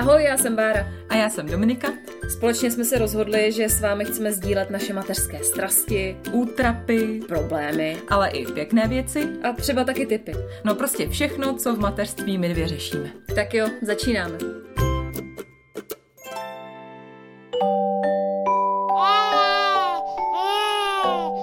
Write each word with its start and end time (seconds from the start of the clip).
Ahoj, 0.00 0.24
já 0.24 0.36
jsem 0.36 0.56
Bára. 0.56 0.86
A 1.08 1.14
já 1.14 1.30
jsem 1.30 1.46
Dominika. 1.46 1.88
Společně 2.28 2.70
jsme 2.70 2.84
se 2.84 2.98
rozhodli, 2.98 3.52
že 3.52 3.68
s 3.68 3.80
vámi 3.80 4.04
chceme 4.04 4.32
sdílet 4.32 4.70
naše 4.70 4.92
mateřské 4.92 5.44
strasti, 5.44 6.16
útrapy, 6.32 7.20
problémy, 7.28 7.96
ale 8.08 8.30
i 8.30 8.46
pěkné 8.46 8.88
věci. 8.88 9.28
A 9.42 9.52
třeba 9.52 9.84
taky 9.84 10.06
typy. 10.06 10.32
No 10.64 10.74
prostě 10.74 11.08
všechno, 11.08 11.54
co 11.54 11.74
v 11.74 11.78
mateřství 11.78 12.38
my 12.38 12.48
dvě 12.48 12.68
řešíme. 12.68 13.10
Tak 13.34 13.54
jo, 13.54 13.66
začínáme. 13.82 14.38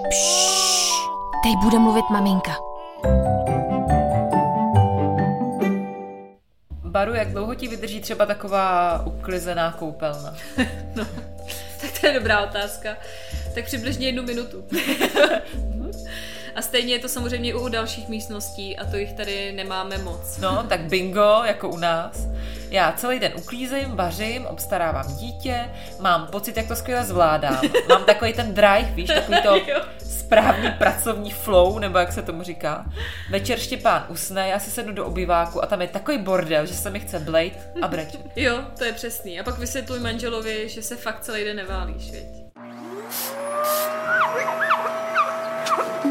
Pšš, 0.08 0.92
teď 1.44 1.54
bude 1.64 1.78
mluvit 1.78 2.04
maminka. 2.10 2.67
Jak 7.18 7.30
dlouho 7.30 7.54
ti 7.54 7.68
vydrží 7.68 8.00
třeba 8.00 8.26
taková 8.26 9.02
uklizená 9.06 9.72
koupelna? 9.72 10.36
no, 10.94 11.06
tak 11.80 12.00
to 12.00 12.06
je 12.06 12.12
dobrá 12.12 12.40
otázka. 12.40 12.96
Tak 13.54 13.64
přibližně 13.64 14.06
jednu 14.06 14.22
minutu. 14.22 14.64
A 16.54 16.62
stejně 16.62 16.94
je 16.94 16.98
to 16.98 17.08
samozřejmě 17.08 17.54
u 17.54 17.68
dalších 17.68 18.08
místností 18.08 18.78
a 18.78 18.84
to 18.84 18.96
jich 18.96 19.12
tady 19.12 19.52
nemáme 19.52 19.98
moc. 19.98 20.38
No, 20.38 20.66
tak 20.68 20.80
bingo, 20.80 21.42
jako 21.46 21.68
u 21.68 21.76
nás. 21.76 22.26
Já 22.70 22.92
celý 22.92 23.18
den 23.18 23.32
uklízím, 23.38 23.96
vařím, 23.96 24.46
obstarávám 24.46 25.16
dítě, 25.16 25.70
mám 26.00 26.26
pocit, 26.26 26.56
jak 26.56 26.68
to 26.68 26.76
skvěle 26.76 27.04
zvládám. 27.04 27.60
Mám 27.88 28.04
takový 28.04 28.32
ten 28.32 28.54
drive, 28.54 28.90
víš, 28.94 29.08
takový 29.08 29.42
to 29.42 29.60
správný 29.98 30.70
pracovní 30.78 31.30
flow, 31.30 31.78
nebo 31.78 31.98
jak 31.98 32.12
se 32.12 32.22
tomu 32.22 32.42
říká. 32.42 32.86
Večer 33.30 33.58
Štěpán 33.58 34.06
usne, 34.08 34.48
já 34.48 34.58
si 34.58 34.70
sednu 34.70 34.92
do 34.92 35.06
obyváku 35.06 35.64
a 35.64 35.66
tam 35.66 35.80
je 35.80 35.88
takový 35.88 36.18
bordel, 36.18 36.66
že 36.66 36.74
se 36.74 36.90
mi 36.90 37.00
chce 37.00 37.18
blejt 37.18 37.58
a 37.82 37.88
brečet. 37.88 38.20
Jo, 38.36 38.60
to 38.78 38.84
je 38.84 38.92
přesný. 38.92 39.40
A 39.40 39.44
pak 39.44 39.58
vysvětluj 39.58 40.00
manželovi, 40.00 40.68
že 40.68 40.82
se 40.82 40.96
fakt 40.96 41.20
celý 41.20 41.44
den 41.44 41.56
neválíš, 41.56 42.10
věď. 42.10 42.26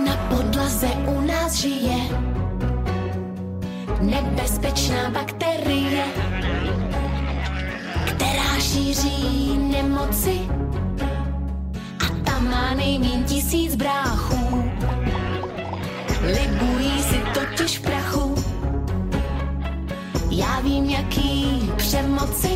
Na 0.06 0.28
podlaze 0.30 0.88
u 0.88 1.22
nás 1.22 1.54
žije 1.54 2.28
nebezpečná 4.02 5.10
bakterie, 5.10 5.97
šíří 8.78 9.58
nemoci 9.58 10.40
a 12.00 12.26
tam 12.26 12.50
má 12.50 12.74
nejmín 12.74 13.24
tisíc 13.24 13.76
bráchů. 13.76 14.72
Libují 16.22 17.04
si 17.04 17.24
totiž 17.34 17.80
v 17.80 17.82
prachu. 17.82 18.36
Já 20.30 20.60
vím, 20.60 20.86
jaký 20.86 21.62
přemoci 21.78 22.50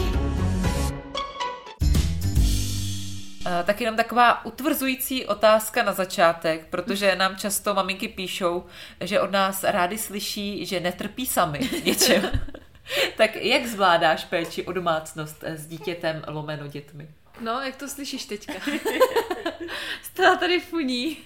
tak 3.66 3.82
jenom 3.82 3.96
taková 3.96 4.46
utvrzující 4.46 5.26
otázka 5.26 5.84
na 5.84 5.94
začátek, 5.94 6.68
protože 6.70 7.16
nám 7.16 7.36
často 7.36 7.74
maminky 7.74 8.08
píšou, 8.08 8.64
že 9.02 9.22
od 9.22 9.32
nás 9.32 9.64
rádi 9.64 9.98
slyší, 9.98 10.66
že 10.66 10.80
netrpí 10.80 11.26
sami 11.26 11.70
něčem. 11.86 12.22
tak 13.18 13.36
jak 13.36 13.66
zvládáš 13.66 14.26
péči 14.26 14.64
o 14.64 14.72
domácnost 14.72 15.44
s 15.44 15.68
dítětem 15.68 16.24
lomeno 16.28 16.68
dětmi? 16.68 17.08
No, 17.40 17.62
jak 17.62 17.76
to 17.76 17.88
slyšíš 17.88 18.26
teďka? 18.26 18.54
Stála 20.04 20.36
tady 20.36 20.60
funí. 20.60 21.18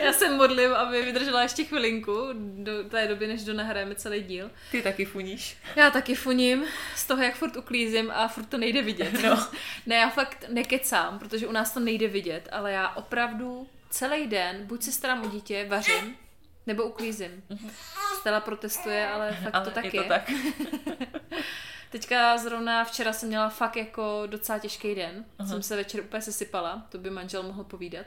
Já 0.00 0.12
se 0.12 0.28
modlím, 0.28 0.72
aby 0.72 1.02
vydržela 1.02 1.42
ještě 1.42 1.64
chvilinku 1.64 2.12
do 2.34 2.84
té 2.84 3.08
doby, 3.08 3.26
než 3.26 3.44
do 3.44 3.54
nahrajeme 3.54 3.94
celý 3.94 4.22
díl. 4.22 4.50
Ty 4.70 4.82
taky 4.82 5.04
funíš? 5.04 5.56
Já 5.76 5.90
taky 5.90 6.14
funím 6.14 6.64
z 6.96 7.06
toho, 7.06 7.22
jak 7.22 7.34
furt 7.34 7.56
uklízím 7.56 8.10
a 8.10 8.28
furt 8.28 8.44
to 8.44 8.58
nejde 8.58 8.82
vidět. 8.82 9.22
No. 9.22 9.46
ne, 9.86 9.96
já 9.96 10.10
fakt 10.10 10.44
nekecám, 10.48 11.18
protože 11.18 11.46
u 11.46 11.52
nás 11.52 11.72
to 11.74 11.80
nejde 11.80 12.08
vidět, 12.08 12.48
ale 12.52 12.72
já 12.72 12.88
opravdu 12.88 13.68
celý 13.90 14.26
den 14.26 14.66
buď 14.66 14.82
se 14.82 14.92
starám 14.92 15.22
o 15.22 15.28
dítě, 15.28 15.66
vařím, 15.68 16.16
nebo 16.70 16.84
uklízím. 16.84 17.42
Mhm. 17.48 17.70
Stella 18.20 18.40
protestuje, 18.40 19.08
ale 19.08 19.32
fakt 19.42 19.54
ale 19.54 19.64
to 19.64 19.70
tak 19.70 19.84
je. 19.84 19.96
je. 19.96 20.02
To 20.02 20.08
tak. 20.08 20.30
Teďka 21.90 22.38
zrovna 22.38 22.84
včera 22.84 23.12
jsem 23.12 23.28
měla 23.28 23.48
fakt 23.48 23.76
jako 23.76 24.22
docela 24.26 24.58
těžký 24.58 24.94
den. 24.94 25.24
Aha. 25.38 25.48
Jsem 25.48 25.62
se 25.62 25.76
večer 25.76 26.00
úplně 26.00 26.22
sesypala, 26.22 26.86
to 26.88 26.98
by 26.98 27.10
manžel 27.10 27.42
mohl 27.42 27.64
povídat. 27.64 28.06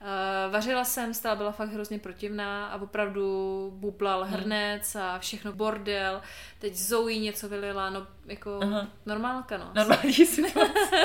Uh, 0.00 0.52
vařila 0.52 0.84
jsem, 0.84 1.14
stále 1.14 1.36
byla 1.36 1.52
fakt 1.52 1.68
hrozně 1.68 1.98
protivná 1.98 2.66
a 2.66 2.82
opravdu 2.82 3.70
bublal 3.74 4.24
hmm. 4.24 4.32
hrnec 4.32 4.96
a 4.96 5.18
všechno 5.18 5.52
bordel. 5.52 6.22
Teď 6.58 6.74
Zoe 6.74 7.18
něco 7.18 7.48
vylila, 7.48 7.90
no 7.90 8.06
jako 8.26 8.60
Aha. 8.62 8.88
normálka, 9.06 9.58
no. 9.58 9.70
Normální 9.74 10.12
situace. 10.26 10.96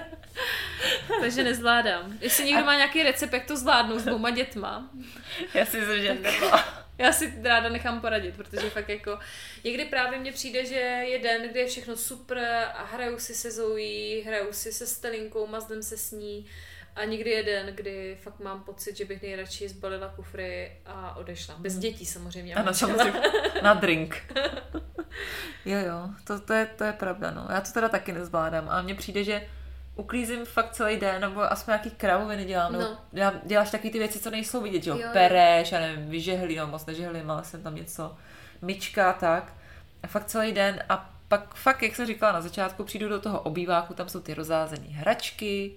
Takže 1.20 1.44
nezvládám. 1.44 2.18
Jestli 2.20 2.44
někdo 2.44 2.62
a... 2.62 2.66
má 2.66 2.74
nějaký 2.74 3.02
recept, 3.02 3.32
jak 3.32 3.46
to 3.46 3.56
zvládnout 3.56 3.98
s 3.98 4.04
dvouma 4.04 4.30
dětma. 4.30 4.90
Já 5.54 5.66
si 5.66 5.80
myslím, 5.80 6.02
že. 6.02 6.18
Já 6.98 7.12
si 7.12 7.34
ráda 7.42 7.68
nechám 7.68 8.00
poradit, 8.00 8.36
protože 8.36 8.70
fakt 8.70 8.88
jako 8.88 9.18
někdy 9.64 9.84
právě 9.84 10.18
mně 10.18 10.32
přijde, 10.32 10.66
že 10.66 10.74
je 10.74 11.18
den, 11.18 11.50
kdy 11.50 11.60
je 11.60 11.66
všechno 11.66 11.96
super 11.96 12.38
a 12.74 12.84
hraju 12.84 13.18
si 13.18 13.34
se 13.34 13.50
Zoe, 13.50 14.24
hraju 14.24 14.52
si 14.52 14.72
se 14.72 14.86
Stelinkou, 14.86 15.46
mazdem 15.46 15.82
se 15.82 15.96
s 15.96 16.10
ní 16.10 16.46
a 16.96 17.04
někdy 17.04 17.30
je 17.30 17.42
den, 17.42 17.66
kdy 17.66 18.18
fakt 18.22 18.40
mám 18.40 18.62
pocit, 18.62 18.96
že 18.96 19.04
bych 19.04 19.22
nejradši 19.22 19.68
zbalila 19.68 20.08
kufry 20.08 20.72
a 20.86 21.16
odešla. 21.16 21.54
Bez 21.58 21.72
hmm. 21.72 21.82
dětí 21.82 22.06
samozřejmě. 22.06 22.54
Ano, 22.54 22.74
samozřejmě. 22.74 23.20
Na 23.62 23.74
drink. 23.74 24.34
jo, 25.64 25.78
jo, 25.78 26.08
to, 26.24 26.40
to, 26.40 26.52
je, 26.52 26.66
to 26.66 26.84
je 26.84 26.92
pravda, 26.92 27.30
no. 27.30 27.46
Já 27.50 27.60
to 27.60 27.72
teda 27.72 27.88
taky 27.88 28.12
nezvládám, 28.12 28.68
ale 28.68 28.82
mně 28.82 28.94
přijde, 28.94 29.24
že 29.24 29.48
uklízím 29.96 30.44
fakt 30.44 30.72
celý 30.72 30.96
den, 30.96 31.20
nebo 31.20 31.52
aspoň 31.52 31.72
nějaký 31.72 31.90
kravoviny 31.90 32.44
dělám, 32.44 32.72
nebo 32.72 32.84
no. 33.12 33.32
děláš 33.44 33.70
taky 33.70 33.90
ty 33.90 33.98
věci, 33.98 34.18
co 34.18 34.30
nejsou 34.30 34.62
vidět, 34.62 34.86
jo, 34.86 34.98
jo 34.98 35.08
pereš, 35.12 35.72
já 35.72 35.80
nevím, 35.80 36.10
vyžehlí, 36.10 36.56
no 36.56 36.66
moc 36.66 36.86
nežehlím, 36.86 37.30
ale 37.30 37.44
jsem 37.44 37.62
tam 37.62 37.74
něco, 37.74 38.16
myčka, 38.62 39.12
tak, 39.12 39.52
a 40.02 40.06
fakt 40.06 40.26
celý 40.26 40.52
den 40.52 40.82
a 40.88 41.12
pak 41.28 41.54
fakt, 41.54 41.82
jak 41.82 41.96
jsem 41.96 42.06
říkala 42.06 42.32
na 42.32 42.40
začátku, 42.40 42.84
přijdu 42.84 43.08
do 43.08 43.20
toho 43.20 43.40
obýváku, 43.40 43.94
tam 43.94 44.08
jsou 44.08 44.20
ty 44.20 44.34
rozázené 44.34 44.86
hračky, 44.88 45.74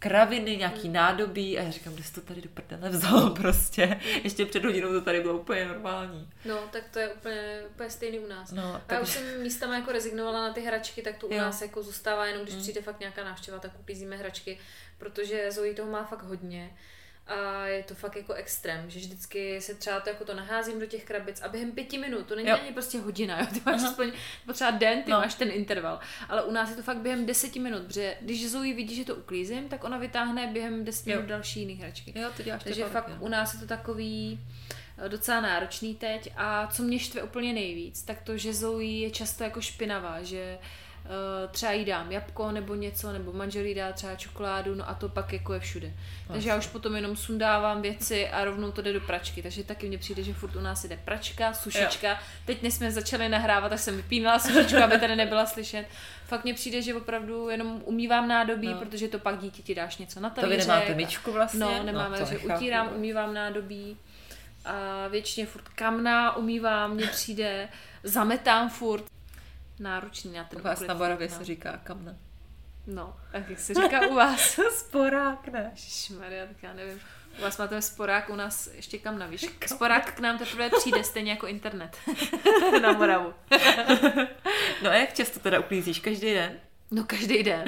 kraviny, 0.00 0.56
nějaký 0.56 0.88
mm. 0.88 0.94
nádobí 0.94 1.58
a 1.58 1.62
já 1.62 1.70
říkám, 1.70 1.94
kde 1.94 2.04
jsi 2.04 2.12
to 2.12 2.20
tady 2.20 2.40
do 2.40 2.48
prdele 2.48 2.88
vzal 2.90 3.30
prostě. 3.40 4.00
Ještě 4.24 4.46
před 4.46 4.64
hodinou 4.64 4.92
to 4.92 5.00
tady 5.00 5.20
bylo 5.20 5.38
úplně 5.38 5.64
normální. 5.64 6.28
No, 6.44 6.58
tak 6.72 6.84
to 6.90 6.98
je 6.98 7.08
úplně, 7.08 7.62
úplně 7.70 7.90
stejný 7.90 8.18
u 8.18 8.28
nás. 8.28 8.52
No, 8.52 8.82
tak... 8.86 8.96
Já 8.96 9.02
už 9.02 9.08
jsem 9.08 9.42
místama 9.42 9.74
jako 9.74 9.92
rezignovala 9.92 10.48
na 10.48 10.54
ty 10.54 10.60
hračky, 10.60 11.02
tak 11.02 11.18
to 11.18 11.26
u 11.26 11.32
jo. 11.32 11.38
nás 11.38 11.62
jako 11.62 11.82
zůstává 11.82 12.26
jenom, 12.26 12.42
když 12.42 12.54
mm. 12.54 12.60
přijde 12.60 12.82
fakt 12.82 13.00
nějaká 13.00 13.24
návštěva, 13.24 13.58
tak 13.58 13.80
uklízíme 13.80 14.16
hračky, 14.16 14.58
protože 14.98 15.52
Zoe 15.52 15.74
toho 15.74 15.90
má 15.90 16.04
fakt 16.04 16.22
hodně 16.22 16.70
a 17.30 17.66
je 17.66 17.82
to 17.82 17.94
fakt 17.94 18.16
jako 18.16 18.32
extrém, 18.32 18.90
že 18.90 18.98
vždycky 18.98 19.60
se 19.60 19.74
třeba 19.74 20.00
to 20.00 20.08
jako 20.08 20.24
to 20.24 20.34
naházím 20.34 20.80
do 20.80 20.86
těch 20.86 21.04
krabic 21.04 21.40
a 21.40 21.48
během 21.48 21.72
pěti 21.72 21.98
minut, 21.98 22.26
to 22.26 22.36
není 22.36 22.48
jo. 22.48 22.56
ani 22.62 22.72
prostě 22.72 22.98
hodina, 22.98 23.40
jo? 23.40 23.46
ty 23.52 23.60
máš 23.66 23.82
aspoň, 23.82 24.12
třeba 24.52 24.70
den, 24.70 25.02
ty 25.02 25.10
no. 25.10 25.18
máš 25.18 25.34
ten 25.34 25.50
interval, 25.50 26.00
ale 26.28 26.44
u 26.44 26.50
nás 26.50 26.70
je 26.70 26.76
to 26.76 26.82
fakt 26.82 26.96
během 26.96 27.26
deseti 27.26 27.60
minut, 27.60 27.82
protože 27.86 28.16
když 28.20 28.50
Zoe 28.50 28.74
vidí, 28.74 28.94
že 28.94 29.04
to 29.04 29.14
uklízím, 29.14 29.68
tak 29.68 29.84
ona 29.84 29.98
vytáhne 29.98 30.46
během 30.46 30.84
deseti 30.84 31.10
minut 31.10 31.26
další 31.26 31.60
jiný 31.60 31.74
hračky. 31.74 32.12
Jo, 32.16 32.30
to 32.36 32.42
děláš 32.42 32.64
Takže 32.64 32.84
fakt 32.84 33.10
u 33.20 33.28
nás 33.28 33.54
je 33.54 33.60
to 33.60 33.66
takový 33.66 34.40
eh, 34.98 35.08
docela 35.08 35.40
náročný 35.40 35.94
teď 35.94 36.32
a 36.36 36.66
co 36.66 36.82
mě 36.82 36.98
štve 36.98 37.22
úplně 37.22 37.52
nejvíc, 37.52 38.02
tak 38.02 38.22
to, 38.22 38.36
že 38.36 38.54
Zoe 38.54 38.84
je 38.84 39.10
často 39.10 39.44
jako 39.44 39.60
špinavá, 39.60 40.22
že 40.22 40.58
uh, 40.60 40.89
třeba 41.50 41.72
jí 41.72 41.84
dám 41.84 42.12
jabko 42.12 42.50
nebo 42.50 42.74
něco, 42.74 43.12
nebo 43.12 43.32
manžel 43.32 43.64
jí 43.64 43.74
dá 43.74 43.92
třeba 43.92 44.14
čokoládu, 44.14 44.74
no 44.74 44.88
a 44.88 44.94
to 44.94 45.08
pak 45.08 45.32
jako 45.32 45.54
je 45.54 45.60
všude. 45.60 45.86
Vlastně. 45.86 46.32
Takže 46.32 46.48
já 46.48 46.56
už 46.56 46.66
potom 46.66 46.96
jenom 46.96 47.16
sundávám 47.16 47.82
věci 47.82 48.28
a 48.28 48.44
rovnou 48.44 48.72
to 48.72 48.82
jde 48.82 48.92
do 48.92 49.00
pračky. 49.00 49.42
Takže 49.42 49.64
taky 49.64 49.88
mně 49.88 49.98
přijde, 49.98 50.22
že 50.22 50.34
furt 50.34 50.56
u 50.56 50.60
nás 50.60 50.84
jde 50.84 50.96
pračka, 51.04 51.52
sušička. 51.52 52.10
Jo. 52.10 52.16
Teď 52.44 52.62
než 52.62 52.74
jsme 52.74 52.90
začali 52.90 53.28
nahrávat, 53.28 53.70
tak 53.70 53.78
jsem 53.78 53.96
vypínala 53.96 54.38
sušičku, 54.38 54.76
aby 54.76 54.98
tady 54.98 55.16
nebyla 55.16 55.46
slyšet. 55.46 55.86
Fakt 56.26 56.44
mně 56.44 56.54
přijde, 56.54 56.82
že 56.82 56.94
opravdu 56.94 57.48
jenom 57.48 57.82
umývám 57.84 58.28
nádobí, 58.28 58.68
no. 58.68 58.78
protože 58.78 59.08
to 59.08 59.18
pak 59.18 59.38
dítě 59.38 59.62
ti 59.62 59.74
dáš 59.74 59.96
něco 59.96 60.20
na 60.20 60.30
talířek. 60.30 60.58
To 60.58 60.62
vy 60.62 60.68
nemáte 60.68 60.94
myčku 60.94 61.32
vlastně? 61.32 61.60
No, 61.60 61.82
nemáme, 61.82 62.20
no, 62.20 62.26
takže 62.26 62.38
utírám, 62.38 62.90
umývám 62.96 63.34
nádobí 63.34 63.96
a 64.64 65.08
většině 65.08 65.46
furt 65.46 65.68
kamna 65.68 66.36
umývám, 66.36 66.94
mně 66.94 67.06
přijde, 67.06 67.68
zametám 68.02 68.70
furt 68.70 69.04
náročný 69.80 70.32
na 70.32 70.44
ten 70.44 70.58
U 70.58 70.62
vás 70.62 70.80
na 70.80 70.94
Moravě 70.94 71.28
no. 71.28 71.36
se 71.36 71.44
říká 71.44 71.80
kamna. 71.84 72.16
No, 72.86 73.16
tak 73.32 73.48
jak 73.48 73.58
se 73.58 73.74
říká 73.74 74.06
u 74.06 74.14
vás? 74.14 74.58
sporák, 74.70 75.48
ne? 75.48 75.72
Maria, 76.18 76.46
tak 76.46 76.62
já 76.62 76.72
nevím. 76.72 77.00
U 77.38 77.42
vás 77.42 77.58
máte 77.58 77.82
sporák, 77.82 78.30
u 78.30 78.36
nás 78.36 78.66
ještě 78.66 78.98
kam 78.98 79.18
navíš. 79.18 79.46
Sporák 79.66 80.14
k 80.14 80.20
nám 80.20 80.38
teprve 80.38 80.70
přijde, 80.70 81.04
stejně 81.04 81.30
jako 81.30 81.46
internet. 81.46 81.96
na 82.82 82.92
Moravu. 82.92 83.34
no 84.82 84.90
a 84.90 84.94
jak 84.94 85.14
často 85.14 85.40
teda 85.40 85.60
uklízíš? 85.60 86.00
Každý 86.00 86.34
den? 86.34 86.60
No 86.90 87.04
každý 87.04 87.42
den. 87.42 87.64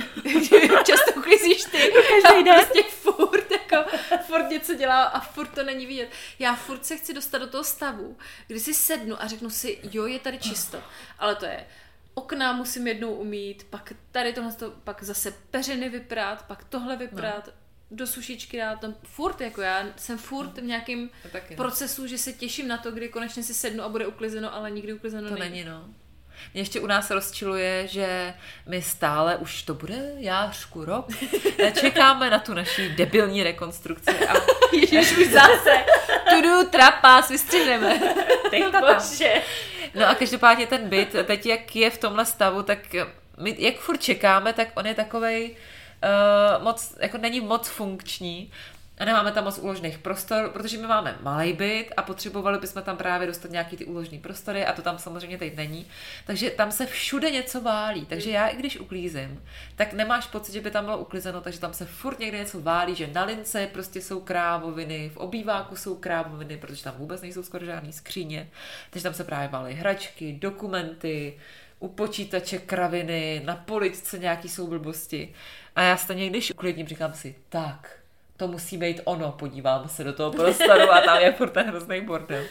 často 0.85 1.13
uklízíš 1.17 1.65
ty. 1.65 1.93
Každý 2.09 2.45
den. 2.45 2.55
Prostě 2.55 2.83
furt, 2.83 3.51
jako, 3.51 3.91
furt 4.27 4.49
něco 4.51 4.75
dělá 4.75 5.03
a 5.03 5.21
furt 5.21 5.49
to 5.49 5.63
není 5.63 5.87
vidět. 5.87 6.11
Já 6.39 6.55
furt 6.55 6.87
se 6.87 6.97
chci 6.97 7.15
dostat 7.15 7.39
do 7.39 7.47
toho 7.47 7.65
stavu, 7.65 8.19
kdy 8.47 8.61
si 8.61 8.75
sednu 8.75 9.23
a 9.23 9.27
řeknu 9.27 9.51
si, 9.51 9.79
jo, 9.83 10.07
je 10.07 10.19
tady 10.19 10.39
čisto. 10.39 10.83
Ale 11.19 11.35
to 11.35 11.45
je 11.47 11.67
okna 12.15 12.53
musím 12.53 12.87
jednou 12.87 13.15
umít, 13.15 13.67
pak 13.71 13.93
tady 14.13 14.33
tohle, 14.33 14.53
to, 14.53 14.71
pak 14.71 15.03
zase 15.03 15.35
peřiny 15.51 15.89
vyprát, 15.89 16.47
pak 16.47 16.65
tohle 16.65 16.97
vyprát, 16.97 17.47
no. 17.47 17.53
do 17.91 18.07
sušičky 18.07 18.59
dát, 18.59 18.81
tam 18.81 18.95
furt, 19.05 19.41
jako 19.41 19.61
já 19.61 19.87
jsem 19.97 20.19
furt 20.19 20.59
v 20.59 20.63
nějakém 20.63 21.11
taky, 21.33 21.55
no. 21.55 21.57
procesu, 21.57 22.07
že 22.07 22.19
se 22.19 22.33
těším 22.33 22.69
na 22.69 22.79
to, 22.79 22.91
kdy 22.93 23.09
konečně 23.09 23.43
si 23.43 23.55
sednu 23.55 23.83
a 23.83 23.89
bude 23.89 24.07
uklizeno, 24.07 24.55
ale 24.55 24.71
nikdy 24.71 24.93
uklizeno 24.93 25.29
To 25.29 25.35
není. 25.35 25.51
není, 25.51 25.65
no. 25.65 25.95
Mě 26.55 26.63
ještě 26.63 26.81
u 26.81 26.87
nás 26.87 27.11
rozčiluje, 27.11 27.87
že 27.87 28.35
my 28.67 28.83
stále, 28.83 29.37
už 29.37 29.63
to 29.63 29.75
bude 29.75 30.13
jářku 30.17 30.85
rok, 30.85 31.07
čekáme 31.81 32.31
na 32.31 32.39
tu 32.39 32.55
naší 32.55 32.89
debilní 32.89 33.43
rekonstrukci 33.43 34.27
a 34.27 34.35
Ježiš, 34.73 35.19
už 35.19 35.29
zase. 35.29 35.85
Tudu, 36.31 36.71
trapás, 36.71 37.29
vystřihneme. 37.29 38.01
Teď. 38.51 38.65
Bože. 38.81 39.43
No 39.95 40.09
a 40.09 40.15
každopádně 40.15 40.67
ten 40.67 40.89
byt, 40.89 41.17
teď 41.25 41.47
jak 41.47 41.77
je 41.77 41.91
v 41.91 41.99
tomhle 41.99 42.27
stavu, 42.27 42.63
tak 42.63 42.79
my 43.39 43.57
jak 43.59 43.77
furt 43.77 44.03
čekáme, 44.03 44.53
tak 44.53 44.69
on 44.75 44.87
je 44.87 44.95
takovej 44.95 45.51
uh, 45.51 46.65
moc, 46.65 46.95
jako 47.01 47.19
není 47.19 47.41
moc 47.41 47.69
funkční 47.69 48.53
a 48.99 49.05
nemáme 49.05 49.33
tam 49.33 49.45
moc 49.45 49.59
úložných 49.59 49.99
prostor, 49.99 50.49
protože 50.49 50.79
my 50.79 50.87
máme 50.87 51.19
malý 51.23 51.53
byt 51.53 51.87
a 51.97 52.03
potřebovali 52.03 52.59
bychom 52.59 52.83
tam 52.83 52.97
právě 52.97 53.27
dostat 53.27 53.51
nějaký 53.51 53.77
ty 53.77 53.85
úložný 53.85 54.19
prostory 54.19 54.67
a 54.67 54.73
to 54.73 54.83
tam 54.83 54.99
samozřejmě 54.99 55.39
teď 55.39 55.57
není. 55.57 55.87
Takže 56.27 56.51
tam 56.51 56.73
se 56.73 56.87
všude 56.87 57.31
něco 57.31 57.61
válí. 57.61 58.07
Takže 58.07 58.31
já 58.31 58.49
i 58.49 58.57
když 58.57 58.81
uklízím, 58.81 59.45
tak 59.77 59.93
nemáš 59.93 60.27
pocit, 60.27 60.53
že 60.53 60.61
by 60.61 60.71
tam 60.71 60.85
bylo 60.85 60.99
uklizeno, 60.99 61.41
takže 61.41 61.61
tam 61.61 61.75
se 61.75 61.87
furt 61.87 62.19
někde 62.19 62.39
něco 62.39 62.61
válí, 62.61 62.95
že 62.95 63.07
na 63.07 63.25
lince 63.25 63.69
prostě 63.73 64.01
jsou 64.01 64.21
krávoviny, 64.21 65.11
v 65.15 65.17
obýváku 65.17 65.77
jsou 65.77 65.95
krávoviny, 65.95 66.57
protože 66.57 66.85
tam 66.85 66.95
vůbec 66.99 67.23
nejsou 67.23 67.43
skoro 67.43 67.67
žádný 67.67 67.93
skříně. 67.93 68.51
Takže 68.91 69.03
tam 69.03 69.15
se 69.15 69.25
právě 69.25 69.49
válí 69.49 69.75
hračky, 69.75 70.33
dokumenty, 70.33 71.39
u 71.79 71.89
počítače 71.89 72.59
kraviny, 72.59 73.43
na 73.45 73.57
poličce 73.57 74.19
nějaký 74.19 74.49
jsou 74.49 74.67
blbosti. 74.67 75.35
A 75.77 75.83
já 75.83 75.97
stejně, 75.97 76.31
když 76.31 76.51
uklidním, 76.51 76.89
říkám 76.89 77.15
si, 77.15 77.35
tak, 77.49 78.02
to 78.43 78.49
musí 78.49 78.79
být 78.79 79.01
ono, 79.05 79.33
podívám 79.33 79.89
se 79.89 80.05
do 80.05 80.13
toho 80.13 80.33
prostoru 80.33 80.93
a 80.93 81.01
tam 81.01 81.21
je 81.21 81.33
furt 81.33 81.51
ten 81.51 81.67
hrozný 81.67 82.01
bordel. 82.01 82.45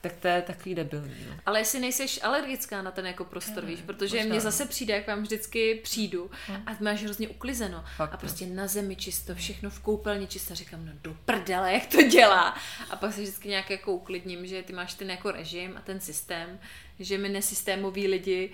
Tak 0.00 0.12
to 0.12 0.28
je 0.28 0.42
takový 0.42 0.74
debilní. 0.74 1.26
No. 1.28 1.36
Ale 1.46 1.60
jestli 1.60 1.80
nejseš 1.80 2.20
alergická 2.22 2.82
na 2.82 2.90
ten 2.90 3.06
jako 3.06 3.24
prostor, 3.24 3.64
víš, 3.64 3.80
protože 3.86 4.16
možná, 4.16 4.30
mně 4.30 4.40
zase 4.40 4.66
přijde, 4.66 4.94
jak 4.94 5.06
vám 5.06 5.22
vždycky 5.22 5.80
přijdu 5.82 6.30
a 6.66 6.70
máš 6.80 7.02
hrozně 7.02 7.28
uklizeno 7.28 7.84
Fakt, 7.96 8.14
a 8.14 8.16
prostě 8.16 8.46
na 8.46 8.66
zemi 8.66 8.96
čisto, 8.96 9.34
všechno 9.34 9.70
v 9.70 9.80
koupelně 9.80 10.26
čisto, 10.26 10.54
říkám, 10.54 10.86
no 10.86 10.92
do 11.02 11.16
prdele, 11.24 11.72
jak 11.72 11.86
to 11.86 12.02
dělá. 12.02 12.54
A 12.90 12.96
pak 12.96 13.12
se 13.12 13.20
vždycky 13.20 13.48
nějak 13.48 13.70
jako 13.70 13.92
uklidním, 13.92 14.46
že 14.46 14.62
ty 14.62 14.72
máš 14.72 14.94
ten 14.94 15.10
jako 15.10 15.30
režim 15.30 15.74
a 15.76 15.80
ten 15.80 16.00
systém, 16.00 16.60
že 16.98 17.18
my 17.18 17.28
nesystémoví 17.28 18.06
lidi 18.06 18.50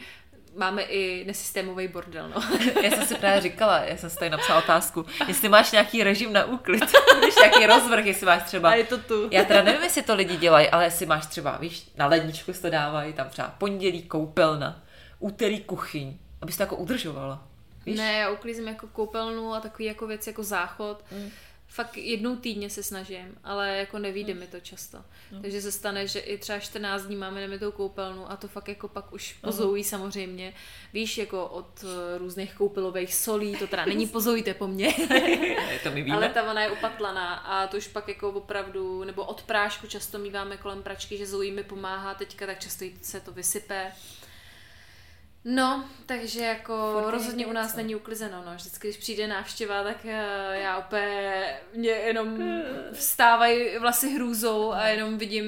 máme 0.56 0.82
i 0.82 1.24
nesystémový 1.24 1.88
bordel, 1.88 2.28
no. 2.28 2.42
Já 2.82 2.90
jsem 2.90 3.06
si 3.06 3.14
právě 3.14 3.40
říkala, 3.40 3.78
já 3.78 3.96
jsem 3.96 4.10
si 4.10 4.16
tady 4.16 4.30
napsala 4.30 4.58
otázku, 4.58 5.06
jestli 5.28 5.48
máš 5.48 5.72
nějaký 5.72 6.04
režim 6.04 6.32
na 6.32 6.44
úklid, 6.44 6.80
víš, 7.24 7.34
nějaký 7.36 7.66
rozvrh, 7.66 8.06
jestli 8.06 8.26
máš 8.26 8.42
třeba... 8.42 8.70
A 8.70 8.74
je 8.74 8.84
to 8.84 8.98
tu. 8.98 9.28
Já 9.30 9.44
teda 9.44 9.62
nevím, 9.62 9.82
jestli 9.82 10.02
to 10.02 10.14
lidi 10.14 10.36
dělají, 10.36 10.68
ale 10.68 10.84
jestli 10.84 11.06
máš 11.06 11.26
třeba, 11.26 11.56
víš, 11.56 11.90
na 11.96 12.06
ledničku 12.06 12.52
to 12.52 12.70
dávají, 12.70 13.12
tam 13.12 13.28
třeba 13.28 13.54
pondělí 13.58 14.02
koupelna, 14.02 14.82
úterý 15.18 15.60
kuchyň, 15.60 16.18
abys 16.42 16.56
to 16.56 16.62
jako 16.62 16.76
udržovala. 16.76 17.46
Víš? 17.86 17.98
Ne, 17.98 18.12
já 18.12 18.30
uklízím 18.30 18.68
jako 18.68 18.86
koupelnu 18.86 19.54
a 19.54 19.60
takový 19.60 19.84
jako 19.84 20.06
věc 20.06 20.26
jako 20.26 20.42
záchod. 20.42 21.04
Mm. 21.12 21.30
Fakt 21.72 21.96
jednou 21.96 22.36
týdně 22.36 22.70
se 22.70 22.82
snažím, 22.82 23.38
ale 23.44 23.76
jako 23.76 23.98
nevíde 23.98 24.34
mi 24.34 24.46
to 24.46 24.60
často. 24.60 24.98
Mm. 25.32 25.42
Takže 25.42 25.62
se 25.62 25.72
stane, 25.72 26.06
že 26.06 26.20
i 26.20 26.38
třeba 26.38 26.58
14 26.58 27.02
dní 27.02 27.16
máme 27.16 27.40
nemitou 27.40 27.70
koupelnu 27.72 28.30
a 28.30 28.36
to 28.36 28.48
fakt 28.48 28.68
jako 28.68 28.88
pak 28.88 29.12
už 29.12 29.32
pozoují 29.32 29.84
samozřejmě. 29.84 30.54
Víš, 30.92 31.18
jako 31.18 31.46
od 31.46 31.84
eh, 31.84 32.18
různých 32.18 32.54
koupelových 32.54 33.14
solí, 33.14 33.56
to 33.56 33.66
teda 33.66 33.84
není 33.84 34.06
pozoujíte 34.06 34.54
po 34.54 34.66
mně. 34.68 34.94
to 35.82 35.90
my 35.90 36.02
víme. 36.02 36.16
Ale 36.16 36.28
ta 36.28 36.42
vana 36.44 36.62
je 36.62 36.70
upatlaná 36.70 37.34
a 37.34 37.66
to 37.66 37.76
už 37.76 37.88
pak 37.88 38.08
jako 38.08 38.30
opravdu, 38.30 39.04
nebo 39.04 39.24
od 39.24 39.42
prášku 39.42 39.86
často 39.86 40.18
míváme 40.18 40.56
kolem 40.56 40.82
pračky, 40.82 41.18
že 41.18 41.26
Zoe 41.26 41.52
mi 41.52 41.64
pomáhá 41.64 42.14
teďka, 42.14 42.46
tak 42.46 42.60
často 42.60 42.84
se 43.02 43.20
to 43.20 43.32
vysype. 43.32 43.92
No, 45.44 45.84
takže 46.06 46.40
jako 46.44 47.00
Furt 47.02 47.10
rozhodně 47.10 47.46
u 47.46 47.52
nás 47.52 47.66
něco. 47.66 47.76
není 47.76 47.94
uklizeno, 47.94 48.42
no. 48.46 48.54
Vždycky, 48.54 48.88
když 48.88 48.96
přijde 48.96 49.26
návštěva, 49.26 49.82
tak 49.82 49.96
eh, 50.04 50.58
já 50.62 50.78
úplně, 50.78 51.44
mě 51.74 51.90
jenom 51.90 52.38
vstávají 52.92 53.78
vlasy 53.78 54.10
hrůzou 54.10 54.72
a 54.72 54.88
jenom 54.88 55.18
vidím, 55.18 55.44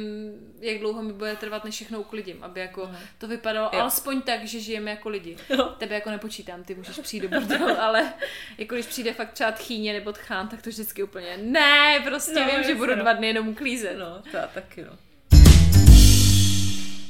jak 0.60 0.78
dlouho 0.78 1.02
mi 1.02 1.12
bude 1.12 1.36
trvat, 1.36 1.64
než 1.64 1.74
všechno 1.74 2.00
uklidím, 2.00 2.36
aby 2.44 2.60
jako 2.60 2.90
to 3.18 3.28
vypadalo 3.28 3.70
Jo. 3.72 3.80
alespoň 3.80 4.22
tak, 4.22 4.44
že 4.44 4.60
žijeme 4.60 4.90
jako 4.90 5.08
lidi. 5.08 5.36
Tebe 5.78 5.94
jako 5.94 6.10
nepočítám, 6.10 6.64
ty 6.64 6.74
můžeš 6.74 6.98
přijít 6.98 7.20
do 7.20 7.28
bordelu, 7.28 7.66
ale 7.80 8.12
jako 8.58 8.74
když 8.74 8.86
přijde 8.86 9.12
fakt 9.12 9.32
třeba 9.32 9.52
tchýně 9.52 9.92
nebo 9.92 10.12
tchán, 10.12 10.48
tak 10.48 10.62
to 10.62 10.70
vždycky 10.70 11.02
úplně 11.02 11.36
ne, 11.36 12.00
prostě 12.04 12.34
No, 12.34 12.46
vím, 12.46 12.62
že 12.62 12.74
budu 12.74 12.94
no. 12.96 13.02
dva 13.02 13.12
dny 13.12 13.26
jenom 13.26 13.48
uklízet. 13.48 13.96
No, 13.98 14.22
to 14.30 14.36
já 14.36 14.46
taky, 14.46 14.84
no. 14.84 14.98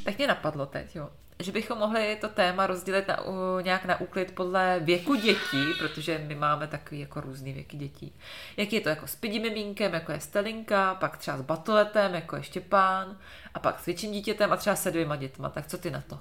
Tak 0.05 0.19
mě 0.19 0.27
napadlo 0.27 0.67
teď, 0.67 0.97
jo, 0.97 1.11
že 1.43 1.53
bychom 1.53 1.79
mohli 1.79 2.19
to 2.21 2.29
téma 2.29 2.67
rozdělit 2.67 3.09
na, 3.09 3.25
u, 3.25 3.61
nějak 3.61 3.85
na 3.85 4.01
úklid 4.01 4.33
podle 4.35 4.81
věku 4.83 5.15
dětí, 5.15 5.65
protože 5.79 6.25
my 6.27 6.35
máme 6.35 6.67
takový 6.67 7.01
jako 7.01 7.21
různý 7.21 7.53
věky 7.53 7.77
dětí. 7.77 8.13
Jak 8.57 8.73
je 8.73 8.81
to 8.81 8.89
jako 8.89 9.07
s 9.07 9.17
pidi 9.17 9.39
mimínkem, 9.39 9.95
jako 9.95 10.13
je 10.13 10.21
Stelinka, 10.21 10.95
pak 10.95 11.17
třeba 11.17 11.39
s 11.39 11.43
batoletem, 11.43 12.15
jako 12.15 12.37
je 12.37 12.43
Štěpán, 12.43 13.19
a 13.55 13.59
pak 13.59 13.81
s 13.81 13.87
větším 13.87 14.13
dítětem 14.13 14.53
a 14.53 14.57
třeba 14.57 14.77
se 14.77 14.91
dvěma 14.91 15.17
dětma. 15.17 15.49
Tak 15.49 15.67
co 15.67 15.79
ty 15.79 15.91
na 15.91 16.01
to? 16.01 16.21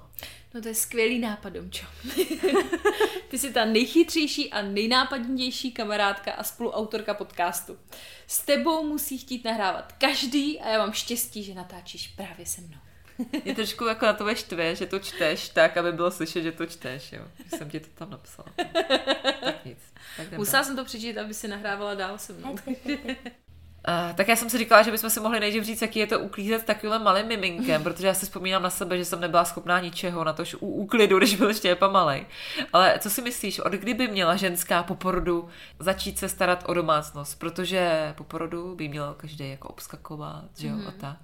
No 0.54 0.60
to 0.60 0.68
je 0.68 0.74
skvělý 0.74 1.18
nápad, 1.18 1.52
Domčo. 1.52 1.86
Ty 3.28 3.38
jsi 3.38 3.52
ta 3.52 3.64
nejchytřejší 3.64 4.52
a 4.52 4.62
nejnápadnější 4.62 5.72
kamarádka 5.72 6.32
a 6.32 6.42
spoluautorka 6.42 7.14
podcastu. 7.14 7.78
S 8.26 8.44
tebou 8.44 8.86
musí 8.86 9.18
chtít 9.18 9.44
nahrávat 9.44 9.92
každý 9.92 10.60
a 10.60 10.68
já 10.68 10.78
mám 10.78 10.92
štěstí, 10.92 11.42
že 11.42 11.54
natáčíš 11.54 12.08
právě 12.08 12.46
se 12.46 12.60
mnou. 12.60 12.81
Mě 13.44 13.54
trošku 13.54 13.84
jako 13.84 14.06
na 14.06 14.12
to 14.12 14.34
štve, 14.34 14.76
že 14.76 14.86
to 14.86 14.98
čteš 14.98 15.48
tak, 15.48 15.76
aby 15.76 15.92
bylo 15.92 16.10
slyšet, 16.10 16.42
že 16.42 16.52
to 16.52 16.66
čteš, 16.66 17.12
jo. 17.12 17.24
Že 17.44 17.56
jsem 17.56 17.70
ti 17.70 17.80
to 17.80 17.88
tam 17.94 18.10
napsala. 18.10 18.48
Tak 19.44 19.64
nic. 19.64 19.78
Tak 20.16 20.38
Musela 20.38 20.64
jsem 20.64 20.76
to 20.76 20.84
přečíst, 20.84 21.16
aby 21.16 21.34
si 21.34 21.48
nahrávala 21.48 21.94
dál 21.94 22.18
se 22.18 22.32
mnou. 22.32 22.56
Uh, 23.88 24.16
tak 24.16 24.28
já 24.28 24.36
jsem 24.36 24.50
si 24.50 24.58
říkala, 24.58 24.82
že 24.82 24.90
bychom 24.90 25.10
si 25.10 25.20
mohli 25.20 25.40
nejdřív 25.40 25.64
říct, 25.64 25.82
jaký 25.82 25.98
je 25.98 26.06
to 26.06 26.20
uklízet 26.20 26.64
takovým 26.64 27.02
malým 27.02 27.26
miminkem, 27.26 27.82
protože 27.82 28.06
já 28.06 28.14
si 28.14 28.26
vzpomínám 28.26 28.62
na 28.62 28.70
sebe, 28.70 28.98
že 28.98 29.04
jsem 29.04 29.20
nebyla 29.20 29.44
schopná 29.44 29.80
ničeho, 29.80 30.24
na 30.24 30.32
tož 30.32 30.54
u 30.54 30.66
úklidu, 30.66 31.18
když 31.18 31.36
byl 31.36 31.54
Štěpa 31.54 31.88
malej. 31.88 32.26
Ale 32.72 32.98
co 32.98 33.10
si 33.10 33.22
myslíš, 33.22 33.58
od 33.58 33.72
kdy 33.72 33.94
by 33.94 34.08
měla 34.08 34.36
ženská 34.36 34.82
po 34.82 34.94
porodu 34.94 35.48
začít 35.78 36.18
se 36.18 36.28
starat 36.28 36.64
o 36.66 36.74
domácnost? 36.74 37.38
Protože 37.38 38.12
po 38.16 38.24
porodu 38.24 38.74
by 38.74 38.88
měl 38.88 39.14
každý 39.18 39.50
jako 39.50 39.68
obskakovat, 39.68 40.44
že 40.58 40.68
jo, 40.68 40.74
mm. 40.74 40.86
a 40.86 40.90
tak. 41.00 41.16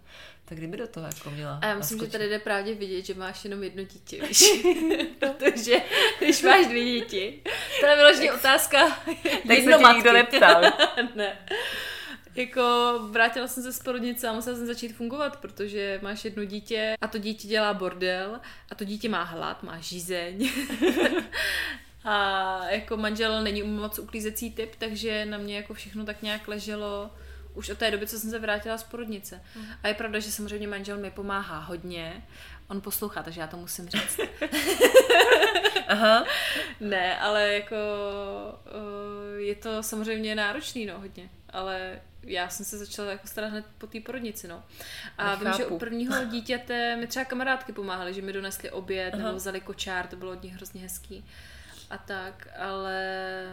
Tak 0.45 0.59
kdyby 0.59 0.77
do 0.77 0.87
toho 0.87 1.07
jako 1.07 1.31
měla 1.31 1.59
A 1.63 1.67
já 1.67 1.75
myslím, 1.75 1.99
že 1.99 2.03
naskočit? 2.03 2.13
tady 2.13 2.29
jde 2.31 2.39
právě 2.39 2.75
vidět, 2.75 3.07
že 3.07 3.15
máš 3.15 3.45
jenom 3.45 3.63
jedno 3.63 3.83
dítě, 3.83 4.23
víš? 4.27 4.43
Protože 5.19 5.77
když 6.19 6.43
máš 6.43 6.67
dvě 6.67 6.85
děti, 6.85 7.41
to 7.81 7.87
je 7.87 7.97
vyloženě 7.97 8.33
otázka 8.33 8.79
Tak 9.49 9.59
se 9.59 9.79
tě 9.79 9.95
nikdo 9.95 10.13
neptal. 10.13 10.63
ne. 11.15 11.39
Jako 12.39 12.99
vrátila 13.11 13.47
jsem 13.47 13.63
se 13.63 13.73
z 13.73 13.79
porodnice 13.79 14.29
a 14.29 14.33
musela 14.33 14.57
jsem 14.57 14.67
začít 14.67 14.97
fungovat, 14.97 15.37
protože 15.37 15.99
máš 16.03 16.25
jedno 16.25 16.45
dítě 16.45 16.97
a 17.01 17.09
to 17.09 17.19
dítě 17.19 17.49
dělá 17.49 17.75
bordel 17.75 18.41
a 18.71 18.75
to 18.75 18.85
dítě 18.85 19.09
má 19.09 19.23
hlad, 19.23 19.63
má 19.63 19.79
žízeň. 19.79 20.51
a 22.05 22.69
jako 22.69 22.97
manžel 22.97 23.43
není 23.43 23.63
moc 23.63 23.99
uklízecí 23.99 24.51
typ, 24.51 24.75
takže 24.79 25.25
na 25.25 25.39
mě 25.39 25.57
jako 25.57 25.75
všechno 25.75 26.05
tak 26.05 26.23
nějak 26.23 26.49
leželo 26.49 27.11
už 27.55 27.71
od 27.71 27.79
té 27.79 27.91
doby, 27.91 28.07
co 28.07 28.19
jsem 28.19 28.31
se 28.31 28.39
vrátila 28.39 28.79
z 28.79 28.85
porodnice. 28.85 29.43
A 29.83 29.89
je 29.89 29.95
pravda, 29.95 30.19
že 30.19 30.33
samozřejmě 30.33 30.69
manžel 30.69 30.99
mi 30.99 31.11
pomáhá 31.11 31.59
hodně. 31.59 32.27
On 32.69 32.81
poslouchá, 32.81 33.23
takže 33.23 33.41
já 33.41 33.47
to 33.47 33.57
musím 33.57 33.89
říct. 33.89 34.21
Aha. 35.89 36.25
Ne, 36.81 37.19
ale 37.19 37.55
jako 37.55 37.77
uh, 38.67 39.41
je 39.41 39.55
to 39.55 39.83
samozřejmě 39.83 40.35
náročný, 40.35 40.87
no, 40.87 41.01
hodně. 41.01 41.31
Ale 41.51 42.01
já 42.23 42.49
jsem 42.49 42.67
se 42.67 42.79
začala 42.79 43.11
jako 43.11 43.27
starat 43.27 43.51
hned 43.51 43.65
po 43.79 43.87
té 43.87 44.01
porodnici, 44.01 44.49
no. 44.49 44.65
A 45.19 45.35
vím, 45.35 45.39
že 45.39 45.45
Nechápu. 45.45 45.75
u 45.75 45.79
prvního 45.79 46.25
dítěte 46.31 46.97
mi 46.97 47.07
třeba 47.07 47.25
kamarádky 47.25 47.73
pomáhaly, 47.73 48.15
že 48.15 48.23
mi 48.23 48.33
donesly 48.33 48.71
oběd 48.71 49.15
nebo 49.15 49.35
vzali 49.35 49.61
kočár, 49.61 50.07
to 50.07 50.17
bylo 50.17 50.33
od 50.33 50.43
nich 50.43 50.55
hrozně 50.55 50.81
hezký. 50.81 51.25
A 51.91 51.99
tak, 51.99 52.49
ale 52.59 53.47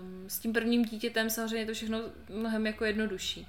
um, 0.00 0.24
s 0.30 0.38
tím 0.38 0.52
prvním 0.52 0.84
dítětem 0.84 1.30
samozřejmě 1.30 1.58
je 1.58 1.66
to 1.66 1.74
všechno 1.74 2.00
mnohem 2.28 2.66
jako 2.66 2.84
jednodušší. 2.84 3.48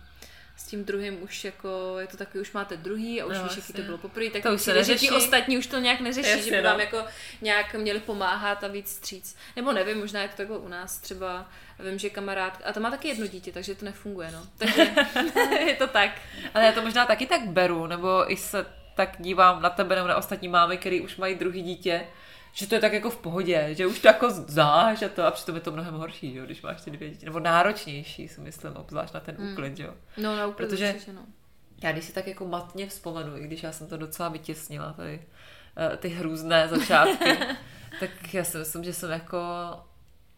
S 0.60 0.64
tím 0.64 0.86
druhým 0.86 1.24
už 1.24 1.44
jako, 1.44 1.96
je 2.00 2.08
to 2.08 2.18
takový, 2.18 2.42
už 2.42 2.52
máte 2.52 2.78
druhý 2.78 3.22
a 3.22 3.26
už 3.26 3.38
No, 3.38 3.44
víš, 3.44 3.56
jaký 3.58 3.74
to 3.74 3.82
bylo 3.82 3.98
poprvé, 3.98 4.30
tak 4.30 4.44
To 4.44 4.54
už 4.54 4.62
se 4.62 4.72
přijde, 4.72 4.84
že 4.84 4.92
neřeší. 4.92 5.08
ti 5.08 5.16
ostatní 5.16 5.58
už 5.58 5.68
to 5.68 5.80
nějak 5.80 6.00
neřeší, 6.00 6.30
Jasně, 6.30 6.44
že 6.44 6.52
by 6.52 6.58
no. 6.62 6.70
vám 6.70 6.80
jako 6.80 7.06
nějak 7.42 7.74
měli 7.74 8.00
pomáhat 8.00 8.64
a 8.64 8.68
víc 8.68 8.90
stříc. 8.90 9.36
Nebo 9.56 9.72
nevím, 9.72 9.98
možná 10.00 10.22
je 10.22 10.28
to 10.28 10.38
takhle 10.38 10.58
u 10.58 10.68
nás 10.68 10.98
třeba, 10.98 11.50
vím, 11.80 12.00
že 12.00 12.10
kamarád, 12.10 12.62
a 12.66 12.74
to 12.74 12.80
má 12.80 12.92
taky 12.92 13.08
jedno 13.08 13.28
dítě, 13.28 13.52
takže 13.52 13.76
to 13.76 13.86
nefunguje, 13.86 14.32
no. 14.32 14.48
Takže 14.58 14.92
je 15.68 15.76
to 15.76 15.88
tak. 15.88 16.12
Ale 16.54 16.66
já 16.66 16.72
to 16.72 16.82
možná 16.82 17.06
taky 17.06 17.26
tak 17.26 17.42
beru, 17.48 17.88
nebo 17.88 18.32
i 18.32 18.38
se 18.38 18.66
tak 18.96 19.16
dívám 19.20 19.62
na 19.62 19.70
tebe 19.70 19.96
nebo 19.96 20.08
na 20.08 20.16
ostatní 20.16 20.48
mámy, 20.48 20.78
který 20.78 21.02
už 21.02 21.18
mají 21.18 21.36
druhý 21.36 21.62
dítě, 21.62 22.08
že 22.54 22.68
to 22.68 22.76
je 22.76 22.82
tak 22.82 22.94
jako 22.94 23.10
v 23.10 23.18
pohodě, 23.18 23.70
že 23.72 23.86
už 23.88 24.00
to 24.00 24.08
jako 24.08 24.30
znáš 24.30 25.02
a 25.02 25.10
to 25.10 25.26
a 25.26 25.32
přitom 25.32 25.56
je 25.56 25.62
to 25.62 25.72
mnohem 25.72 25.94
horší, 25.94 26.34
že 26.34 26.40
jo, 26.40 26.46
když 26.46 26.62
máš 26.62 26.82
ty 26.82 26.92
dvě 26.92 27.10
děti, 27.10 27.26
nebo 27.26 27.40
náročnější, 27.40 28.28
si 28.28 28.42
myslím, 28.42 28.76
obzvlášť 28.76 29.14
na 29.14 29.20
ten 29.20 29.36
Hmm. 29.36 29.52
úklid, 29.52 29.78
že 29.78 29.84
jo. 29.84 29.94
No, 30.18 30.36
na 30.36 30.48
úplně 30.48 30.68
Protože- 30.70 30.94
určitě, 30.94 31.14
no. 31.14 31.22
Já 31.84 31.92
když 31.92 32.06
si 32.06 32.14
tak 32.14 32.28
jako 32.28 32.46
matně 32.46 32.88
vzpomenu, 32.88 33.38
i 33.38 33.44
když 33.44 33.64
já 33.64 33.72
jsem 33.72 33.88
to 33.88 33.98
docela 33.98 34.30
vytěsnila, 34.30 34.94
tady 34.94 35.22
eh, 35.94 35.98
ty 35.98 36.10
hrůzné 36.10 36.68
začátky, 36.68 37.38
tak 38.00 38.34
já 38.34 38.44
si 38.44 38.58
myslím, 38.58 38.84
že 38.84 38.94
jsem 38.94 39.12
jako 39.12 39.40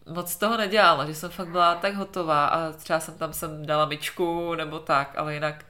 moc 0.06 0.36
toho 0.36 0.56
nedělala, 0.56 1.06
že 1.06 1.14
jsem 1.14 1.30
fakt 1.30 1.48
byla 1.48 1.74
tak 1.74 1.94
hotová 1.94 2.46
a 2.46 2.72
třeba 2.72 3.00
jsem 3.00 3.18
tam 3.18 3.32
jsem 3.32 3.66
dala 3.66 3.84
myčku 3.86 4.54
nebo 4.54 4.78
tak, 4.78 5.14
ale 5.16 5.34
jinak 5.34 5.64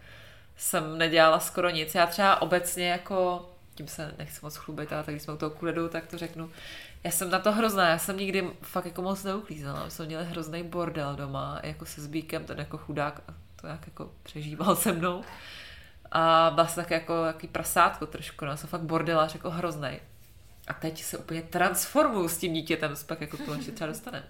jsem 0.56 0.98
nedělala 0.98 1.40
skoro 1.40 1.70
nic. 1.70 1.94
Já 1.94 2.06
třeba 2.06 2.42
obecně 2.42 2.88
jako, 2.90 3.48
tím 3.74 3.88
se 3.88 4.14
nechci 4.18 4.38
moc 4.42 4.56
chlubit, 4.56 4.92
ale 4.92 5.04
tak 5.04 5.14
když 5.14 5.22
jsme 5.22 5.34
u 5.34 5.36
toho 5.36 5.50
kuledu, 5.50 5.88
tak 5.88 6.06
to 6.06 6.18
řeknu, 6.18 6.50
já 7.04 7.10
jsem 7.10 7.30
na 7.30 7.38
to 7.38 7.52
hrozná, 7.52 7.88
já 7.88 7.98
jsem 7.98 8.16
nikdy 8.16 8.50
fakt 8.62 8.84
jako 8.84 9.02
moc 9.02 9.24
neuklízela, 9.24 9.84
my 9.84 9.90
jsme 9.90 10.06
měli 10.06 10.24
hrozný 10.24 10.62
bordel 10.62 11.16
doma, 11.16 11.60
jako 11.62 11.84
se 11.84 12.00
Zbíkem, 12.00 12.44
ten 12.44 12.58
jako 12.58 12.78
chudák 12.78 13.22
to 13.62 13.66
jak 13.66 13.86
jako 13.86 14.12
přežíval 14.22 14.76
se 14.76 14.92
mnou. 14.92 15.24
A 16.12 16.52
byla 16.54 16.66
jsem 16.66 16.84
tak 16.84 16.90
jako 16.90 17.24
jaký 17.24 17.48
prasátko 17.48 18.06
trošku, 18.06 18.44
no, 18.44 18.56
jsem 18.56 18.68
fakt 18.68 18.82
bordelář 18.82 19.34
jako 19.34 19.50
hroznej. 19.50 20.00
A 20.68 20.74
teď 20.74 21.02
se 21.02 21.18
úplně 21.18 21.42
transformuju 21.42 22.28
s 22.28 22.38
tím 22.38 22.52
dítětem, 22.52 22.94
pak 23.06 23.20
jako 23.20 23.36
to 23.36 23.54
ještě 23.54 23.72
třeba 23.72 23.88
dostaneme. 23.88 24.26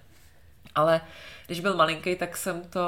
Ale 0.74 1.00
když 1.46 1.60
byl 1.60 1.76
malinký, 1.76 2.16
tak 2.16 2.36
jsem 2.36 2.62
to 2.62 2.80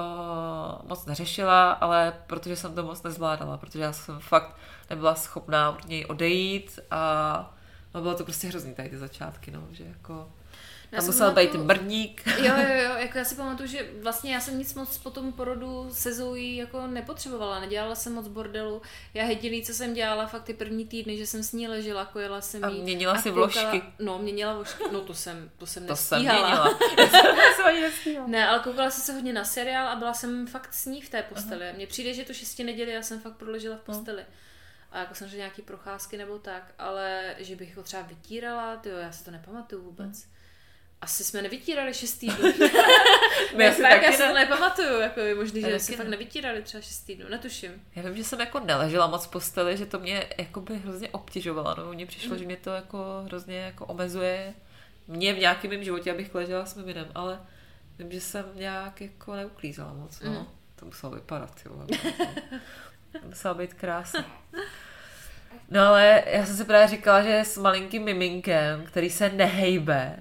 moc 0.84 1.06
neřešila, 1.06 1.72
ale 1.72 2.14
protože 2.26 2.56
jsem 2.56 2.74
to 2.74 2.82
moc 2.82 3.02
nezvládala, 3.02 3.56
protože 3.56 3.80
já 3.80 3.92
jsem 3.92 4.20
fakt 4.20 4.56
nebyla 4.90 5.14
schopná 5.14 5.70
od 5.70 5.88
něj 5.88 6.06
odejít 6.08 6.80
a 6.90 7.54
no 7.94 8.00
bylo 8.00 8.14
to 8.14 8.24
prostě 8.24 8.48
hrozný 8.48 8.74
tady 8.74 8.88
ty 8.88 8.98
začátky, 8.98 9.50
no, 9.50 9.62
že 9.70 9.84
jako 9.84 10.28
Já 10.94 11.00
tam 11.00 11.06
musel 11.06 11.32
být 11.32 11.54
mrník. 11.54 12.22
Jo, 12.26 12.44
jo, 12.44 12.74
jo, 12.82 12.94
jako 12.96 13.18
já 13.18 13.24
si 13.24 13.34
pamatuju, 13.34 13.68
že 13.68 13.88
vlastně 14.02 14.34
já 14.34 14.40
jsem 14.40 14.58
nic 14.58 14.74
moc 14.74 14.98
po 14.98 15.10
tom 15.10 15.32
porodu 15.32 15.88
se 15.92 16.14
Zoe 16.14 16.54
jako 16.54 16.86
nepotřebovala, 16.86 17.60
nedělala 17.60 17.94
jsem 17.94 18.12
moc 18.14 18.28
bordelu. 18.28 18.82
Já 19.14 19.24
jediný, 19.24 19.62
co 19.62 19.74
jsem 19.74 19.94
dělala 19.94 20.26
fakt 20.26 20.42
ty 20.44 20.54
první 20.54 20.86
týdny, 20.86 21.16
že 21.16 21.26
jsem 21.26 21.42
s 21.42 21.52
ní 21.52 21.68
ležela, 21.68 22.04
kojela 22.04 22.40
jsem 22.40 22.64
A 22.64 22.68
jí. 22.68 22.82
měnila 22.82 23.18
si 23.18 23.30
koukala- 23.30 23.70
vložky. 23.70 23.82
No, 23.98 24.18
měnila 24.18 24.54
vložky, 24.54 24.84
no 24.92 25.00
to 25.00 25.14
jsem, 25.14 25.50
to 25.56 25.66
jsem 25.66 25.86
To 25.86 25.96
jsem 25.96 26.18
nestíhala. 26.18 26.48
měnila. 26.48 26.78
Jsem 27.56 27.80
nestíhala. 27.80 28.26
Ne, 28.26 28.48
ale 28.48 28.58
koukala 28.58 28.90
jsem 28.90 29.02
se 29.04 29.12
hodně 29.12 29.32
na 29.32 29.44
seriál 29.44 29.88
a 29.88 29.96
byla 29.96 30.14
jsem 30.14 30.46
fakt 30.46 30.74
s 30.74 30.86
ní 30.86 31.00
v 31.02 31.08
té 31.08 31.22
posteli. 31.22 31.72
Mně 31.76 31.86
přijde, 31.86 32.14
že 32.14 32.24
to 32.24 32.32
šesti 32.34 32.64
neděli, 32.64 32.92
já 32.92 33.02
jsem 33.02 33.20
fakt 33.20 33.36
proležela 33.36 33.76
v 33.76 33.80
posteli. 33.80 34.22
A 34.92 34.98
jako 34.98 35.14
jsem 35.14 35.28
nějaký 35.36 35.62
procházky 35.62 36.16
nebo 36.16 36.38
tak, 36.38 36.74
ale 36.78 37.34
že 37.38 37.56
bych 37.56 37.76
ho 37.76 37.82
třeba 37.82 38.02
vytírala, 38.02 38.76
tyjo, 38.76 38.96
já 38.98 39.12
si 39.12 39.24
to 39.24 39.30
nepamatuju 39.30 39.82
vůbec. 39.82 40.24
Asi 41.00 41.24
jsme 41.24 41.42
nevytírali 41.42 41.94
šest 41.94 42.14
týdnů. 42.14 42.52
Já 43.58 43.70
asi 43.70 43.82
tak, 43.82 44.02
já 44.02 44.12
si 44.12 44.18
to 44.18 44.26
ne. 44.26 44.32
nepamatuju, 44.34 45.00
jako 45.00 45.20
je 45.20 45.34
možný, 45.34 45.60
že 45.60 45.78
si 45.78 45.92
ne. 45.92 45.96
fakt 45.98 46.08
nevytírali 46.08 46.62
třeba 46.62 46.80
šest 46.80 47.00
týdnů, 47.00 47.26
netuším. 47.30 47.82
Já 47.96 48.02
vím, 48.02 48.16
že 48.16 48.24
jsem 48.24 48.40
jako 48.40 48.60
neležela 48.60 49.06
moc 49.06 49.26
v 49.26 49.30
posteli, 49.30 49.76
že 49.76 49.86
to 49.86 49.98
mě 49.98 50.26
jakoby 50.38 50.76
hrozně 50.78 51.08
obtěžovalo. 51.08 51.74
No, 51.76 51.92
mně 51.92 52.06
přišlo, 52.06 52.32
Mm. 52.32 52.38
že 52.38 52.44
mě 52.46 52.56
to 52.56 52.70
jako 52.70 53.22
hrozně 53.24 53.56
jako 53.58 53.86
omezuje 53.86 54.54
mě 55.06 55.34
v 55.34 55.38
nějakém 55.38 55.70
mém 55.70 55.84
životě, 55.84 56.12
abych 56.12 56.34
ležela 56.34 56.66
s 56.66 56.74
miminem, 56.74 57.06
ale 57.14 57.40
vím, 57.98 58.12
že 58.12 58.20
jsem 58.20 58.46
nějak 58.54 59.00
jako 59.00 59.34
neuklízela 59.34 59.92
moc. 59.92 60.20
No. 60.20 60.30
Mm. 60.30 60.46
To 60.76 60.86
muselo 60.86 61.12
vypadat, 61.14 61.60
jo. 61.64 61.86
To 63.12 63.18
musela 63.26 63.54
být 63.54 63.74
krásná. 63.74 64.24
No 65.70 65.80
ale 65.86 66.22
já 66.26 66.46
jsem 66.46 66.56
si 66.56 66.64
právě 66.64 66.88
říkala, 66.88 67.22
že 67.22 67.40
s 67.40 67.58
malinkým 67.58 68.02
miminkem, 68.04 68.84
který 68.86 69.10
se 69.10 69.28
nehejbe, 69.28 70.16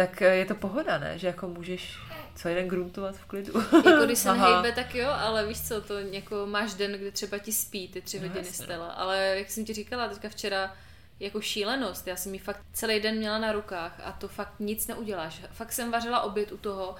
tak 0.00 0.22
eh, 0.22 0.36
je 0.36 0.44
to 0.44 0.54
pohoda, 0.54 0.98
ne? 0.98 1.18
Že 1.18 1.26
jako 1.26 1.48
můžeš 1.48 1.98
celý 2.34 2.54
den 2.54 2.68
gruntovat 2.68 3.16
v 3.16 3.24
klidu. 3.24 3.52
Jako 3.90 4.04
když 4.04 4.18
se 4.18 4.28
Aha. 4.30 4.48
nehejbe, 4.48 4.72
tak 4.72 4.94
jo, 4.94 5.08
ale 5.10 5.46
víš 5.46 5.60
co, 5.68 5.80
to 5.80 5.98
jako 5.98 6.46
máš 6.46 6.74
den, 6.74 6.92
kdy 6.92 7.12
třeba 7.12 7.38
ti 7.38 7.52
spí 7.52 7.88
ty 7.88 8.00
tři 8.02 8.16
No, 8.20 8.28
hodiny 8.28 8.46
jasně, 8.46 8.62
no. 8.62 8.64
stela. 8.64 8.88
Ale 8.88 9.34
jak 9.38 9.50
jsem 9.50 9.64
ti 9.64 9.72
říkala 9.72 10.08
teďka 10.08 10.28
včera, 10.28 10.74
jako 11.20 11.40
šílenost, 11.40 12.06
já 12.06 12.16
jsem 12.16 12.32
ji 12.34 12.38
fakt 12.40 12.60
celý 12.72 13.00
den 13.00 13.16
měla 13.16 13.38
na 13.38 13.52
rukách 13.52 14.00
a 14.04 14.12
to 14.12 14.28
fakt 14.28 14.54
nic 14.58 14.86
neuděláš. 14.86 15.40
Fakt 15.52 15.72
jsem 15.72 15.90
vařila 15.90 16.20
oběd 16.20 16.52
u 16.52 16.56
toho, 16.56 16.94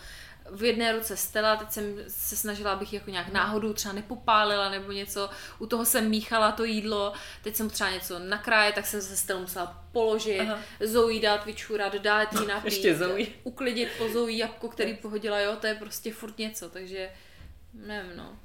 v 0.50 0.64
jedné 0.64 0.92
ruce 0.92 1.16
Stella, 1.16 1.56
teď 1.56 1.70
jsem 1.72 1.96
se 2.08 2.36
snažila, 2.36 2.72
abych 2.72 2.92
jako 2.92 3.10
nějak 3.10 3.32
náhodou 3.32 3.72
třeba 3.72 3.94
nepopálila 3.94 4.68
nebo 4.70 4.92
něco, 4.92 5.30
u 5.58 5.66
toho 5.66 5.84
jsem 5.84 6.08
míchala 6.08 6.52
to 6.52 6.64
jídlo, 6.64 7.12
teď 7.42 7.56
jsem 7.56 7.70
třeba 7.70 7.90
něco 7.90 8.18
nakrájet, 8.18 8.74
tak 8.74 8.86
jsem 8.86 9.02
se 9.02 9.16
Stellou 9.16 9.40
musela 9.40 9.84
položit, 9.92 10.40
Aha. 10.40 10.58
Zoe 10.80 11.20
dát 11.20 11.46
vyčůrat, 11.46 11.94
dát 11.94 12.32
jí 12.32 12.46
napít, 12.46 12.64
Ještě 12.64 12.96
Zoe. 12.96 13.26
uklidit 13.44 13.88
po 13.98 14.08
Zoe 14.08 14.32
jabko, 14.32 14.68
který 14.68 14.94
pohodila, 14.94 15.40
jo, 15.40 15.56
to 15.56 15.66
je 15.66 15.74
prostě 15.74 16.12
furt 16.12 16.38
něco, 16.38 16.68
takže 16.68 17.10
nevím, 17.74 18.16
no. 18.16 18.36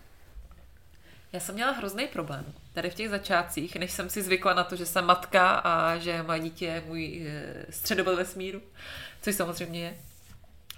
Já 1.33 1.39
jsem 1.39 1.55
měla 1.55 1.71
hrozný 1.71 2.07
problém 2.07 2.53
tady 2.75 2.89
v 2.89 2.93
těch 2.93 3.09
začátcích, 3.09 3.75
než 3.75 3.91
jsem 3.91 4.09
si 4.09 4.21
zvykla 4.21 4.53
na 4.53 4.63
to, 4.63 4.75
že 4.75 4.85
jsem 4.85 5.05
matka 5.05 5.49
a 5.49 5.97
že 5.97 6.23
moje 6.23 6.39
dítě 6.39 6.65
je 6.65 6.83
můj 6.87 7.27
eh, 7.27 7.65
středobod 7.69 8.15
vesmíru, 8.15 8.61
což 9.21 9.35
samozřejmě 9.35 9.83
je. 9.83 9.97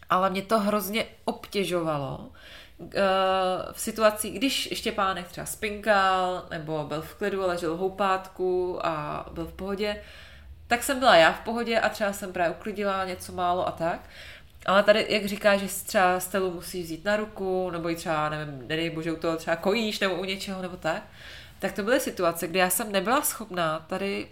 Ale 0.09 0.29
mě 0.29 0.41
to 0.41 0.59
hrozně 0.59 1.05
obtěžovalo 1.25 2.29
eh, 2.81 3.01
v 3.71 3.79
situaci, 3.79 4.29
když 4.29 4.69
Štěpánek 4.73 5.27
třeba 5.27 5.45
spinkal, 5.45 6.45
nebo 6.49 6.85
byl 6.87 7.01
v 7.01 7.15
klidu, 7.15 7.47
ležel 7.47 7.75
v 7.75 7.79
houpátku 7.79 8.79
a 8.85 9.25
byl 9.31 9.45
v 9.45 9.53
pohodě, 9.53 10.01
tak 10.67 10.83
jsem 10.83 10.99
byla 10.99 11.15
já 11.15 11.31
v 11.31 11.39
pohodě 11.39 11.79
a 11.79 11.89
třeba 11.89 12.13
jsem 12.13 12.33
právě 12.33 12.55
uklidila 12.57 13.05
něco 13.05 13.31
málo 13.31 13.67
a 13.67 13.71
tak. 13.71 13.99
Ale 14.65 14.83
tady, 14.83 15.05
jak 15.09 15.25
říká, 15.25 15.57
že 15.57 15.67
třeba 15.67 16.19
Stelu 16.19 16.51
musíš 16.51 16.85
vzít 16.85 17.05
na 17.05 17.15
ruku, 17.17 17.69
nebo 17.69 17.89
ji 17.89 17.95
třeba, 17.95 18.29
nevím, 18.29 18.67
nedej 18.67 18.89
bože, 18.89 19.11
u 19.11 19.15
toho 19.15 19.37
třeba 19.37 19.55
kojíš, 19.55 19.99
nebo 19.99 20.15
u 20.15 20.23
něčeho, 20.23 20.61
nebo 20.61 20.77
tak, 20.77 21.03
tak 21.59 21.71
to 21.71 21.83
byly 21.83 21.99
situace, 21.99 22.47
kdy 22.47 22.59
já 22.59 22.69
jsem 22.69 22.91
nebyla 22.91 23.21
schopná 23.21 23.85
tady 23.87 24.27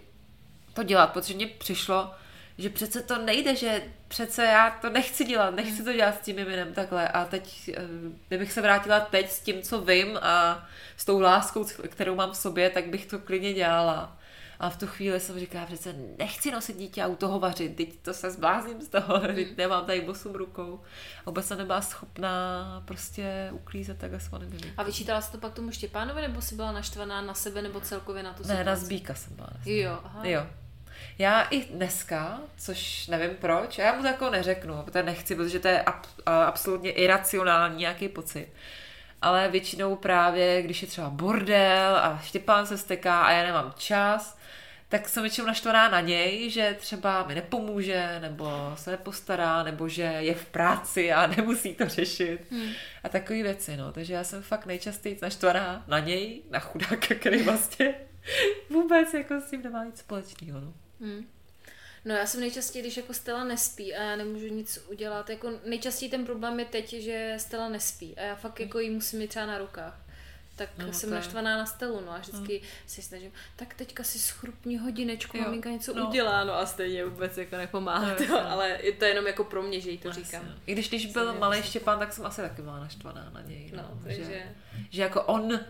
to 0.72 0.82
dělat, 0.82 1.12
protože 1.12 1.34
mně 1.34 1.46
přišlo, 1.46 2.10
že 2.58 2.70
přece 2.70 3.02
to 3.02 3.18
nejde, 3.18 3.56
že 3.56 3.82
přece 4.08 4.44
já 4.44 4.70
to 4.70 4.90
nechci 4.90 5.24
dělat, 5.24 5.54
nechci 5.54 5.84
to 5.84 5.92
dělat 5.92 6.14
s 6.14 6.24
tím 6.24 6.36
miminem 6.36 6.74
takhle 6.74 7.08
a 7.08 7.24
teď, 7.24 7.70
eh, 7.76 7.82
kdybych 8.28 8.52
se 8.52 8.62
vrátila 8.62 9.00
teď 9.00 9.30
s 9.30 9.40
tím, 9.40 9.62
co 9.62 9.80
vím 9.80 10.18
a 10.22 10.66
s 10.96 11.04
tou 11.04 11.20
láskou, 11.20 11.64
kterou 11.88 12.14
mám 12.14 12.30
v 12.30 12.36
sobě, 12.36 12.70
tak 12.70 12.86
bych 12.86 13.06
to 13.06 13.18
klidně 13.18 13.54
dělala. 13.54 14.16
A 14.60 14.70
v 14.70 14.76
tu 14.78 14.86
chvíli 14.86 15.20
jsem 15.20 15.38
říkala, 15.38 15.66
přece 15.66 15.94
nechci 16.18 16.50
nosit 16.50 16.76
dítě 16.76 17.02
a 17.02 17.06
u 17.06 17.16
toho 17.16 17.40
vařit, 17.40 17.76
teď 17.76 17.98
to 18.02 18.14
se 18.14 18.30
zblázním 18.30 18.80
z 18.80 18.88
toho, 18.88 19.18
teď 19.34 19.56
nemám 19.56 19.84
tady 19.86 20.00
bosum 20.00 20.32
rukou. 20.34 20.80
A 21.26 21.30
vůbec 21.30 21.46
jsem 21.46 21.58
nebyla 21.58 21.80
schopná 21.80 22.82
prostě 22.84 23.48
uklízet 23.52 23.98
takhle 23.98 24.20
s. 24.20 24.30
A 24.76 24.82
vyčítala 24.82 25.20
jsi 25.20 25.32
to 25.32 25.38
pak 25.38 25.54
tomu 25.54 25.70
Štěpánovi, 25.72 26.22
nebo 26.22 26.42
jsi 26.42 26.54
byla 26.54 26.72
naštvaná 26.72 27.20
na 27.22 27.34
sebe, 27.34 27.62
nebo 27.62 27.80
celkově 27.80 28.22
na 28.22 28.32
tu 28.32 28.42
Ne, 28.42 28.54
na 28.54 28.58
situaci? 28.58 28.84
zbíka 28.84 29.14
jsem 29.14 29.36
byla. 29.36 29.48
Jo, 29.64 29.98
aha. 30.04 30.20
Jo. 30.24 30.46
Já 31.18 31.42
i 31.42 31.64
dneska, 31.64 32.40
což 32.56 33.06
nevím 33.06 33.30
proč, 33.40 33.78
a 33.78 33.82
já 33.82 33.92
mu 33.92 34.02
to 34.02 34.06
jako 34.06 34.30
neřeknu, 34.30 34.82
protože 34.82 35.02
nechci, 35.02 35.34
protože 35.34 35.58
to 35.58 35.68
je 35.68 35.82
ab, 35.82 36.06
absolutně 36.26 36.90
iracionální 36.90 37.78
nějaký 37.78 38.08
pocit. 38.08 38.48
Ale 39.22 39.48
většinou 39.48 39.96
právě, 39.96 40.62
když 40.62 40.82
je 40.82 40.88
třeba 40.88 41.10
bordel 41.10 41.96
a 41.96 42.20
Štěpán 42.24 42.66
se 42.66 42.78
steká 42.78 43.22
a 43.22 43.32
já 43.32 43.42
nemám 43.42 43.74
čas, 43.76 44.38
tak 44.88 45.08
jsem 45.08 45.22
většinou 45.22 45.46
naštvaná 45.46 45.88
na 45.88 46.00
něj, 46.00 46.50
že 46.50 46.76
třeba 46.80 47.26
mi 47.26 47.34
nepomůže, 47.34 48.18
nebo 48.20 48.72
se 48.74 48.90
nepostará, 48.90 49.62
nebo 49.62 49.88
že 49.88 50.02
je 50.02 50.34
v 50.34 50.46
práci 50.46 51.12
a 51.12 51.26
nemusí 51.36 51.74
to 51.74 51.88
řešit. 51.88 52.40
Hmm. 52.50 52.70
A 53.04 53.08
takové 53.08 53.42
věci, 53.42 53.76
no. 53.76 53.92
Takže 53.92 54.14
já 54.14 54.24
jsem 54.24 54.42
fakt 54.42 54.66
nejčastěji 54.66 55.18
naštvaná 55.22 55.84
na 55.88 55.98
něj, 55.98 56.42
na 56.50 56.60
chudáka, 56.60 57.14
který 57.14 57.42
vlastně 57.42 57.94
vůbec 58.70 59.14
jako 59.14 59.40
s 59.40 59.50
tím 59.50 59.62
nemá 59.62 59.84
nic 59.84 59.98
společného, 59.98 60.60
no. 60.60 60.74
Hmm. 61.00 61.26
No 62.04 62.14
já 62.14 62.26
jsem 62.26 62.40
nejčastěji, 62.40 62.82
když 62.82 62.96
jako 62.96 63.14
Stella 63.14 63.44
nespí 63.44 63.94
a 63.94 64.02
já 64.02 64.16
nemůžu 64.16 64.46
nic 64.46 64.78
udělat, 64.90 65.30
jako 65.30 65.50
nejčastěji 65.64 66.10
ten 66.10 66.24
problém 66.26 66.58
je 66.60 66.64
teď, 66.66 66.92
že 66.92 67.34
Stella 67.38 67.68
nespí 67.68 68.14
a 68.16 68.22
já 68.22 68.34
fakt 68.34 68.60
jako 68.60 68.78
jí 68.78 68.90
musím 68.90 69.18
mít 69.18 69.28
třeba 69.28 69.46
na 69.46 69.58
rukách. 69.58 70.00
Tak 70.56 70.68
No, 70.78 70.86
no, 70.86 70.92
jsem 70.92 71.08
je- 71.08 71.14
naštvaná 71.14 71.56
na 71.58 71.66
Stelu, 71.66 72.00
no 72.06 72.12
a 72.12 72.18
vždycky 72.18 72.62
si 72.86 73.02
snažím, 73.02 73.32
tak 73.56 73.74
teďka 73.74 74.02
si 74.04 74.18
schrupni 74.18 74.76
hodinečku, 74.76 75.36
Jo, 75.36 75.42
maminka 75.44 75.70
něco 75.70 75.94
no. 75.94 76.08
udělá, 76.08 76.44
no 76.44 76.54
a 76.54 76.66
stejně 76.66 77.04
vůbec 77.04 77.38
jako 77.38 77.56
nepomáhá 77.56 78.08
No, 78.08 78.16
to, 78.16 78.22
jasně. 78.22 78.40
ale 78.40 78.78
je 78.82 78.92
to 78.92 79.04
jenom 79.04 79.26
jako 79.26 79.44
pro 79.44 79.62
mě, 79.62 79.80
že 79.80 79.90
jí 79.90 79.98
to 79.98 80.12
říkám. 80.12 80.42
Jasně. 80.46 80.62
I 80.66 80.72
když, 80.72 80.88
když 80.88 81.06
byl 81.06 81.34
malý. 81.38 81.62
Štěpán, 81.62 81.98
tak 81.98 82.12
jsem 82.12 82.26
asi 82.26 82.40
taky 82.40 82.62
byla 82.62 82.78
naštvaná 82.80 83.30
na 83.34 83.40
něj. 83.42 83.72
No, 83.76 84.00
že, 84.06 84.16
takže... 84.16 84.52
že 84.90 85.02
jako 85.02 85.22
on, 85.22 85.60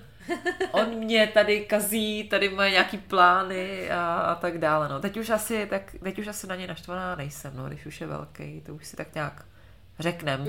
on 0.70 0.94
mě 0.94 1.26
tady 1.26 1.60
kazí, 1.60 2.24
tady 2.24 2.48
moje 2.48 2.70
nějaký 2.70 2.98
plány 2.98 3.90
a, 3.90 4.14
a 4.14 4.34
tak 4.34 4.58
dále. 4.58 4.88
No. 4.88 5.00
Teď, 5.00 5.16
už 5.16 5.30
asi, 5.30 5.66
tak, 5.66 5.94
teď 6.02 6.18
už 6.18 6.26
asi 6.26 6.46
na 6.46 6.56
něj 6.56 6.66
naštvaná 6.66 7.14
nejsem, 7.14 7.52
no, 7.56 7.68
když 7.68 7.86
už 7.86 8.00
je 8.00 8.06
velký, 8.06 8.60
to 8.66 8.74
už 8.74 8.86
si 8.86 8.96
tak 8.96 9.14
nějak 9.14 9.44
řeknem. 9.98 10.46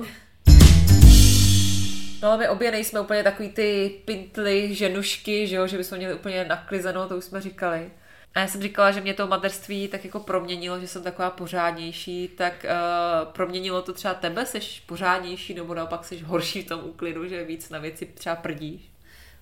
No 2.21 2.29
ale 2.29 2.37
my 2.37 2.49
obě 2.49 2.71
nejsme 2.71 2.99
úplně 2.99 3.23
takový 3.23 3.49
ty 3.49 3.99
pintly, 4.05 4.75
ženušky, 4.75 5.47
že, 5.47 5.55
jo, 5.55 5.67
že 5.67 5.77
bychom 5.77 5.97
měli 5.97 6.13
úplně 6.13 6.45
naklizeno, 6.45 7.07
to 7.07 7.17
už 7.17 7.23
jsme 7.23 7.41
říkali. 7.41 7.91
A 8.35 8.39
já 8.39 8.47
jsem 8.47 8.61
říkala, 8.61 8.91
že 8.91 9.01
mě 9.01 9.13
to 9.13 9.27
materství 9.27 9.87
tak 9.87 10.05
jako 10.05 10.19
proměnilo, 10.19 10.79
že 10.79 10.87
jsem 10.87 11.03
taková 11.03 11.29
pořádnější, 11.29 12.27
tak 12.27 12.65
uh, 12.65 13.33
proměnilo 13.33 13.81
to 13.81 13.93
třeba 13.93 14.13
tebe, 14.13 14.45
jsi 14.45 14.59
pořádnější, 14.85 15.53
nebo 15.53 15.73
naopak 15.73 16.05
jsi 16.05 16.19
horší 16.19 16.61
v 16.61 16.67
tom 16.67 16.81
úklidu, 16.83 17.27
že 17.27 17.43
víc 17.43 17.69
na 17.69 17.79
věci 17.79 18.05
třeba 18.05 18.35
prdíš? 18.35 18.91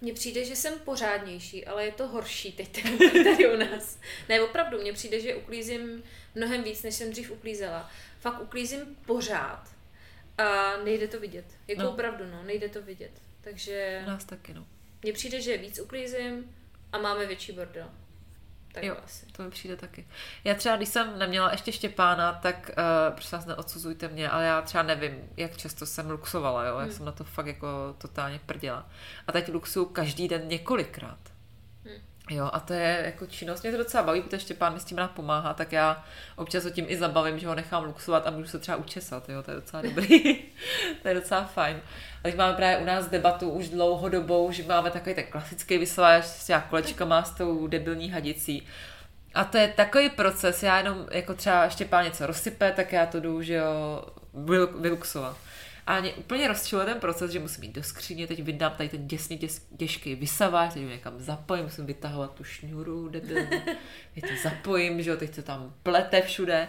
Mně 0.05 0.13
přijde, 0.13 0.45
že 0.45 0.55
jsem 0.55 0.79
pořádnější, 0.79 1.65
ale 1.65 1.85
je 1.85 1.91
to 1.91 2.07
horší 2.07 2.51
teď 2.51 2.83
tady 3.23 3.53
u 3.53 3.57
nás. 3.57 3.99
Ne, 4.29 4.41
opravdu, 4.41 4.81
mně 4.81 4.93
přijde, 4.93 5.19
že 5.19 5.35
uklízím 5.35 6.03
mnohem 6.35 6.63
víc, 6.63 6.83
než 6.83 6.95
jsem 6.95 7.11
dřív 7.11 7.31
uklízela. 7.31 7.89
Fakt 8.19 8.41
uklízím 8.41 8.97
pořád 9.05 9.67
a 10.37 10.77
nejde 10.77 11.07
to 11.07 11.19
vidět. 11.19 11.45
Jako 11.67 11.81
no. 11.81 11.91
opravdu, 11.91 12.25
no, 12.25 12.43
nejde 12.43 12.69
to 12.69 12.81
vidět. 12.81 13.11
Takže... 13.41 14.01
U 14.03 14.07
nás 14.07 14.25
taky, 14.25 14.53
no. 14.53 14.67
Mně 15.03 15.13
přijde, 15.13 15.41
že 15.41 15.57
víc 15.57 15.79
uklízím 15.79 16.55
a 16.91 16.97
máme 16.97 17.25
větší 17.25 17.51
bordel. 17.51 17.89
Tak 18.75 18.83
jo, 18.83 18.95
asi. 19.05 19.25
to 19.25 19.43
mi 19.43 19.49
přijde 19.49 19.75
taky. 19.75 20.07
Já 20.43 20.55
třeba, 20.55 20.75
když 20.75 20.89
jsem 20.89 21.19
neměla 21.19 21.51
ještě 21.51 21.71
Štěpána, 21.71 22.33
tak 22.33 22.71
uh, 22.77 23.15
prosím 23.15 23.37
vás, 23.37 23.45
neodsuzujte 23.45 24.07
mě, 24.07 24.29
ale 24.29 24.45
já 24.45 24.61
třeba 24.61 24.83
nevím, 24.83 25.29
jak 25.37 25.57
často 25.57 25.85
jsem 25.85 26.09
luxovala, 26.11 26.63
jo. 26.65 26.77
Já 26.77 26.83
Hmm. 26.83 26.91
jsem 26.93 27.05
na 27.05 27.11
to 27.11 27.23
fakt 27.23 27.45
jako 27.47 27.95
totálně 27.97 28.39
prděla. 28.45 28.89
A 29.27 29.31
teď 29.31 29.49
luxuju 29.49 29.85
každý 29.85 30.27
den 30.27 30.47
několikrát. 30.47 31.17
Jo, 32.29 32.49
a 32.53 32.59
to 32.59 32.73
je 32.73 33.01
jako 33.05 33.25
činnost, 33.25 33.61
mě 33.61 33.71
to 33.71 33.77
docela 33.77 34.03
baví, 34.03 34.21
protože 34.21 34.39
Štěpán 34.39 34.73
mi 34.73 34.79
s 34.79 34.83
tím 34.83 34.97
rád 34.97 35.11
pomáhá, 35.11 35.53
tak 35.53 35.71
já 35.71 36.03
občas 36.35 36.63
ho 36.63 36.69
tím 36.69 36.85
i 36.87 36.97
zabavím, 36.97 37.39
že 37.39 37.47
ho 37.47 37.55
nechám 37.55 37.83
luxovat 37.83 38.27
a 38.27 38.31
můžu 38.31 38.47
se 38.47 38.59
třeba 38.59 38.77
učesat, 38.77 39.29
jo, 39.29 39.43
to 39.43 39.51
je 39.51 39.55
docela 39.55 39.81
dobrý, 39.81 40.35
to 41.01 41.07
je 41.07 41.13
docela 41.13 41.43
fajn. 41.43 41.81
A 42.19 42.21
teď 42.23 42.37
máme 42.37 42.53
právě 42.53 42.77
u 42.77 42.85
nás 42.85 43.07
debatu 43.07 43.49
už 43.49 43.69
dlouhodobou, 43.69 44.51
že 44.51 44.63
máme 44.63 44.91
takový 44.91 45.15
ten 45.15 45.25
klasický 45.29 45.77
vysavač 45.77 46.23
s 46.23 46.45
těma 46.45 46.61
kolečkama 46.61 47.23
s 47.23 47.31
tou 47.31 47.67
debilní 47.67 48.11
hadicí. 48.11 48.67
A 49.33 49.43
to 49.43 49.57
je 49.57 49.67
takový 49.67 50.09
proces, 50.09 50.63
já 50.63 50.77
jenom 50.77 51.07
jako 51.11 51.33
třeba 51.33 51.69
Štěpán 51.69 52.05
něco 52.05 52.27
rozsype, 52.27 52.71
tak 52.71 52.93
já 52.93 53.05
to 53.05 53.19
jdu, 53.19 53.41
že 53.41 53.53
jo, 53.53 54.05
vylu- 54.35 54.81
vyluxovat. 54.81 55.37
A 55.87 56.01
mě 56.01 56.13
úplně 56.13 56.47
rozčiluje 56.47 56.85
ten 56.85 56.99
proces, 56.99 57.31
že 57.31 57.39
musím 57.39 57.63
jít 57.63 57.75
do 57.75 57.83
skříně, 57.83 58.27
teď 58.27 58.43
vydám 58.43 58.71
tady 58.71 58.89
ten 58.89 59.07
děsně 59.07 59.37
těs, 59.37 59.67
těžký 59.77 60.15
vysavač, 60.15 60.73
teď 60.73 60.83
ho 60.83 60.89
někam 60.89 61.19
zapojím, 61.19 61.65
musím 61.65 61.85
vytahovat 61.85 62.33
tu 62.33 62.43
šňůru, 62.43 63.09
debilní, 63.09 63.61
teď 64.15 64.23
to 64.23 64.49
zapojím, 64.49 65.01
že 65.01 65.09
jo, 65.09 65.17
teď 65.17 65.35
to 65.35 65.41
tam 65.41 65.73
plete 65.83 66.21
všude 66.21 66.67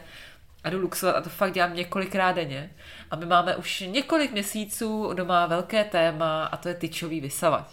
a 0.65 0.71
jdu 0.71 0.81
luxovat 0.81 1.17
a 1.17 1.21
to 1.21 1.31
fakt 1.31 1.53
dělám 1.53 1.75
několikrát 1.75 2.33
denně. 2.33 2.71
A 3.11 3.17
my 3.17 3.27
máme 3.27 3.57
už 3.57 3.81
několik 3.81 4.33
měsíců 4.33 5.13
doma 5.15 5.47
velké 5.47 5.85
téma 5.85 6.45
a 6.45 6.57
to 6.57 6.69
je 6.69 6.75
tyčový 6.75 7.21
vysavač. 7.21 7.69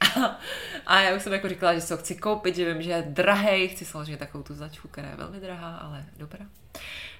A, 0.00 0.38
a 0.86 1.00
já 1.00 1.16
už 1.16 1.22
jsem 1.22 1.32
jako 1.32 1.48
říkala, 1.48 1.74
že 1.74 1.80
si 1.80 1.92
ho 1.92 1.98
chci 1.98 2.14
koupit, 2.14 2.56
že 2.56 2.72
vím, 2.72 2.82
že 2.82 2.90
je 2.90 3.04
drahej, 3.08 3.68
chci 3.68 3.84
samozřejmě 3.84 4.16
takovou 4.16 4.44
tu 4.44 4.54
značku, 4.54 4.88
která 4.88 5.08
je 5.08 5.16
velmi 5.16 5.40
drahá, 5.40 5.76
ale 5.76 6.04
dobrá 6.16 6.46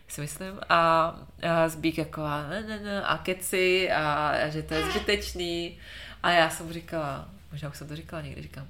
si 0.09 0.21
myslím. 0.21 0.61
A, 0.69 1.07
a 1.51 1.69
Zbík 1.69 1.99
jako 1.99 2.23
a, 2.23 2.47
ne, 2.49 2.63
ne, 2.63 2.79
ne, 2.81 3.03
a 3.03 3.19
keci 3.19 3.91
a, 3.93 4.29
a 4.45 4.49
že 4.49 4.63
to 4.63 4.75
je 4.75 4.91
zbytečný. 4.91 5.79
A 6.23 6.31
já 6.31 6.51
jsem 6.51 6.73
říkala, 6.73 7.29
možná 7.53 7.69
už 7.69 7.77
jsem 7.79 7.89
to 7.89 7.97
říkala 7.97 8.23
někdy, 8.23 8.43
říkám, 8.43 8.67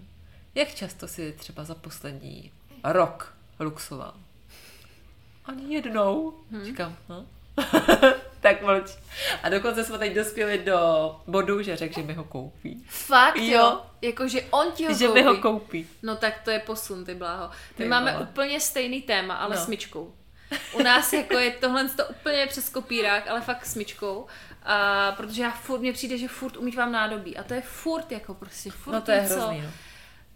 jak 0.54 0.74
často 0.74 1.08
si 1.08 1.32
třeba 1.32 1.64
za 1.64 1.74
poslední 1.74 2.52
rok 2.84 3.34
luxoval? 3.60 4.14
Ani 5.44 5.74
jednou. 5.74 6.34
Hmm. 6.50 6.64
Říkám, 6.64 6.96
no. 7.08 7.26
tak 8.40 8.62
mlč. 8.62 8.90
A 9.42 9.48
dokonce 9.48 9.84
jsme 9.84 9.98
teď 9.98 10.14
dospěli 10.14 10.58
do 10.58 10.76
bodu, 11.26 11.62
že 11.62 11.76
řekl, 11.76 11.94
že 12.00 12.06
mi 12.06 12.14
ho 12.14 12.24
koupí. 12.24 12.84
Fakt, 12.88 13.36
Jo. 13.36 13.58
jo? 13.58 13.80
Jakože 14.02 14.42
on 14.42 14.72
ti 14.72 14.86
ho 14.86 14.94
že 14.94 15.06
koupí. 15.06 15.20
mi 15.20 15.26
ho 15.26 15.36
koupí. 15.36 15.88
No 16.02 16.16
tak 16.16 16.40
to 16.44 16.50
je 16.50 16.58
posun, 16.58 17.04
ty 17.04 17.14
bláho. 17.14 17.48
My 17.48 17.84
Ty 17.84 17.84
máme 17.88 18.18
úplně 18.18 18.60
stejný 18.60 19.02
téma, 19.02 19.34
ale 19.34 19.56
no. 19.56 19.62
s 19.62 19.66
myčkou. 19.66 20.14
U 20.72 20.82
nás 20.82 21.12
jako 21.12 21.38
je 21.38 21.50
tohle 21.50 21.88
to 21.88 22.06
úplně 22.06 22.46
přes 22.46 22.68
kopírák, 22.68 23.28
ale 23.28 23.40
fakt 23.40 23.66
s 23.66 23.74
myčkou. 23.74 24.26
A 24.62 25.12
protože 25.12 25.42
já 25.42 25.50
furt, 25.50 25.80
mně 25.80 25.92
přijde, 25.92 26.18
že 26.18 26.28
furt 26.28 26.56
umývám 26.56 26.92
nádobí. 26.92 27.36
A 27.36 27.42
to 27.42 27.54
je 27.54 27.60
furt 27.60 28.12
jako 28.12 28.34
prostě, 28.34 28.70
furt 28.70 28.92
No 28.92 29.00
to 29.00 29.10
je 29.10 29.20
něco. 29.22 29.34
hrozný, 29.34 29.60
no. 29.62 29.70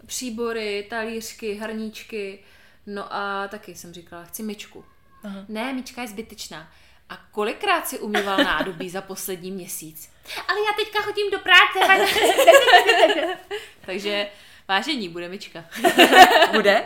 Příbory, 0.06 0.86
talířky, 0.90 1.54
hrníčky. 1.54 2.38
No 2.86 3.14
a 3.14 3.48
taky 3.48 3.74
jsem 3.74 3.92
říkala, 3.92 4.24
chci 4.24 4.42
myčku. 4.42 4.84
Aha. 5.24 5.44
Ne, 5.48 5.72
myčka 5.72 6.02
je 6.02 6.08
zbytečná. 6.08 6.72
A 7.08 7.16
kolikrát 7.16 7.88
si 7.88 7.98
umýval 7.98 8.36
nádobí 8.36 8.90
za 8.90 9.00
poslední 9.00 9.50
měsíc? 9.50 10.10
Ale 10.48 10.58
já 10.60 10.72
teďka 10.84 11.02
chodím 11.02 11.30
do 11.30 11.38
práce. 11.38 12.08
Takže 13.86 14.28
vážení, 14.68 15.08
bude 15.08 15.28
myčka. 15.28 15.64
Bude? 16.52 16.82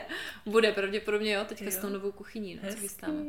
Bude 0.46 0.72
pravděpodobně, 0.72 1.32
jo, 1.32 1.44
teďka 1.44 1.64
Jo. 1.64 1.70
s 1.70 1.76
tou 1.76 1.88
novou 1.88 2.12
kuchyní, 2.12 2.60
no, 2.62 2.70
co 2.70 2.76
chystáme. 2.76 3.22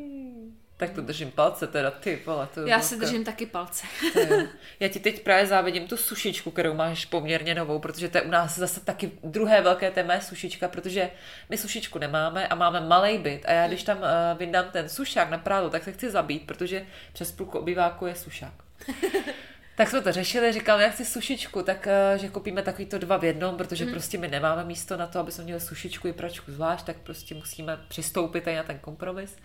Tak 0.77 0.91
to 0.91 1.01
držím 1.01 1.31
palce 1.31 1.67
teda, 1.67 1.91
ty 1.91 2.21
vole. 2.25 2.47
To 2.53 2.67
Já 2.67 2.81
si 2.81 2.99
držím 2.99 3.23
taky 3.23 3.45
palce. 3.45 3.87
Já 4.79 4.87
ti 4.87 4.99
teď 4.99 5.23
právě 5.23 5.47
závidím 5.47 5.87
tu 5.87 5.97
sušičku, 5.97 6.51
kterou 6.51 6.73
máš 6.73 7.05
poměrně 7.05 7.55
novou, 7.55 7.79
protože 7.79 8.09
to 8.09 8.17
je 8.17 8.21
u 8.21 8.29
nás 8.29 8.57
zase 8.57 8.79
taky 8.79 9.11
druhé 9.23 9.61
velké 9.61 9.91
téma 9.91 10.13
je 10.13 10.21
sušička, 10.21 10.67
protože 10.67 11.09
my 11.49 11.57
sušičku 11.57 11.99
nemáme 11.99 12.47
a 12.47 12.55
máme 12.55 12.81
malý 12.81 13.17
byt 13.17 13.45
a 13.45 13.51
já 13.51 13.67
když 13.67 13.83
tam 13.83 13.97
uh, 13.97 14.03
vyndám 14.37 14.65
ten 14.71 14.89
sušák 14.89 15.29
na 15.29 15.37
prádu, 15.37 15.69
tak 15.69 15.83
se 15.83 15.91
chci 15.91 16.09
zabít, 16.09 16.47
protože 16.47 16.85
přes 17.13 17.31
půlku 17.31 17.59
obyváku 17.59 18.05
je 18.05 18.15
sušák. 18.15 18.53
Tak 19.75 19.89
jsme 19.89 20.01
to 20.01 20.11
řešili, 20.11 20.51
říkám, 20.53 20.79
já 20.79 20.89
chci 20.89 21.05
sušičku, 21.05 21.61
tak 21.63 21.87
eh, 21.87 22.17
že 22.17 22.29
koupíme 22.29 22.61
takový 22.61 22.85
to 22.85 22.97
dva 22.97 23.17
v 23.17 23.23
jednom, 23.23 23.57
protože 23.57 23.85
prostě 23.85 24.17
my 24.17 24.27
nemáme 24.27 24.63
místo 24.63 24.97
na 24.97 25.07
to, 25.07 25.19
aby 25.19 25.31
jsme 25.31 25.43
měli 25.43 25.59
sušičku 25.59 26.07
i 26.07 26.13
pračku 26.13 26.51
zvlášť, 26.51 26.85
tak 26.85 26.95
prostě 26.97 27.35
musíme 27.35 27.77
přistoupit 27.87 28.43
tady 28.43 28.55
na 28.55 28.63
ten 28.63 28.79
kompromis. 28.79 29.37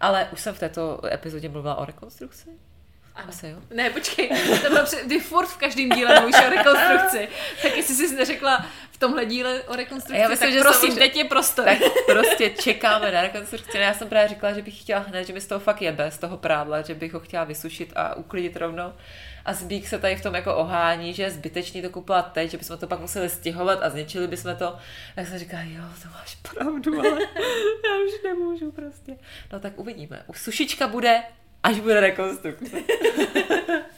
Ale 0.00 0.28
už 0.32 0.40
jsem 0.40 0.54
v 0.54 0.58
této 0.58 1.00
epizodě 1.12 1.48
mluvila 1.48 1.74
o 1.74 1.84
rekonstrukci. 1.84 2.48
Ano. 3.14 3.28
Asi 3.28 3.48
jo. 3.48 3.56
Ne, 3.74 3.90
počkej, 3.90 4.28
to 4.62 4.68
bylo 4.70 4.84
před, 4.84 5.08
ty 5.08 5.20
furt 5.20 5.46
v 5.46 5.56
každém 5.56 5.88
díle 5.88 6.20
mluvíš 6.20 6.36
o 6.46 6.50
rekonstrukci. 6.50 7.28
Tak 7.62 7.76
jestli 7.76 7.94
jsi 7.94 8.16
neřekla 8.16 8.66
v 8.90 8.98
tomhle 8.98 9.26
díle 9.26 9.62
o 9.62 9.76
rekonstrukci, 9.76 10.20
Já 10.22 10.28
myslím, 10.28 10.48
tak 10.48 10.52
že 10.58 10.60
prosím, 10.60 10.80
samozřejmě- 10.80 11.00
teď 11.00 11.16
je 11.16 11.24
prostor. 11.24 11.64
tak 11.64 11.78
prostě 12.06 12.50
čekáme 12.50 13.12
na 13.12 13.22
rekonstrukci. 13.22 13.78
Já 13.78 13.94
jsem 13.94 14.08
právě 14.08 14.28
říkala, 14.28 14.52
že 14.52 14.62
bych 14.62 14.80
chtěla 14.80 15.00
hned, 15.00 15.24
že 15.26 15.32
mi 15.32 15.40
z 15.40 15.46
toho 15.46 15.60
fakt 15.60 15.82
jebe, 15.82 16.10
z 16.10 16.18
toho 16.18 16.36
prádla, 16.36 16.82
že 16.82 16.94
bych 16.94 17.12
ho 17.14 17.20
chtěla 17.20 17.44
vysušit 17.44 17.92
a 17.96 18.14
uklidit 18.14 18.56
rovnou. 18.56 18.92
A 19.44 19.52
Zbík 19.52 19.88
se 19.88 19.98
tady 19.98 20.16
v 20.16 20.22
tom 20.22 20.34
jako 20.34 20.56
ohání, 20.56 21.14
že 21.14 21.22
je 21.22 21.30
zbytečný 21.30 21.82
to 21.82 21.90
kupovat 21.90 22.32
teď, 22.32 22.50
že 22.50 22.58
bychom 22.58 22.78
to 22.78 22.86
pak 22.86 23.00
museli 23.00 23.30
stěhovat 23.30 23.82
a 23.82 23.90
zničili 23.90 24.28
bychom 24.28 24.56
to. 24.56 24.76
Tak 25.14 25.26
jsem 25.26 25.38
říkala, 25.38 25.62
jo, 25.62 25.82
to 26.02 26.08
máš 26.08 26.34
pravdu, 26.34 26.98
ale 27.00 27.08
já 27.84 27.96
už 28.06 28.22
nemůžu 28.24 28.72
prostě. 28.72 29.16
No 29.52 29.60
tak 29.60 29.78
uvidíme. 29.78 30.22
Už 30.26 30.38
sušička 30.40 30.88
bude, 30.88 31.22
až 31.62 31.80
bude 31.80 32.00
rekonstrukce. 32.00 32.76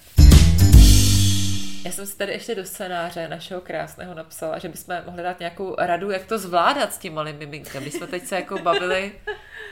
Já 1.87 1.92
jsem 1.92 2.07
si 2.07 2.16
tady 2.16 2.33
ještě 2.33 2.55
do 2.55 2.64
scénáře 2.64 3.29
našeho 3.29 3.61
krásného 3.61 4.14
napsala, 4.14 4.59
že 4.59 4.68
bychom 4.68 4.96
mohli 5.05 5.22
dát 5.22 5.40
nějakou 5.40 5.75
radu, 5.79 6.11
jak 6.11 6.27
to 6.27 6.38
zvládat 6.38 6.92
s 6.92 6.99
tím 6.99 7.14
malým 7.14 7.37
miminkem. 7.37 7.85
My 7.85 7.90
jsme 7.90 8.07
teď 8.07 8.27
se 8.27 8.37
jako 8.37 8.59
bavili 8.59 9.12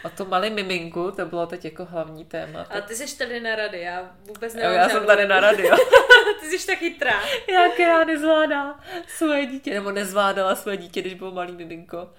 o 0.04 0.10
tom 0.10 0.28
malém 0.28 0.54
miminku, 0.54 1.10
to 1.10 1.26
bylo 1.26 1.46
teď 1.46 1.64
jako 1.64 1.84
hlavní 1.84 2.24
téma. 2.24 2.66
A 2.70 2.80
ty 2.80 2.96
jsi 2.96 3.18
tady 3.18 3.40
na 3.40 3.56
rady, 3.56 3.80
já 3.80 4.10
vůbec 4.26 4.54
Jo, 4.54 4.60
nemám 4.60 4.76
já 4.76 4.88
jsem 4.88 5.06
tady 5.06 5.28
na 5.28 5.40
radio. 5.40 5.76
Ty 6.40 6.58
jsi 6.58 6.66
tak 6.66 6.78
chytrá. 6.78 7.20
Já, 7.52 7.68
která 7.68 8.04
nezvládá 8.04 8.80
svoje 9.06 9.46
dítě, 9.46 9.74
nebo 9.74 9.90
nezvládala 9.92 10.54
svoje 10.54 10.76
dítě, 10.76 11.00
když 11.00 11.14
bylo 11.14 11.30
malý 11.30 11.52
miminko. 11.52 12.10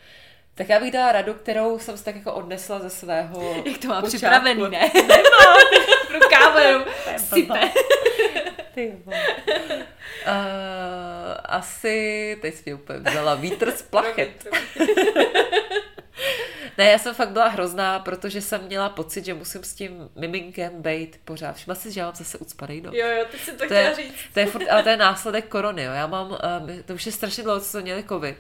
Tak 0.56 0.70
já 0.70 0.80
bych 0.80 0.92
dala 0.92 1.12
radu, 1.12 1.34
kterou 1.34 1.80
jsem 1.80 1.98
si 1.98 2.06
tak 2.06 2.16
jako 2.16 2.34
odnesla 2.34 2.80
ze 2.80 2.90
svého 2.90 3.64
Jak 3.66 3.78
to 3.78 3.88
má 3.88 4.02
počátku. 4.02 4.08
připravený, 4.08 4.70
ne? 4.70 4.92
Pro 6.08 6.20
kávu 6.30 6.86
sype. 7.18 7.60
Ty 8.76 8.94
uh, 9.06 9.14
asi, 11.46 12.38
teď 12.42 12.56
jsi 12.56 12.62
mě 12.66 12.76
úplně 12.76 13.00
vzala 13.00 13.36
vítr 13.36 13.72
z 13.72 13.82
plachet. 13.82 14.48
Ne, 16.78 16.86
já 16.86 16.98
jsem 16.98 17.16
fakt 17.16 17.30
byla 17.30 17.48
hrozná, 17.48 18.00
protože 18.00 18.42
jsem 18.42 18.64
měla 18.64 18.90
pocit, 18.90 19.26
že 19.26 19.34
musím 19.34 19.64
s 19.64 19.74
tím 19.74 20.10
miminkem 20.16 20.82
být 20.82 21.20
pořád. 21.26 21.56
Všimla 21.56 21.76
si, 21.76 21.92
že 21.92 22.00
já 22.00 22.06
mám 22.06 22.16
zase 22.16 22.38
ucpanej 22.38 22.82
nos. 22.82 22.96
Jo, 22.96 23.08
jo, 23.08 23.26
ty 23.32 23.38
si 23.38 23.52
to 23.52 23.58
To 23.58 23.66
chtěla 23.66 23.80
je, 23.82 23.96
říct. 23.96 24.14
to 24.34 24.40
je 24.40 24.46
furt, 24.46 24.68
ale 24.70 24.84
to 24.84 24.90
je 24.90 24.98
následek 24.98 25.48
korony, 25.48 25.84
jo. 25.84 25.92
Já 25.92 26.08
mám, 26.08 26.32
um, 26.32 26.84
to 26.86 26.94
už 26.94 27.06
je 27.06 27.12
strašně 27.12 27.44
dlouho, 27.44 27.60
co 27.60 27.66
jsme 27.66 27.82
měli 27.82 28.04
covid. 28.04 28.38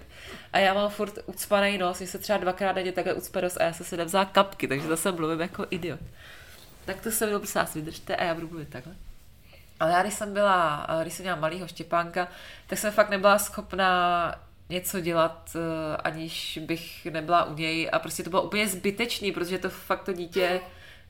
A 0.54 0.60
já 0.60 0.74
mám 0.74 0.90
furt 0.90 1.20
ucpaný 1.26 1.78
nos, 1.78 2.00
mě 2.00 2.08
se 2.08 2.18
třeba 2.18 2.38
dvakrát 2.38 2.72
denně 2.72 2.92
takhle 2.92 3.14
ucpe 3.14 3.42
nos 3.42 3.58
a 3.58 3.64
já 3.64 3.74
jsem 3.74 3.86
si 3.86 3.98
nevzala 3.98 4.26
kapky, 4.26 4.68
takže 4.68 4.88
zase 4.88 5.12
mluvím 5.12 5.42
jako 5.42 5.66
idiot. 5.70 6.00
Tak 6.86 7.02
to 7.02 7.12
se 7.12 7.26
mnou 7.28 7.40
prosím 7.40 7.62
vás 7.62 7.74
vydržte 7.74 8.16
a 8.16 8.24
já 8.24 8.34
budu 8.34 8.48
mluvit 8.48 8.70
takhle. 8.70 8.96
Ale 9.80 9.92
já, 9.92 10.02
když 10.02 10.14
jsem 10.14 10.34
byla, 10.34 10.88
eh, 10.90 11.02
když 11.02 11.14
jsem 11.14 11.24
měla 11.24 11.40
malýho 11.40 11.68
Štěpánka, 11.68 12.28
tak 12.68 12.80
jsem 12.80 12.92
fakt 12.94 13.10
nebyla 13.10 13.40
schopná 13.40 14.36
něco 14.70 15.00
dělat, 15.00 15.56
eh, 15.56 15.98
aniž 15.98 16.60
bych 16.66 17.06
nebyla 17.06 17.44
u 17.44 17.54
něj 17.56 17.90
a 17.92 18.00
prostě 18.00 18.24
to 18.24 18.30
bylo 18.30 18.42
úplně 18.42 18.68
zbytečný, 18.68 19.32
protože 19.32 19.58
to 19.58 19.70
fakt 19.70 20.04
to 20.04 20.14
dítě 20.14 20.62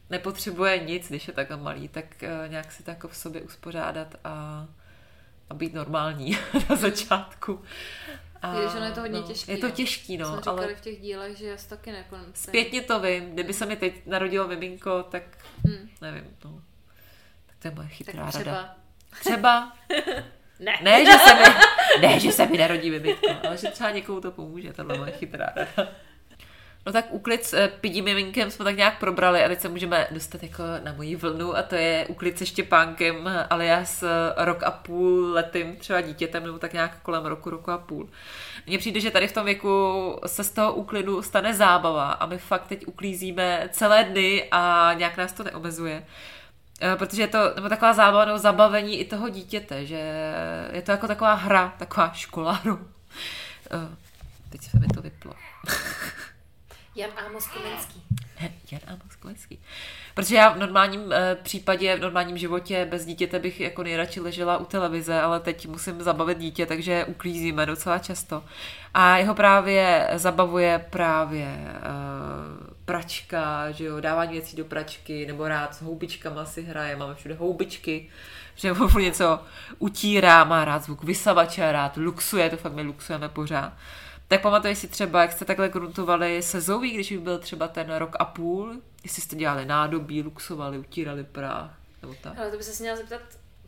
nepotřebuje 0.09 0.79
nic, 0.79 1.07
když 1.09 1.27
je 1.27 1.33
takhle 1.33 1.57
malý, 1.57 1.87
tak 1.87 2.23
eh, 2.23 2.47
nějak 2.47 2.71
si 2.71 2.83
to 2.83 2.91
jako 2.91 3.07
v 3.07 3.17
sobě 3.17 3.41
uspořádat 3.41 4.15
a, 4.23 4.65
a 5.49 5.53
být 5.53 5.73
normální 5.73 6.37
na 6.69 6.75
začátku. 6.75 7.61
A, 8.41 8.59
Když 8.59 8.75
ono 8.75 8.85
je 8.85 8.91
to 8.91 9.01
hodně 9.01 9.19
no, 9.19 9.27
těžký. 9.27 9.51
Je 9.51 9.57
to 9.57 9.71
těžký, 9.71 10.17
no, 10.17 10.25
Jsme 10.27 10.37
říkali 10.37 10.63
ale 10.63 10.75
v 10.75 10.81
těch 10.81 11.01
dílech, 11.01 11.37
že 11.37 11.53
asi 11.53 11.69
taky 11.69 11.91
ne. 11.91 12.05
zpětně 12.33 12.81
to 12.81 12.99
vím. 12.99 13.31
Kdyby 13.31 13.53
se 13.53 13.65
mi 13.65 13.75
teď 13.75 14.05
narodilo 14.05 14.47
miminko, 14.47 15.03
tak 15.03 15.23
Hmm. 15.65 15.89
nevím, 16.01 16.23
no. 16.45 16.61
To 17.65 17.69
je 17.69 17.75
moje 17.75 17.87
Tak 17.87 17.97
chytrá 17.97 18.25
rada. 18.25 18.31
třeba... 18.31 18.75
Třeba 19.19 19.71
Ne. 20.59 20.79
Ne, 20.83 21.05
že 21.05 21.11
se 21.11 21.33
mi, 21.35 21.41
ne, 22.01 22.19
že 22.19 22.31
se 22.31 22.45
mi 22.45 22.57
narodí 22.57 22.89
miminko, 22.91 23.27
ale 23.47 23.57
že 23.57 23.67
třeba 23.67 23.89
někomu 23.91 24.21
to 24.21 24.31
pomůže, 24.31 24.73
tohle 24.73 24.95
je 24.95 24.99
moje 24.99 25.11
chytrá 25.11 25.45
rada. 25.55 25.91
No 26.85 26.93
tak 26.93 27.05
úklid 27.09 27.45
s 27.45 27.53
eh, 27.53 27.67
pidím 27.81 28.05
miminkem 28.05 28.51
jsme 28.51 28.65
tak 28.65 28.77
nějak 28.77 28.99
probrali 28.99 29.43
a 29.43 29.47
teď 29.47 29.61
se 29.61 29.69
můžeme 29.69 30.07
dostat 30.11 30.43
jako 30.43 30.63
na 30.83 30.93
moji 30.93 31.15
vlnu 31.15 31.57
a 31.57 31.61
to 31.61 31.75
je 31.75 32.05
úklid 32.07 32.37
se 32.37 32.45
Štěpánkem 32.45 33.29
alias 33.49 34.03
eh, 34.03 34.07
rok 34.37 34.63
a 34.63 34.71
půl 34.71 35.31
letým 35.33 35.75
třeba 35.75 36.01
dítětem 36.01 36.43
nebo 36.43 36.59
tak 36.59 36.73
nějak 36.73 37.01
kolem 37.01 37.25
roku, 37.25 37.49
roku 37.49 37.71
a 37.71 37.77
půl. 37.77 38.09
Mně 38.67 38.77
přijde, 38.77 38.99
že 38.99 39.11
tady 39.11 39.27
v 39.27 39.33
tom 39.33 39.45
věku 39.45 39.69
se 40.25 40.43
z 40.43 40.51
toho 40.51 40.73
úklidu 40.73 41.21
stane 41.21 41.53
zábava 41.53 42.11
a 42.11 42.25
my 42.25 42.37
fakt 42.37 42.67
teď 42.67 42.87
uklízíme 42.87 43.69
celé 43.71 44.03
dny 44.03 44.47
a 44.51 44.91
nějak 44.97 45.17
nás 45.17 45.33
to 45.33 45.43
neomezuje. 45.43 46.05
Eh, 46.81 46.95
Protože 46.95 47.21
je 47.21 47.27
to 47.27 47.55
nebo 47.55 47.69
taková 47.69 47.93
zábava 47.93 48.25
nebo 48.25 48.37
zabavení 48.37 48.99
i 48.99 49.05
toho 49.05 49.29
dítěte, 49.29 49.85
že 49.85 50.23
je 50.71 50.81
to 50.81 50.91
jako 50.91 51.07
taková 51.07 51.33
hra, 51.33 51.73
taková 51.77 52.11
škola. 52.13 52.61
No. 52.65 52.79
Eh, 53.71 53.95
Teď 54.49 54.61
se 54.61 54.79
mi 54.79 54.87
to 54.87 55.01
vyplo. 55.01 55.33
Jan 56.95 57.09
Amos 57.27 57.47
Komenský. 57.47 58.03
Jan 58.71 58.81
Amos 58.87 59.15
Kolenský. 59.15 59.59
Protože 60.13 60.35
já 60.35 60.49
v 60.49 60.57
normálním 60.57 61.13
eh, 61.13 61.37
případě, 61.43 61.95
v 61.95 61.99
normálním 61.99 62.37
životě 62.37 62.87
bez 62.89 63.05
dítěte 63.05 63.39
bych 63.39 63.59
jako 63.59 63.83
nejradši 63.83 64.19
ležela 64.19 64.57
u 64.57 64.65
televize, 64.65 65.21
ale 65.21 65.39
teď 65.39 65.67
musím 65.67 66.01
zabavit 66.01 66.37
dítě, 66.37 66.65
takže 66.65 67.05
uklízíme 67.05 67.65
docela 67.65 67.99
často. 67.99 68.43
A 68.93 69.17
jeho 69.17 69.35
právě 69.35 70.09
zabavuje 70.15 70.85
právě 70.89 71.47
eh, 71.67 72.74
pračka, 72.85 73.71
že 73.71 73.85
jo, 73.85 73.99
dávání 74.01 74.31
věcí 74.31 74.55
do 74.55 74.65
pračky, 74.65 75.25
nebo 75.25 75.47
rád 75.47 75.75
s 75.75 75.81
houbičkama 75.81 76.45
si 76.45 76.61
hraje, 76.61 76.95
máme 76.95 77.15
všude 77.15 77.35
houbičky, 77.35 78.09
že 78.55 78.73
furt 78.73 78.95
něco 79.01 79.39
utírá, 79.79 80.43
má 80.43 80.65
rád 80.65 80.83
zvuk 80.83 81.03
vysavače, 81.03 81.71
rád 81.71 81.97
luxuje, 81.97 82.49
to 82.49 82.57
fakt 82.57 82.73
my 82.73 82.81
luxujeme 82.81 83.29
pořád. 83.29 83.73
Tak 84.27 84.41
pamatuješ 84.41 84.77
si 84.77 84.87
třeba, 84.87 85.21
jak 85.21 85.31
jste 85.31 85.45
takhle 85.45 85.69
gruntovali 85.69 86.41
se 86.41 86.61
když 86.81 87.11
už 87.11 87.17
byl 87.17 87.39
třeba 87.39 87.67
ten 87.67 87.95
rok 87.95 88.15
a 88.19 88.25
půl, 88.25 88.75
jestli 89.03 89.21
jste 89.21 89.35
dělali 89.35 89.65
nádobí, 89.65 90.21
luxovali, 90.21 90.77
utírali 90.77 91.23
prach, 91.23 91.77
nebo 92.01 92.15
tak. 92.21 92.37
Ale 92.37 92.51
to 92.51 92.57
by 92.57 92.63
se 92.63 92.83
měla 92.83 92.97
zeptat 92.97 93.21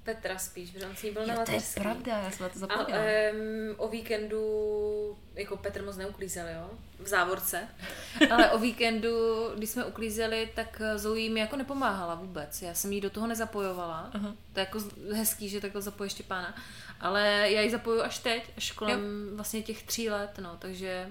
Petra 0.07 0.37
spíš, 0.37 0.69
protože 0.71 0.85
on 0.85 0.95
s 0.95 1.03
ní 1.03 1.11
byl 1.11 1.25
na 1.27 1.33
Jo, 1.33 1.39
to 1.45 1.51
je 1.51 1.55
mateřský. 1.57 1.81
pravda, 1.81 2.17
já 2.17 2.31
jsem 2.31 2.43
na 2.43 2.49
to 2.49 2.55
A 2.55 2.59
zapomněla. 2.59 2.99
um, 3.33 3.75
o 3.77 3.87
víkendu, 3.87 5.17
jako 5.35 5.57
Petr 5.57 5.83
moc 5.83 5.97
neuklízel, 5.97 6.47
jo? 6.47 6.69
V 6.99 7.07
závorce. 7.07 7.67
Ale 8.31 8.51
o 8.51 8.57
víkendu, 8.59 9.09
když 9.55 9.69
jsme 9.69 9.85
uklízeli, 9.85 10.49
tak 10.55 10.81
Zoe 10.95 11.29
mi 11.29 11.39
jako 11.39 11.55
nepomáhala 11.55 12.15
vůbec. 12.15 12.61
Já 12.61 12.73
jsem 12.73 12.93
jí 12.93 13.01
do 13.01 13.09
toho 13.09 13.27
nezapojovala. 13.27 14.09
Aha. 14.13 14.33
To 14.53 14.59
je 14.59 14.65
jako 14.65 14.79
hezký, 15.13 15.49
že 15.49 15.61
takhle 15.61 15.81
zapojíš 15.81 16.11
Štěpána. 16.13 16.55
Ale 16.99 17.21
já 17.51 17.61
ji 17.61 17.69
zapoju 17.69 18.01
až 18.01 18.17
teď, 18.19 18.43
až 18.57 18.71
kolem 18.71 19.29
vlastně 19.35 19.61
těch 19.61 19.83
tří 19.83 20.09
let, 20.09 20.31
no. 20.41 20.55
Takže 20.59 21.09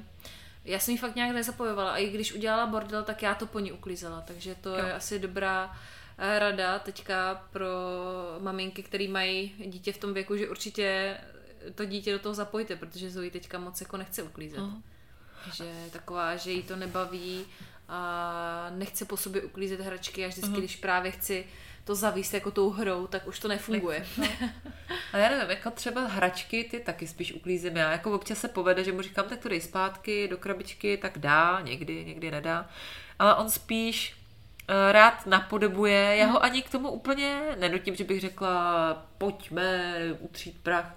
já 0.65 0.79
jsem 0.79 0.93
ji 0.93 0.99
fakt 0.99 1.15
nějak 1.17 1.31
nezapojovala. 1.35 1.91
A 1.91 1.97
i 1.97 2.11
když 2.11 2.33
udělala 2.35 2.67
bordel, 2.67 3.03
tak 3.03 3.23
já 3.23 3.35
to 3.35 3.47
po 3.47 3.61
ní 3.61 3.73
uklízela. 3.73 4.21
Takže 4.27 4.55
to 4.55 4.71
Jo. 4.71 4.77
je 4.87 4.93
asi 4.95 5.19
dobrá 5.19 5.77
rada 6.19 6.79
teďka 6.79 7.47
pro 7.53 7.69
maminky, 8.39 8.83
které 8.83 9.09
mají 9.09 9.55
dítě 9.67 9.93
v 9.93 9.99
tom 9.99 10.15
věku, 10.15 10.37
že 10.37 10.49
určitě 10.49 11.17
to 11.75 11.85
dítě 11.85 12.13
do 12.13 12.19
toho 12.19 12.35
zapojte, 12.35 12.77
protože 12.77 13.11
Zoe 13.11 13.31
teďka 13.31 13.59
moc 13.59 13.81
jako 13.81 13.97
nechce 13.97 14.23
uklízet. 14.23 14.59
Aha. 14.59 14.83
Že 15.53 15.73
taková, 15.93 16.37
že 16.37 16.51
jí 16.51 16.63
to 16.63 16.77
nebaví 16.77 17.45
a 17.89 18.71
nechce 18.75 19.05
po 19.05 19.17
sobě 19.17 19.43
uklízet 19.43 19.81
hračky 19.81 20.25
a 20.25 20.29
vždycky, 20.29 20.59
když 20.59 20.77
právě 20.77 21.11
chci 21.11 21.47
to 21.85 21.95
zavíst 21.95 22.35
jako 22.35 22.51
tou 22.51 22.71
hrou, 22.71 23.07
tak 23.07 23.27
už 23.27 23.39
to 23.39 23.49
nefunguje. 23.49 24.07
Ale 25.13 25.23
já 25.23 25.31
nevím, 25.31 25.51
jako 25.51 25.71
třeba 25.71 26.07
hračky, 26.07 26.65
ty 26.65 26.81
taky 26.81 27.07
spíš 27.07 27.33
uklízím 27.33 27.77
já. 27.77 27.93
Jako 27.93 28.13
občas 28.13 28.39
se 28.39 28.49
povede, 28.49 28.85
že 28.85 28.93
mu 28.93 29.03
říkám, 29.03 29.29
tak 29.29 29.39
to 29.39 29.49
dej 29.49 29.61
zpátky 29.61 30.29
do 30.29 30.37
krabičky, 30.37 30.97
tak 30.97 31.19
dá, 31.19 31.61
někdy, 31.61 32.05
někdy 32.05 32.31
nedá. 32.31 32.69
Ale 33.19 33.35
on 33.35 33.51
spíš 33.51 34.17
rád 34.69 35.27
napodobuje, 35.27 36.17
já 36.17 36.27
ho 36.27 36.43
ani 36.45 36.63
k 36.63 36.71
tomu 36.71 36.91
úplně 36.91 37.57
nenutím, 37.59 37.97
že 37.97 38.05
bych 38.05 38.21
řekla, 38.21 39.07
pojďme 39.19 39.95
utřít 40.21 40.61
prach. 40.63 40.95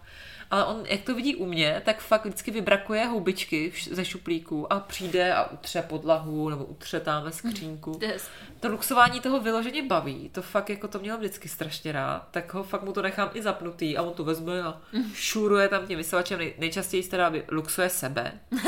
Ale 0.52 0.66
on, 0.66 0.86
jak 0.86 1.02
to 1.02 1.16
vidí 1.16 1.36
u 1.36 1.46
mě, 1.46 1.82
tak 1.86 2.02
fakt 2.02 2.26
vždycky 2.26 2.52
vybrakuje 2.52 3.06
houbičky 3.06 3.74
ze 3.92 4.06
šuplíku 4.06 4.74
a 4.74 4.80
přijde 4.80 5.34
a 5.34 5.52
utře 5.52 5.82
podlahu 5.82 6.50
nebo 6.50 6.66
utře 6.66 7.00
tam 7.00 7.24
ve 7.24 7.32
skřínku. 7.32 8.00
Hezký. 8.08 8.30
To 8.60 8.68
luxování 8.68 9.20
toho 9.20 9.40
vyloženě 9.40 9.84
baví, 9.84 10.30
to 10.30 10.42
fakt 10.42 10.70
jako 10.70 10.88
to 10.88 11.00
měl 11.00 11.18
vždycky 11.18 11.50
strašně 11.50 11.92
rád, 11.92 12.28
tak 12.32 12.54
ho 12.54 12.64
fakt 12.64 12.84
mu 12.84 12.94
to 12.94 13.02
nechám 13.02 13.30
i 13.34 13.42
zapnutý 13.42 13.98
a 13.98 14.02
on 14.02 14.14
to 14.14 14.24
vezme 14.24 14.62
a 14.64 14.82
šuruje 15.14 15.68
tam 15.68 15.88
tím 15.88 15.98
vysavačem, 15.98 16.40
nej, 16.40 16.54
nejčastěji 16.58 17.04
teda 17.04 17.28
aby 17.28 17.44
luxuje 17.50 17.90
sebe. 17.90 18.32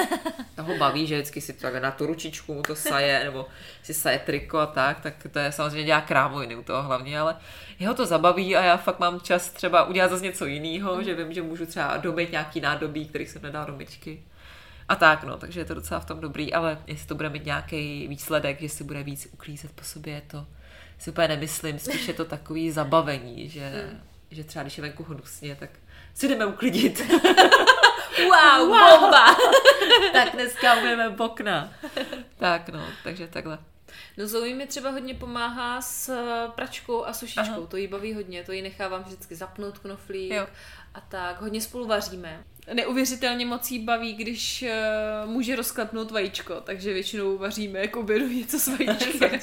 To 0.56 0.64
ho 0.64 0.78
baví, 0.78 1.08
že 1.08 1.16
vždycky 1.16 1.42
si 1.42 1.54
to 1.54 1.62
tak 1.62 1.82
na 1.82 1.92
tu 1.92 2.06
ručičku 2.06 2.54
mu 2.54 2.62
to 2.62 2.76
saje, 2.76 3.24
nebo 3.24 3.46
si 3.84 3.94
saje 3.94 4.20
triko 4.20 4.58
a 4.58 4.66
tak, 4.66 5.02
tak 5.02 5.14
to 5.32 5.40
je 5.40 5.52
samozřejmě 5.52 5.84
dělá 5.84 6.02
krámoviny 6.02 6.56
u 6.56 6.64
toho 6.64 6.84
hlavně, 6.84 7.20
ale 7.20 7.38
jeho 7.80 7.94
to 7.94 8.06
zabaví 8.06 8.56
a 8.56 8.64
já 8.64 8.78
fakt 8.78 9.00
mám 9.00 9.20
čas 9.20 9.50
třeba 9.50 9.84
udělat 9.84 10.12
zase 10.12 10.24
něco 10.24 10.46
jiného, 10.46 11.04
že 11.04 11.16
vím, 11.16 11.34
že 11.34 11.42
můžu 11.42 11.66
třeba 11.72 11.98
domít 11.98 12.32
nějaký 12.32 12.62
nádobí, 12.62 13.06
který 13.06 13.26
jsem 13.26 13.42
nedal 13.42 13.66
do 13.66 13.76
myčky. 13.76 14.24
A 14.90 14.96
tak, 14.96 15.24
no, 15.24 15.38
takže 15.38 15.60
je 15.60 15.66
to 15.66 15.74
docela 15.74 16.00
v 16.00 16.06
tom 16.06 16.20
dobrý, 16.20 16.54
ale 16.54 16.78
jestli 16.88 17.08
to 17.08 17.16
bude 17.16 17.30
mít 17.30 17.46
nějaký 17.46 18.08
výsledek, 18.08 18.62
že 18.62 18.70
si 18.70 18.84
bude 18.84 19.04
víc 19.04 19.28
uklízet 19.34 19.72
po 19.72 19.84
sobě, 19.84 20.22
to 20.28 20.46
si 21.00 21.10
úplně 21.10 21.28
nemyslím, 21.28 21.80
spíš 21.80 22.08
je 22.08 22.14
to 22.14 22.26
takový 22.26 22.72
zabavení, 22.72 23.50
že, 23.50 23.90
že 24.32 24.44
třeba 24.44 24.64
když 24.64 24.78
je 24.78 24.82
venku 24.82 25.04
hnusně, 25.04 25.56
tak 25.56 25.70
si 26.14 26.28
jdeme 26.28 26.46
uklidit. 26.46 27.02
Wow, 28.22 28.68
bomba! 28.68 29.36
tak 30.14 30.34
dneska 30.34 30.76
umíme 30.76 31.10
okna. 31.10 31.74
Tak 32.38 32.70
no, 32.70 32.86
takže 33.04 33.28
takhle. 33.28 33.60
No 34.18 34.28
Zoe 34.28 34.56
mi 34.56 34.68
třeba 34.68 34.90
hodně 34.90 35.14
pomáhá 35.14 35.82
s 35.82 36.16
pračkou 36.56 37.06
a 37.06 37.14
sušičkou, 37.14 37.42
Aha. 37.58 37.68
to 37.68 37.78
jí 37.78 37.88
baví 37.88 38.14
hodně, 38.14 38.44
to 38.44 38.52
jí 38.52 38.62
nechávám 38.62 39.04
vždycky 39.04 39.36
zapnout 39.36 39.80
knoflík 39.80 40.32
Jo. 40.34 40.48
A 40.94 41.02
tak, 41.02 41.42
hodně 41.42 41.62
spolu 41.62 41.88
vaříme. 41.88 42.44
Neuvěřitelně 42.74 43.46
moc 43.46 43.72
jí 43.72 43.80
baví, 43.80 44.14
když 44.14 44.64
uh, 45.24 45.30
může 45.30 45.56
rozklepnout 45.56 46.12
vajíčko, 46.12 46.62
takže 46.62 46.94
většinou 46.94 47.38
vaříme 47.38 47.80
jako 47.80 48.00
obědu 48.00 48.28
něco 48.28 48.60
s 48.60 48.68
vajíčkem. 48.78 49.40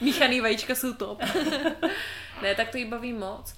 Míchaný 0.00 0.40
vajíčka 0.40 0.74
jsou 0.74 0.94
top. 0.94 1.22
ne, 2.42 2.54
tak 2.54 2.68
to 2.68 2.76
jí 2.76 2.84
baví 2.84 3.12
moc. 3.12 3.54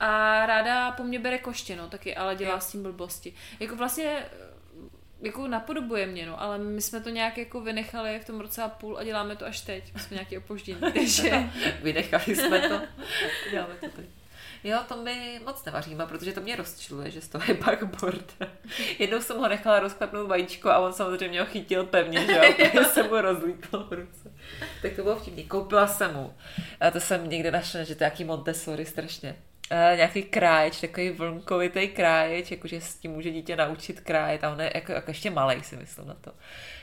A 0.00 0.46
ráda 0.46 0.90
po 0.90 1.02
mně 1.02 1.18
bere 1.18 1.38
koště, 1.38 1.76
no, 1.76 1.88
taky, 1.88 2.16
ale 2.16 2.36
dělá 2.36 2.60
s 2.60 2.72
tím 2.72 2.82
blbosti. 2.82 3.34
Jako 3.60 3.76
vlastně 3.76 4.04
eh, 4.04 4.52
jako 5.22 5.48
napodobuje 5.48 6.06
mě, 6.06 6.26
no, 6.26 6.42
ale 6.42 6.58
my 6.58 6.82
jsme 6.82 7.00
to 7.00 7.08
nějak 7.08 7.38
jako 7.38 7.60
vynechali 7.60 8.18
v 8.18 8.24
tom 8.24 8.40
roce 8.40 8.62
a 8.62 8.68
půl 8.68 8.98
a 8.98 9.04
děláme 9.04 9.36
to 9.36 9.46
až 9.46 9.60
teď. 9.60 9.92
Jsme 10.00 10.14
nějaký 10.14 10.38
opoždění, 10.38 10.80
takže 10.94 11.50
Vynechali 11.82 12.36
jsme 12.36 12.68
to. 12.68 12.80
Děláme 13.50 13.74
to 13.74 13.88
teď. 13.88 14.21
Jo, 14.64 14.78
to 14.88 14.96
my 14.96 15.40
moc 15.44 15.64
nevaříme, 15.64 16.06
protože 16.06 16.32
to 16.32 16.40
mě 16.40 16.56
rozčiluje, 16.56 17.10
že 17.10 17.20
z 17.20 17.28
toho 17.28 17.44
je 17.48 17.54
pak 17.54 17.84
bordel. 18.00 18.48
Jednou 18.98 19.20
jsem 19.20 19.38
ho 19.38 19.48
nechala 19.48 19.80
rozklepnout 19.80 20.28
vajíčko 20.28 20.70
a 20.70 20.78
on 20.78 20.92
samozřejmě 20.92 21.40
ho 21.40 21.46
chytil 21.46 21.84
pevně, 21.84 22.26
že 22.26 22.32
jo, 22.32 22.42
protože 22.56 22.84
jsem 22.84 23.08
mu 23.08 23.20
rozlíkl 23.20 23.84
v 23.84 23.92
ruce. 23.92 24.32
Tak 24.82 24.92
to 24.92 25.02
bylo 25.02 25.16
vtipný. 25.16 25.44
Koupila 25.44 25.86
jsem 25.86 26.14
mu. 26.14 26.34
A 26.80 26.90
to 26.90 27.00
jsem 27.00 27.28
někde 27.28 27.50
našla, 27.50 27.82
že 27.82 27.94
to 27.94 28.04
je 28.04 28.06
jaký 28.06 28.24
Montessori 28.24 28.86
strašně. 28.86 29.36
Uh, 29.72 29.96
nějaký 29.96 30.22
kráječ, 30.22 30.80
takový 30.80 31.10
vlnkovitý 31.10 31.88
kráječ, 31.88 32.50
jakože 32.50 32.80
s 32.80 32.94
tím 32.94 33.10
může 33.10 33.30
dítě 33.30 33.56
naučit 33.56 34.00
krájet 34.00 34.44
a 34.44 34.52
on 34.52 34.60
je 34.60 34.72
jako, 34.74 34.92
jako 34.92 35.10
ještě 35.10 35.30
malej, 35.30 35.62
si 35.62 35.76
myslím 35.76 36.06
na 36.06 36.14
to. 36.14 36.32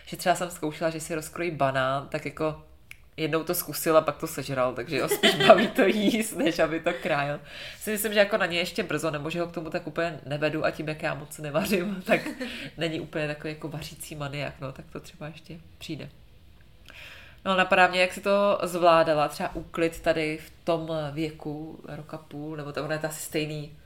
Že 0.06 0.18
třeba 0.18 0.36
jsem 0.36 0.52
zkoušela, 0.52 0.90
že 0.90 1.00
si 1.00 1.16
rozkrojí 1.16 1.52
banán, 1.52 2.08
tak 2.10 2.26
jako 2.26 2.64
jednou 3.20 3.44
to 3.44 3.56
zkusil 3.56 3.98
a 3.98 4.02
pak 4.02 4.18
to 4.18 4.28
sežral, 4.28 4.74
takže 4.74 5.02
ho 5.02 5.10
spíš 5.10 5.36
baví 5.48 5.68
to 5.68 5.82
jíst, 5.82 6.36
než 6.36 6.60
aby 6.60 6.80
to 6.80 6.92
krájel. 7.04 7.40
Si 7.80 7.92
myslím, 7.92 8.14
že 8.14 8.20
jako 8.20 8.38
na 8.38 8.46
ně 8.46 8.58
ještě 8.58 8.84
brzo, 8.84 9.12
nebo 9.12 9.30
že 9.30 9.42
ho 9.42 9.48
k 9.48 9.52
tomu 9.52 9.70
tak 9.70 9.88
úplně 9.88 10.20
nevedu 10.26 10.66
a 10.66 10.72
tím, 10.72 10.88
jak 10.88 11.04
já 11.04 11.14
moc 11.14 11.38
nevařím, 11.38 12.02
tak 12.06 12.22
není 12.78 13.00
úplně 13.00 13.28
takový 13.28 13.54
jako 13.54 13.68
vařící 13.68 14.16
maniak, 14.16 14.54
no, 14.62 14.72
tak 14.72 14.86
to 14.92 15.00
třeba 15.00 15.28
ještě 15.28 15.60
přijde. 15.78 16.10
No 17.46 17.58
napadá 17.58 17.88
mě, 17.88 18.02
jak 18.02 18.14
si 18.14 18.22
to 18.22 18.60
zvládala, 18.64 19.28
třeba 19.28 19.56
úklid 19.56 20.02
tady 20.02 20.38
v 20.38 20.52
tom 20.64 20.92
věku, 21.12 21.80
roka 21.88 22.18
půl, 22.18 22.58
nebo 22.58 22.72
to 22.72 22.92
je 22.92 23.00
asi 23.00 23.22
stejný, 23.22 23.78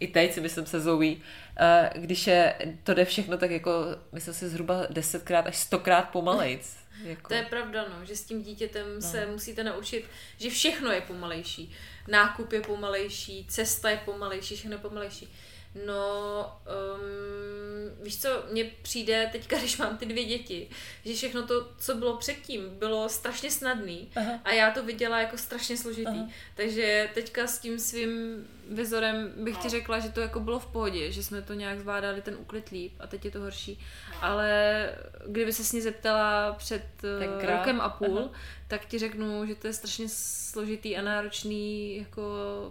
i 0.00 0.06
teď 0.06 0.32
si 0.32 0.40
myslím 0.40 0.66
se 0.66 0.80
Zoe, 0.80 1.16
eh, 1.56 1.90
když 1.94 2.26
je, 2.26 2.54
to 2.84 2.94
jde 2.94 3.04
všechno 3.04 3.38
tak 3.38 3.50
jako, 3.50 3.72
myslím 4.12 4.34
si 4.34 4.48
zhruba 4.48 4.86
desetkrát 4.90 5.46
až 5.46 5.56
stokrát 5.56 6.02
pomalejc. 6.02 6.76
Jako. 7.04 7.28
to 7.28 7.34
je 7.34 7.42
pravda, 7.42 7.86
no, 7.88 8.04
že 8.04 8.16
s 8.16 8.24
tím 8.24 8.42
dítětem 8.42 8.86
no. 8.94 9.00
se 9.00 9.26
musíte 9.26 9.64
naučit, 9.64 10.04
že 10.38 10.50
všechno 10.50 10.92
je 10.92 11.00
pomalejší. 11.00 11.72
Nákup 12.08 12.52
je 12.52 12.60
pomalejší, 12.60 13.46
cesta 13.48 13.90
je 13.90 13.96
pomalejší, 14.04 14.56
všechno 14.56 14.74
je 14.74 14.78
pomalejší. 14.78 15.32
No, 15.86 16.60
um, 16.94 18.04
víš 18.04 18.20
co, 18.20 18.44
mně 18.50 18.64
přijde 18.82 19.28
teďka, 19.32 19.56
když 19.58 19.76
mám 19.76 19.96
ty 19.96 20.06
dvě 20.06 20.24
děti, 20.24 20.68
že 21.04 21.14
všechno 21.14 21.46
to, 21.46 21.68
co 21.78 21.94
bylo 21.94 22.16
předtím, 22.16 22.78
bylo 22.78 23.08
strašně 23.08 23.50
snadný 23.50 24.08
Aha. 24.16 24.40
a 24.44 24.52
já 24.52 24.70
to 24.70 24.84
viděla 24.84 25.20
jako 25.20 25.38
strašně 25.38 25.76
složitý. 25.76 26.08
Aha. 26.08 26.28
Takže 26.54 27.10
teďka 27.14 27.46
s 27.46 27.58
tím 27.58 27.78
svým 27.78 28.46
vizorem 28.70 29.32
bych 29.36 29.56
ti 29.56 29.68
řekla, 29.68 29.98
že 29.98 30.08
to 30.08 30.20
jako 30.20 30.40
bylo 30.40 30.58
v 30.58 30.66
pohodě, 30.66 31.12
že 31.12 31.22
jsme 31.22 31.42
to 31.42 31.54
nějak 31.54 31.80
zvládali 31.80 32.22
ten 32.22 32.36
úklid 32.40 32.68
líp 32.68 32.92
a 33.00 33.06
teď 33.06 33.24
je 33.24 33.30
to 33.30 33.40
horší. 33.40 33.80
Ale 34.20 34.88
kdyby 35.26 35.52
se 35.52 35.64
s 35.64 35.72
ní 35.72 35.80
zeptala 35.80 36.52
před 36.52 36.84
eh, 37.04 37.18
Tenkrát. 37.18 37.58
rokem 37.58 37.80
a 37.80 37.88
půl, 37.88 38.18
Aha. 38.18 38.30
tak 38.68 38.86
ti 38.86 38.98
řeknu, 38.98 39.46
že 39.46 39.54
to 39.54 39.66
je 39.66 39.72
strašně 39.72 40.04
složitý 40.08 40.96
a 40.96 41.02
náročný, 41.02 41.96
jako, 41.96 42.22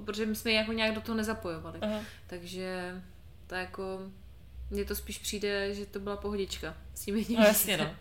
protože 0.06 0.26
my 0.26 0.36
jsme 0.36 0.52
ji 0.52 0.58
jako 0.58 0.74
nějak 0.74 0.96
do 0.96 1.02
toho 1.02 1.16
nezapojovali. 1.16 1.80
Aha. 1.82 2.00
Takže 2.28 3.02
to 3.48 3.56
jako, 3.56 4.00
mně 4.70 4.86
to 4.86 4.96
spíš 4.96 5.18
přijde, 5.18 5.74
že 5.74 5.86
to 5.86 6.00
byla 6.00 6.18
pohodička 6.18 6.76
s 6.96 7.06
tím 7.06 7.16
jedním 7.16 7.40
No 7.40 7.46
jasně, 7.46 7.78
no. 7.78 7.96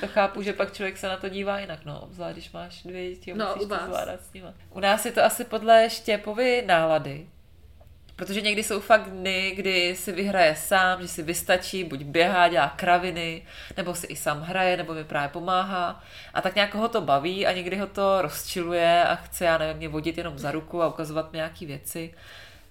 To 0.00 0.08
chápu, 0.08 0.42
že 0.42 0.52
pak 0.52 0.72
člověk 0.72 0.96
se 0.96 1.08
na 1.08 1.16
to 1.16 1.28
dívá 1.28 1.58
jinak, 1.60 1.84
no, 1.84 2.00
obzvlášť 2.00 2.32
když 2.34 2.52
máš 2.52 2.82
dvě 2.82 3.10
děti 3.10 3.32
a 3.32 3.36
No, 3.36 3.46
musíš 3.46 3.68
to 3.68 3.76
zvládat 3.86 4.20
s 4.24 4.32
nima. 4.32 4.54
U 4.70 4.80
nás 4.80 5.06
je 5.06 5.12
to 5.12 5.24
asi 5.24 5.44
podle 5.44 5.90
Štěpovy 5.90 6.62
nálady, 6.66 7.28
protože 8.16 8.40
někdy 8.40 8.64
jsou 8.64 8.80
fakt 8.80 9.10
dny, 9.10 9.52
kdy 9.56 9.96
si 9.96 10.12
vyhraje 10.12 10.56
sám, 10.56 11.02
že 11.02 11.08
si 11.08 11.22
vystačí, 11.22 11.84
buď 11.84 12.02
běhá, 12.02 12.48
dělá 12.48 12.68
kraviny, 12.68 13.42
nebo 13.76 13.94
si 13.94 14.06
i 14.06 14.16
sám 14.16 14.40
hraje, 14.40 14.76
nebo 14.76 14.94
mi 14.94 15.04
právě 15.04 15.28
pomáhá 15.28 16.04
a 16.34 16.40
tak 16.40 16.54
nějak 16.54 16.74
ho 16.74 16.88
to 16.88 17.00
baví 17.00 17.46
a 17.46 17.52
někdy 17.52 17.76
ho 17.76 17.86
to 17.86 18.22
rozčiluje 18.22 19.04
a 19.04 19.14
chce, 19.14 19.44
já 19.44 19.58
nevím, 19.58 19.76
mě 19.76 19.88
vodit 19.88 20.18
jenom 20.18 20.38
za 20.38 20.50
ruku 20.50 20.82
a 20.82 20.88
ukazovat 20.88 21.32
mi 21.32 21.36
nějaký 21.36 21.66
věci. 21.66 22.14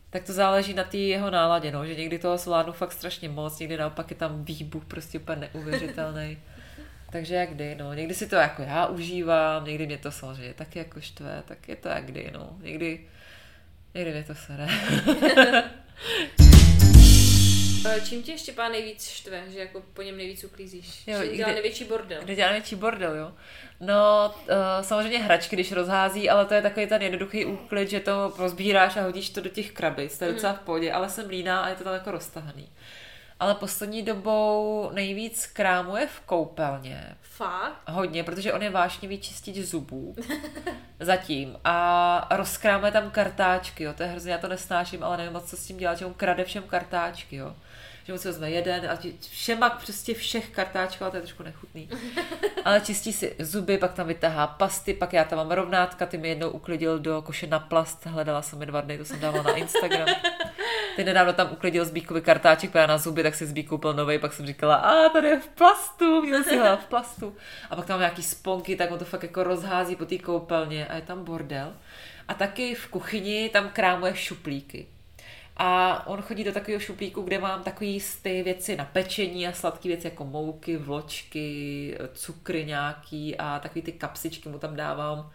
Tak 0.10 0.23
to 0.23 0.34
záleží 0.34 0.73
na 0.73 0.84
té 0.84 0.97
jeho 0.97 1.29
náladě, 1.29 1.71
no, 1.71 1.86
že 1.86 1.95
někdy 1.95 2.19
toho 2.19 2.38
zvládnu 2.38 2.73
fakt 2.73 2.91
strašně 2.91 3.29
moc, 3.29 3.60
někdy 3.60 3.77
naopak 3.77 4.10
je 4.10 4.15
tam 4.15 4.45
výbuch 4.45 4.86
prostě 4.86 5.19
úplně 5.19 5.49
neuvěřitelný. 5.53 6.38
Takže 7.12 7.36
jak 7.36 7.49
kdy, 7.49 7.75
no. 7.75 7.93
Někdy 7.93 8.13
si 8.13 8.27
to 8.27 8.36
jako 8.36 8.62
já 8.62 8.86
užívám, 8.86 9.65
někdy 9.65 9.86
mě 9.86 9.97
to 9.97 10.12
samozřejmě 10.12 10.53
taky 10.53 10.79
jako 10.79 11.01
štve, 11.01 11.43
tak 11.45 11.69
je 11.69 11.75
to 11.75 11.88
jak 11.88 12.06
kdy, 12.06 12.32
no. 12.34 12.49
Někdy, 12.62 12.99
někdy 13.93 14.12
mě 14.12 14.23
to 14.23 14.36
sere. 14.36 14.67
Eh, 17.86 18.01
Čím 18.01 18.23
tě 18.23 18.32
ještě 18.32 18.51
pán 18.51 18.71
nejvíc 18.71 19.08
štve, 19.10 19.43
že 19.53 19.60
jako 19.60 19.82
po 19.93 20.01
něm 20.01 20.17
nejvíc 20.17 20.43
uklízíš? 20.43 21.03
Jo, 21.08 21.17
že 21.19 21.25
i 21.25 21.38
dělá 21.38 21.49
kdy- 21.49 21.53
největší 21.53 21.84
bordel. 21.84 22.21
Kde 22.23 22.36
dělá 22.36 22.51
větší 22.51 22.75
bordel, 22.75 23.15
jo. 23.15 23.32
No, 23.79 24.34
uh, 24.41 24.47
samozřejmě 24.82 25.19
hračky, 25.19 25.56
když 25.56 25.71
rozhází, 25.71 26.29
ale 26.29 26.45
to 26.45 26.53
je 26.53 26.62
takový 26.62 26.88
ten 26.88 27.01
jednoduchý 27.01 27.45
úklid, 27.45 27.89
že 27.89 27.99
to 27.99 28.34
rozbíráš 28.38 28.97
a 28.97 29.01
hodíš 29.01 29.29
to 29.29 29.41
do 29.41 29.49
těch 29.49 29.71
krabic, 29.71 30.17
to 30.17 30.25
je 30.25 30.34
docela 30.34 30.53
v 30.53 30.60
pohodě, 30.60 30.91
ale 30.91 31.10
jsem 31.10 31.29
líná 31.29 31.60
a 31.62 31.69
je 31.69 31.75
to 31.75 31.84
tam 31.84 31.93
jako 31.93 32.12
roztahaný. 32.12 32.69
Ale 33.39 33.56
poslední 33.56 34.04
dobou 34.04 34.89
nejvíc 34.93 35.48
krámuje 35.48 36.08
v 36.08 36.19
koupelně, 36.19 37.15
Fakt? 37.36 37.89
Hodně, 37.89 38.24
protože 38.24 38.54
on 38.54 38.62
je 38.62 38.69
vášnivý 38.69 39.19
čistič 39.19 39.58
zubů. 39.58 40.15
Zatím. 41.00 41.58
A 41.63 42.28
rozkráme 42.32 42.91
tam 42.91 43.12
kartáčky, 43.12 43.84
jo. 43.84 43.93
To 43.93 44.04
je 44.04 44.10
hrozně, 44.10 44.32
já 44.32 44.38
to 44.38 44.48
nesnáším, 44.48 45.04
ale 45.04 45.17
nevím 45.17 45.34
moc, 45.34 45.50
co 45.50 45.58
s 45.58 45.65
tím 45.65 45.78
dělat, 45.78 45.98
že 45.98 46.06
on 46.06 46.13
krade 46.13 46.43
všem 46.43 46.63
kartáčky, 46.63 47.36
jo. 47.36 47.56
Že 48.04 48.13
mu 48.13 48.20
si 48.20 48.28
vezme 48.28 48.52
jeden 48.52 48.92
a 48.92 48.98
všema 49.30 49.70
prostě 49.70 50.13
všech 50.13 50.50
kartáčků, 50.50 51.04
ale 51.04 51.12
to 51.12 51.18
je 51.18 51.22
trošku 51.22 51.44
nechutný. 51.44 51.89
Ale 52.66 52.82
čistí 52.82 53.13
si 53.13 53.36
zuby, 53.39 53.78
pak 53.78 53.94
tam 53.94 54.08
vytahá 54.08 54.48
pasty, 54.48 54.94
pak 54.94 55.13
já 55.13 55.24
tam 55.24 55.38
mám 55.38 55.52
rovnátka, 55.52 56.06
ty 56.06 56.18
mi 56.18 56.30
jednou 56.30 56.50
uklidil 56.50 57.00
do 57.00 57.22
koše 57.22 57.48
na 57.48 57.60
plast, 57.60 58.06
hledala 58.06 58.42
jsem 58.42 58.62
je 58.62 58.66
dva 58.66 58.82
dny, 58.82 58.98
to 58.98 59.06
jsem 59.06 59.20
dávala 59.20 59.44
na 59.44 59.56
Instagram. 59.56 60.08
Ty 60.96 61.04
nedávno 61.04 61.34
tam 61.34 61.50
uklidil 61.52 61.86
Zbíkovi 61.86 62.22
kartáček 62.22 62.72
právě 62.72 62.88
na 62.88 62.98
zuby, 62.98 63.24
tak 63.24 63.36
si 63.36 63.46
Zbík 63.46 63.68
koupil 63.68 63.94
nový, 63.94 64.20
pak 64.20 64.34
jsem 64.34 64.46
říkala, 64.46 64.76
a 64.76 65.10
tady 65.10 65.28
je 65.28 65.39
v 65.39 65.48
plastu, 65.48 66.22
měl 66.22 66.44
si 66.44 66.58
ho 66.58 66.78
v 66.78 66.86
plastu. 66.86 67.36
A 67.70 67.76
pak 67.76 67.86
tam 67.86 67.94
mám 67.94 68.00
nějaký 68.00 68.24
sponky, 68.24 68.76
tak 68.76 68.92
on 68.92 69.00
to 69.00 69.06
fakt 69.06 69.24
jako 69.24 69.44
rozhází 69.44 69.96
po 69.96 70.06
té 70.06 70.18
koupelně 70.18 70.88
a 70.88 70.96
je 70.96 71.02
tam 71.02 71.24
bordel. 71.24 71.74
A 72.28 72.34
taky 72.34 72.76
v 72.76 72.88
kuchyni 72.88 73.50
tam 73.50 73.70
krámuje 73.70 74.16
šuplíky. 74.16 74.88
A 75.58 76.08
on 76.08 76.22
chodí 76.22 76.44
do 76.44 76.52
takového 76.52 76.80
šuplíku, 76.80 77.22
kde 77.22 77.39
mám 77.39 77.63
takový 77.63 78.02
ty 78.22 78.44
věci 78.44 78.76
na 78.76 78.86
pečení 78.86 79.48
a 79.48 79.54
sladké 79.54 79.89
věci 79.89 80.08
jako 80.08 80.26
mouky, 80.26 80.78
vločky, 80.78 81.98
cukry 82.13 82.66
nějaký 82.66 83.38
a 83.38 83.60
takový 83.60 83.82
ty 83.82 83.92
kapsičky 83.92 84.50
mu 84.50 84.60
tam 84.60 84.76
dávám 84.76 85.20
uh, 85.20 85.26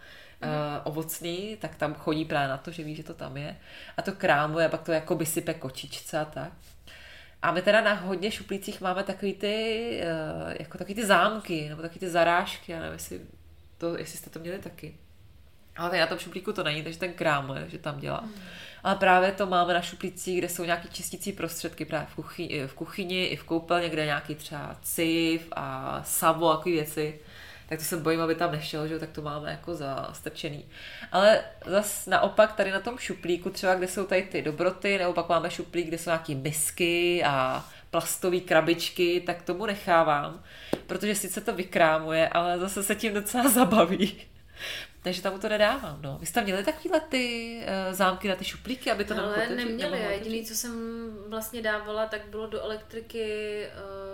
ovocný, 0.85 1.57
tak 1.61 1.75
tam 1.75 1.95
chodí 1.95 2.25
právě 2.25 2.49
na 2.49 2.57
to, 2.57 2.71
že 2.71 2.85
ví, 2.85 2.95
že 2.95 3.03
to 3.03 3.15
tam 3.15 3.37
je. 3.37 3.57
A 3.97 4.03
to 4.03 4.13
krámuje 4.13 4.67
a 4.67 4.69
pak 4.69 4.83
to 4.83 4.93
jako 4.93 5.15
by 5.15 5.27
sype 5.27 5.55
kočičce 5.55 6.19
a 6.19 6.25
tak. 6.25 6.53
A 7.43 7.53
my 7.53 7.63
teda 7.63 7.81
na 7.81 7.95
hodně 7.95 8.31
šuplících 8.31 8.81
máme 8.81 9.05
takový 9.05 9.35
ty, 9.35 10.01
uh, 10.03 10.53
jako 10.59 10.79
takový 10.79 10.95
ty 10.95 11.07
zámky, 11.07 11.69
nebo 11.69 11.83
takový 11.83 12.01
ty 12.01 12.09
zarážky, 12.09 12.73
já 12.73 12.79
nevím, 12.79 12.93
jestli, 12.93 13.21
to, 13.79 13.99
jestli 13.99 14.19
jste 14.19 14.31
to 14.31 14.39
měli 14.39 14.59
taky. 14.59 14.97
Ale 15.77 15.91
tady 15.91 16.01
na 16.01 16.07
tom 16.07 16.19
šuplíku 16.19 16.53
to 16.53 16.63
není, 16.63 16.83
takže 16.83 16.99
ten 16.99 17.13
krámuje, 17.13 17.69
že 17.69 17.79
tam 17.79 18.01
dělá. 18.01 18.21
Hmm. 18.21 18.35
Ale 18.83 18.97
právě 18.97 19.33
to 19.33 19.47
máme 19.47 19.75
na 19.75 19.83
šuplících, 19.83 20.39
kde 20.39 20.49
jsou 20.49 20.65
nějaký 20.65 20.89
čistící 20.89 21.33
prostředky 21.33 21.85
právě 21.85 22.07
v 22.07 22.15
kuchyni, 22.15 22.67
v 22.67 22.75
kuchyni 22.75 23.25
i 23.25 23.37
v 23.37 23.45
koupelně, 23.45 23.89
kde 23.89 24.05
nějaký 24.05 24.35
třeba 24.35 24.77
civ 24.83 25.49
a 25.53 26.01
savo 26.05 26.51
a 26.51 26.57
takové 26.57 26.75
věci. 26.75 27.21
Tak 27.69 27.79
to 27.79 27.85
se 27.85 27.97
bojím, 27.97 28.21
aby 28.21 28.35
tam 28.35 28.53
nešel, 28.53 28.89
že 28.89 28.99
tak 28.99 29.11
to 29.11 29.23
máme 29.23 29.51
jako 29.51 29.75
zastrčený. 29.75 30.65
Ale 31.13 31.41
zas 31.67 32.07
naopak 32.07 32.53
tady 32.53 32.71
na 32.71 32.81
tom 32.81 32.99
šuplíku, 32.99 33.51
třeba 33.51 33.75
kde 33.75 33.89
jsou 33.89 34.07
tady 34.07 34.23
ty 34.23 34.43
dobroty, 34.43 34.99
nebo 34.99 35.13
pak 35.13 35.29
máme 35.29 35.51
šuplík, 35.51 35.87
kde 35.87 35.99
jsou 35.99 36.11
nějaký 36.11 36.35
misky 36.35 37.25
a 37.25 37.65
plastové 37.91 38.41
krabičky, 38.41 39.23
tak 39.27 39.43
tomu 39.43 39.67
nechávám, 39.67 40.43
protože 40.87 41.15
sice 41.15 41.41
to 41.41 41.55
vykrámuje, 41.55 42.29
ale 42.29 42.59
zase 42.59 42.83
se 42.83 42.95
tím 42.95 43.15
docela 43.15 43.49
zabaví. 43.49 44.17
Takže 45.03 45.23
tam 45.23 45.33
mu 45.33 45.39
to 45.39 45.49
nedávám, 45.49 45.99
no. 46.03 46.19
Vy 46.21 46.27
jste 46.27 46.43
měli 46.43 46.65
takovýhle 46.65 47.01
ty 47.01 47.57
uh, 47.89 47.95
zámky 47.95 48.29
na 48.29 48.37
ty 48.37 48.45
šuplíky, 48.45 48.91
aby 48.91 49.05
to 49.05 49.15
Ale 49.19 49.37
neměli, 49.49 49.73
nemohlo 49.77 49.97
a 49.97 49.99
otevřít? 50.09 50.25
jediný, 50.25 50.47
co 50.47 50.55
jsem 50.55 50.73
vlastně 51.29 51.63
dávala, 51.63 52.07
tak 52.07 52.27
bylo 52.29 52.47
do 52.47 52.63
elektriky 52.63 53.67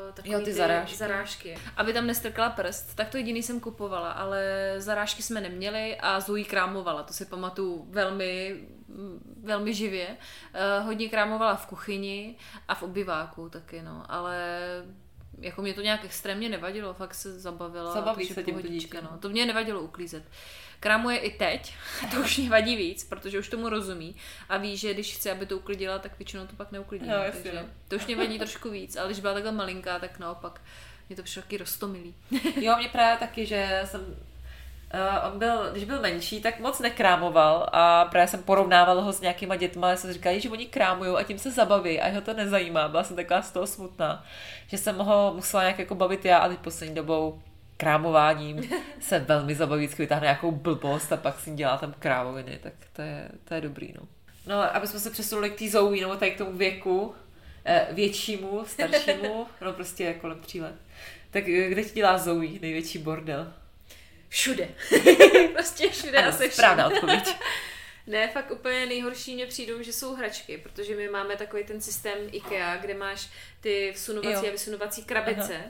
uh, 0.08 0.14
takový 0.14 0.32
Jo, 0.34 0.40
ty 0.40 0.52
zarážky. 0.52 0.96
zarážky. 0.96 1.58
Aby 1.76 1.92
tam 1.92 2.06
nestrkala 2.06 2.50
prst, 2.50 2.94
tak 2.96 3.08
to 3.08 3.16
jediný 3.16 3.42
jsem 3.42 3.60
kupovala, 3.60 4.10
ale 4.12 4.74
zarážky 4.78 5.22
jsme 5.22 5.40
neměli 5.40 5.96
a 6.00 6.20
Zoe 6.20 6.44
krámovala, 6.44 7.02
to 7.02 7.12
si 7.12 7.24
pamatuju 7.24 7.86
velmi, 7.90 8.60
velmi 9.42 9.74
živě. 9.74 10.06
Uh, 10.08 10.86
hodně 10.86 11.08
krámovala 11.08 11.54
v 11.56 11.66
kuchyni 11.66 12.36
a 12.68 12.74
v 12.74 12.82
obyváku 12.82 13.48
taky, 13.48 13.82
no, 13.82 14.02
ale 14.08 14.38
jako 15.40 15.62
mě 15.62 15.74
to 15.74 15.80
nějak 15.80 16.04
extrémně 16.04 16.48
nevadilo, 16.48 16.94
fakt 16.94 17.14
se 17.14 17.40
zabavila. 17.40 17.92
Zabaví 17.92 18.26
se 18.26 18.34
tím 18.34 18.44
to 18.44 18.50
pohodička, 18.50 19.00
dítě. 19.00 19.08
no. 19.12 19.18
To 19.18 19.28
mě 19.28 19.46
nevadilo 19.46 19.80
uklízet. 19.80 20.24
Krámuje 20.84 21.18
i 21.18 21.30
teď, 21.30 21.74
to 22.10 22.20
už 22.20 22.38
mě 22.38 22.50
vadí 22.50 22.76
víc, 22.76 23.04
protože 23.04 23.38
už 23.38 23.48
tomu 23.48 23.68
rozumí 23.68 24.16
a 24.48 24.56
ví, 24.56 24.76
že 24.76 24.94
když 24.94 25.14
chce, 25.14 25.32
aby 25.32 25.46
to 25.46 25.56
uklidila, 25.56 25.98
tak 25.98 26.18
většinou 26.18 26.46
to 26.46 26.56
pak 26.56 26.72
neuklidí. 26.72 27.08
No, 27.08 27.14
jasně, 27.14 27.42
takže 27.42 27.62
no. 27.62 27.68
to 27.88 27.96
už 27.96 28.06
mě 28.06 28.16
vadí 28.16 28.38
trošku 28.38 28.70
víc, 28.70 28.96
ale 28.96 29.06
když 29.06 29.20
byla 29.20 29.34
takhle 29.34 29.52
malinká, 29.52 29.98
tak 29.98 30.18
naopak 30.18 30.60
mě 31.08 31.16
to 31.16 31.22
přišlo 31.22 31.42
taky 31.42 31.56
rostomilý. 31.56 32.14
Jo, 32.60 32.76
mě 32.76 32.88
právě 32.88 33.18
taky, 33.18 33.46
že 33.46 33.82
jsem 33.84 34.16
Uh, 34.94 35.32
on 35.32 35.38
byl, 35.38 35.70
když 35.72 35.84
byl 35.84 36.00
menší, 36.00 36.40
tak 36.40 36.60
moc 36.60 36.80
nekrámoval 36.80 37.68
a 37.72 38.04
právě 38.04 38.28
jsem 38.28 38.42
porovnávala 38.42 39.02
ho 39.02 39.12
s 39.12 39.20
nějakýma 39.20 39.56
dětma 39.56 39.92
a 39.92 39.96
jsem 39.96 40.12
říkala, 40.12 40.38
že 40.38 40.50
oni 40.50 40.66
krámují 40.66 41.16
a 41.16 41.22
tím 41.22 41.38
se 41.38 41.50
zabaví 41.50 42.00
a 42.00 42.08
jeho 42.08 42.20
to 42.20 42.34
nezajímá. 42.34 42.88
Byla 42.88 43.04
jsem 43.04 43.16
taková 43.16 43.42
z 43.42 43.52
toho 43.52 43.66
smutná, 43.66 44.24
že 44.66 44.78
jsem 44.78 44.98
ho 44.98 45.32
musela 45.36 45.62
nějak 45.62 45.78
jako 45.78 45.94
bavit 45.94 46.24
já 46.24 46.38
a 46.38 46.48
teď 46.48 46.58
poslední 46.58 46.94
dobou 46.94 47.42
krámováním 47.76 48.70
se 49.00 49.18
velmi 49.18 49.54
zabaví, 49.54 49.86
vytáhne 49.86 50.24
nějakou 50.24 50.50
blbost 50.50 51.12
a 51.12 51.16
pak 51.16 51.40
si 51.40 51.50
dělá 51.50 51.78
tam 51.78 51.94
krávoviny, 51.98 52.58
tak 52.62 52.72
to 52.92 53.02
je, 53.02 53.28
to 53.44 53.54
je 53.54 53.60
dobrý, 53.60 53.92
no. 53.92 54.08
No, 54.46 54.76
aby 54.76 54.86
jsme 54.86 55.00
se 55.00 55.10
přesunuli 55.10 55.50
k 55.50 55.58
té 55.58 55.68
zoují, 55.68 56.00
nebo 56.00 56.16
tady 56.16 56.30
k 56.30 56.38
tomu 56.38 56.52
věku, 56.52 57.14
eh, 57.64 57.86
většímu, 57.90 58.64
staršímu, 58.66 59.46
no 59.60 59.72
prostě 59.72 60.14
kolem 60.14 60.40
tří 60.40 60.60
let. 60.60 60.74
Tak 61.30 61.48
eh, 61.48 61.68
kde 61.68 61.84
ti 61.84 61.94
dělá 61.94 62.18
Zoe 62.18 62.48
největší 62.60 62.98
bordel? 62.98 63.52
Všude. 64.28 64.68
prostě 65.52 65.90
všude 65.90 66.18
Ano, 66.18 66.28
a 66.28 66.32
se 66.32 66.50
správná 66.50 66.86
odpověď. 66.86 67.36
Ne, 68.06 68.28
fakt 68.28 68.50
úplně 68.50 68.86
nejhorší 68.86 69.34
mě 69.34 69.46
přijdou, 69.46 69.82
že 69.82 69.92
jsou 69.92 70.14
hračky, 70.14 70.58
protože 70.58 70.96
my 70.96 71.08
máme 71.08 71.36
takový 71.36 71.64
ten 71.64 71.80
systém 71.80 72.18
IKEA, 72.32 72.76
kde 72.76 72.94
máš 72.94 73.28
ty 73.60 73.92
vsunovací 73.94 74.44
Jo. 74.44 74.48
a 74.48 74.52
vysunovací 74.52 75.04
krabice. 75.04 75.60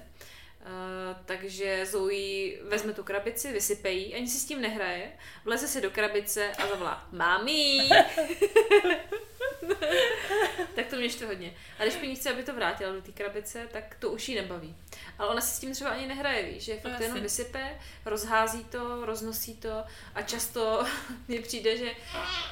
Uh, 0.65 1.17
takže 1.25 1.87
Zoe 1.87 2.57
vezme 2.69 2.93
tu 2.93 3.05
krabici, 3.05 3.53
vysype 3.53 3.91
ji, 3.91 4.15
ani 4.15 4.29
si 4.29 4.39
s 4.39 4.45
tím 4.45 4.61
nehraje, 4.61 5.13
vleze 5.45 5.69
si 5.69 5.81
do 5.81 5.91
krabice 5.91 6.53
a 6.53 6.67
zavolá 6.67 7.09
Mami! 7.13 7.89
tak 10.75 10.87
to 10.87 10.97
mě 10.97 11.11
štve 11.11 11.27
hodně. 11.27 11.55
A 11.79 11.83
když 11.83 12.01
mi 12.01 12.17
chce, 12.17 12.31
aby 12.31 12.43
to 12.43 12.55
vrátila 12.55 12.93
do 12.93 13.03
té 13.03 13.13
krabice, 13.13 13.69
tak 13.73 13.97
to 13.99 14.11
už 14.11 14.29
jí 14.29 14.35
nebaví. 14.35 14.77
Ale 15.19 15.29
ona 15.29 15.41
se 15.41 15.57
s 15.57 15.59
tím 15.59 15.73
třeba 15.73 15.91
ani 15.91 16.07
nehraje, 16.07 16.43
víš, 16.43 16.65
že 16.65 16.77
fakt 16.77 16.93
No, 16.93 16.99
to 16.99 17.03
jenom 17.03 17.21
vysype, 17.21 17.79
rozhází 18.05 18.65
to, 18.65 19.07
roznosí 19.07 19.57
to 19.57 19.85
a 20.15 20.23
často 20.23 20.85
mně 21.29 21.41
přijde, 21.41 21.77
že 21.77 21.91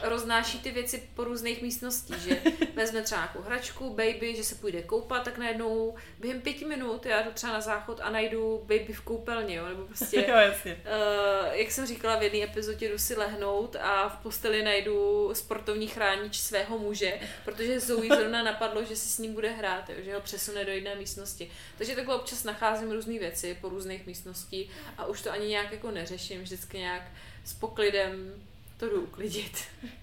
roznáší 0.02 0.58
ty 0.58 0.70
věci 0.70 1.08
po 1.14 1.24
různých 1.24 1.62
místnostích, 1.62 2.16
že 2.16 2.40
vezme 2.74 3.02
třeba 3.02 3.20
nějakou 3.20 3.40
hračku, 3.40 3.90
baby, 3.90 4.34
že 4.36 4.44
se 4.44 4.54
půjde 4.54 4.82
koupat, 4.82 5.24
tak 5.24 5.38
najednou 5.38 5.96
během 6.18 6.40
pěti 6.40 6.64
minut 6.64 7.06
já 7.06 7.22
jdu 7.22 7.30
třeba 7.30 7.52
na 7.52 7.60
záchod 7.60 8.00
a 8.02 8.10
najdu 8.10 8.58
baby 8.58 8.92
v 8.92 9.00
koupelně, 9.00 9.54
jo, 9.54 9.66
nebo 9.68 9.86
prostě 9.86 10.24
jo, 10.28 10.36
jasně. 10.36 10.76
Uh, 10.76 11.54
jak 11.54 11.70
jsem 11.70 11.86
říkala 11.86 12.16
v 12.16 12.22
jedné 12.22 12.42
epizodě, 12.44 12.88
jdu 12.88 12.98
si 12.98 13.14
lehnout 13.14 13.76
a 13.76 14.08
v 14.08 14.16
posteli 14.22 14.62
najdu 14.62 15.30
sportovní 15.34 15.88
chránič 15.88 16.40
svého 16.40 16.78
muže, 16.82 17.20
protože 17.44 17.80
Zoe 17.80 18.16
zrovna 18.16 18.42
napadlo, 18.42 18.84
že 18.84 18.96
si 18.96 19.08
s 19.08 19.18
ním 19.18 19.34
bude 19.34 19.50
hrát, 19.50 19.90
jo, 19.90 19.96
že 20.04 20.14
ho 20.14 20.20
přesune 20.20 20.64
do 20.64 20.70
jedné 20.70 20.94
místnosti. 20.94 21.50
Takže 21.78 21.96
takhle 21.96 22.14
občas 22.14 22.44
nacházím 22.44 22.92
různé 22.92 23.18
věci 23.18 23.58
po 23.60 23.68
různých 23.68 24.06
místností 24.06 24.70
a 24.98 25.06
už 25.06 25.22
to 25.22 25.32
ani 25.32 25.46
nějak 25.46 25.72
jako 25.72 25.90
neřeším, 25.90 26.42
vždycky 26.42 26.78
nějak 26.78 27.02
s 27.44 27.52
poklidem 27.52 28.34
to 28.76 28.88
jdu 28.88 29.02
uklidit. 29.02 29.58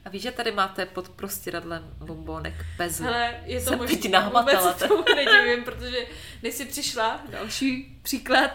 A 0.05 0.09
víš, 0.09 0.21
že 0.21 0.31
tady 0.31 0.51
máte 0.51 0.85
pod 0.85 1.09
prostěradlem 1.09 1.93
bombonek 1.97 2.53
Pezl. 2.77 3.03
Hele, 3.03 3.43
je 3.45 3.61
to 3.61 3.71
nahmatala. 4.11 4.61
vůbec 4.61 4.87
tomu 4.89 5.03
nedivím, 5.15 5.63
protože 5.63 6.07
než 6.43 6.53
si 6.55 6.65
přišla, 6.65 7.23
další 7.29 7.99
příklad, 8.01 8.51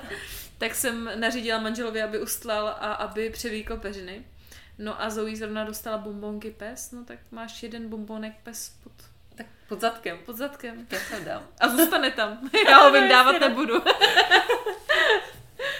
tak 0.59 0.75
jsem 0.75 1.11
nařídila 1.15 1.61
manželovi, 1.61 2.03
aby 2.03 2.19
ustlal 2.19 2.69
a 2.69 2.93
aby 2.93 3.31
převlíkl 3.31 3.77
peřiny. 3.77 4.25
No 4.79 5.03
a 5.03 5.11
Zoe 5.11 5.37
zrovna 5.37 5.65
dostala 5.65 5.99
bombonky 5.99 6.51
pes, 6.51 6.93
no 6.93 7.05
tak 7.05 7.19
máš 7.31 7.63
jeden 7.63 7.89
bombonek 7.89 8.33
pes 8.43 8.69
pod, 8.85 8.93
Tak 9.37 9.47
pod 9.69 9.81
zadkem. 9.81 10.19
pod 10.27 10.37
zadkem. 10.37 10.87
Já 10.91 10.99
jsem 10.99 11.25
dám. 11.25 11.43
A 11.61 11.69
zůstane 11.69 12.11
tam. 12.11 12.51
Já 12.69 12.79
ho 12.79 12.91
vyndávat 12.91 13.41
nebudu. 13.41 13.83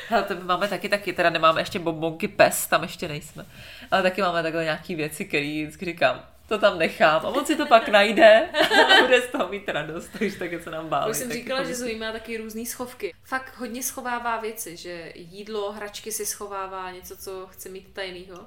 Hele, 0.09 0.23
to 0.23 0.35
my 0.35 0.45
máme 0.45 0.69
taky, 0.69 0.89
taky, 0.89 1.13
teda 1.13 1.31
nemáme 1.31 1.61
ještě 1.61 1.79
bombonky 1.79 2.29
pes, 2.29 2.67
tam 2.67 2.83
ještě 2.83 3.09
nejsme. 3.09 3.47
Ale 3.91 4.03
taky 4.03 4.23
máme 4.23 4.43
takhle 4.43 4.65
nějaký 4.65 4.95
věci, 4.95 5.25
které 5.25 5.63
vždycky 5.63 5.85
říkám, 5.85 6.27
to 6.49 6.59
tam 6.59 6.79
nechám. 6.79 7.27
A 7.27 7.29
on 7.29 7.47
si 7.47 7.57
to 7.57 7.67
pak 7.67 7.89
najde 7.89 8.49
a 8.99 9.03
bude 9.03 9.21
z 9.23 9.27
toho 9.27 9.49
mít 9.49 9.69
radost, 9.69 10.11
takže 10.19 10.39
také 10.39 10.63
se 10.63 10.71
nám 10.71 10.89
báli. 10.89 11.11
Už 11.11 11.17
jsem 11.17 11.33
říkala, 11.33 11.65
že. 11.65 11.75
Zoe 11.75 11.97
má 11.97 12.13
taky 12.13 12.37
různé 12.37 12.67
schovky. 12.67 13.15
Fakt 13.25 13.57
hodně 13.59 13.83
schovává 13.83 14.37
věci, 14.41 14.77
že 14.77 15.13
jídlo, 15.15 15.73
hračky 15.73 16.13
si 16.13 16.27
schovává, 16.27 16.91
něco, 16.91 17.17
co 17.17 17.47
chce 17.47 17.69
mít 17.69 17.93
tajnýho. 17.93 18.47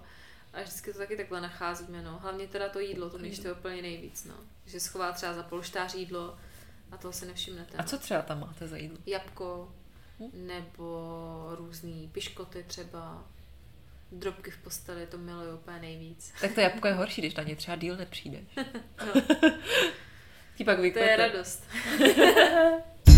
A 0.54 0.62
vždycky 0.62 0.94
to 0.94 1.00
taky 1.00 1.18
takhle 1.18 1.42
nacházíme, 1.42 2.02
no. 2.02 2.20
Hlavně 2.20 2.48
teda 2.48 2.70
to 2.70 2.80
jídlo, 2.80 3.10
to 3.10 3.18
mě 3.18 3.32
úplně 3.52 3.82
nejvíc, 3.82 4.26
no. 4.26 4.34
Že 4.66 4.80
schová 4.80 5.12
třeba 5.12 5.34
za 5.34 5.44
polštář 5.44 5.96
jídlo 5.96 6.38
a 6.92 6.98
toho 6.98 7.14
se 7.14 7.26
nevšimnete. 7.26 7.78
A 7.78 7.82
no. 7.82 7.88
co 7.88 7.98
třeba 7.98 8.22
tam 8.22 8.40
máte 8.40 8.68
za 8.68 8.78
jídlo? 8.78 8.98
Jabko, 9.06 9.72
nebo 10.34 11.50
různý 11.58 12.10
piškoty 12.14 12.64
třeba, 12.68 13.24
drobky 14.12 14.52
v 14.52 14.58
posteli, 14.58 15.08
to 15.08 15.18
miluju 15.18 15.56
úplně 15.56 15.80
nejvíc. 15.80 16.34
Tak 16.42 16.54
to 16.54 16.62
jabko 16.62 16.88
je 16.88 16.94
horší, 16.94 17.22
když 17.22 17.36
na 17.36 17.44
ně 17.44 17.56
třeba 17.56 17.78
díl 17.78 17.98
nepřijdeš. 17.98 18.48
No, 19.06 19.22
Ti 20.56 20.64
pak 20.64 20.78
to 20.78 21.00
je 21.00 21.18
radost. 21.18 21.64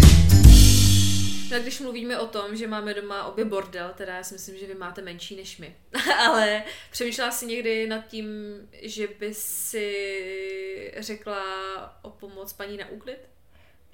No 1.51 1.59
když 1.59 1.79
mluvíme 1.79 2.19
o 2.19 2.27
tom, 2.27 2.55
že 2.55 2.67
máme 2.67 2.93
doma 2.93 3.23
obě 3.25 3.45
bordel, 3.45 3.91
teda 3.97 4.15
já 4.15 4.23
si 4.23 4.33
myslím, 4.33 4.57
že 4.57 4.67
vy 4.67 4.75
máte 4.75 5.01
menší 5.01 5.35
než 5.35 5.57
my, 5.57 5.75
ale 6.27 6.63
přemýšlela 6.91 7.31
si 7.31 7.45
někdy 7.45 7.87
nad 7.87 8.07
tím, 8.07 8.27
že 8.81 9.07
by 9.19 9.33
si 9.33 10.93
řekla 10.97 11.41
o 12.01 12.09
pomoc 12.09 12.53
paní 12.53 12.77
na 12.77 12.89
úklid? 12.89 13.17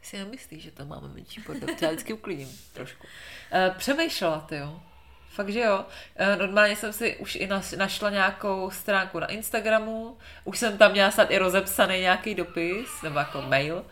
Si 0.01 0.17
nemyslíš, 0.17 0.63
že 0.63 0.71
tam 0.71 0.87
máme 0.87 1.07
menší 1.07 1.41
bordel? 1.41 1.69
Já 1.81 1.87
vždycky 1.89 2.13
uklidím 2.13 2.49
trošku. 2.73 3.07
Eh, 3.51 3.73
Přemýšlela 3.77 4.39
ty, 4.49 4.55
jo. 4.55 4.81
Fakt, 5.29 5.49
že 5.49 5.59
jo. 5.59 5.85
Eh, 6.15 6.35
Normálně 6.35 6.75
jsem 6.75 6.93
si 6.93 7.17
už 7.17 7.35
i 7.35 7.49
našla 7.77 8.09
nějakou 8.09 8.71
stránku 8.71 9.19
na 9.19 9.27
Instagramu, 9.27 10.17
už 10.43 10.59
jsem 10.59 10.77
tam 10.77 10.91
měla 10.91 11.11
snad 11.11 11.31
i 11.31 11.37
rozepsaný 11.37 11.99
nějaký 11.99 12.35
dopis, 12.35 13.01
nebo 13.03 13.19
jako 13.19 13.41
mail. 13.41 13.85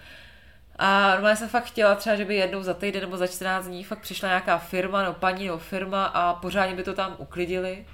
A 0.76 1.12
normálně 1.12 1.36
jsem 1.36 1.50
fakt 1.50 1.66
chtěla 1.66 1.96
třeba, 1.96 2.16
že 2.16 2.26
by 2.26 2.36
jednou 2.36 2.64
za 2.64 2.74
týden 2.74 3.02
nebo 3.02 3.18
za 3.18 3.28
14 3.28 3.66
dní 3.66 3.84
fakt 3.84 4.00
přišla 4.00 4.30
nějaká 4.30 4.58
firma, 4.58 5.02
nebo 5.02 5.14
paní, 5.14 5.46
nebo 5.46 5.58
firma 5.58 6.06
a 6.06 6.34
pořádně 6.34 6.76
by 6.76 6.84
to 6.84 6.94
tam 6.94 7.16
uklidili. 7.18 7.86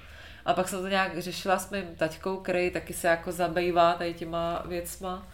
A 0.44 0.54
pak 0.54 0.68
jsem 0.68 0.80
to 0.80 0.88
nějak 0.88 1.18
řešila 1.18 1.58
s 1.58 1.70
mým 1.70 1.84
taťkou, 1.96 2.36
který 2.36 2.70
taky 2.70 2.92
se 2.92 3.08
jako 3.08 3.32
zabývá 3.32 3.92
tady 3.92 4.14
těma 4.14 4.62
věcma. 4.64 5.26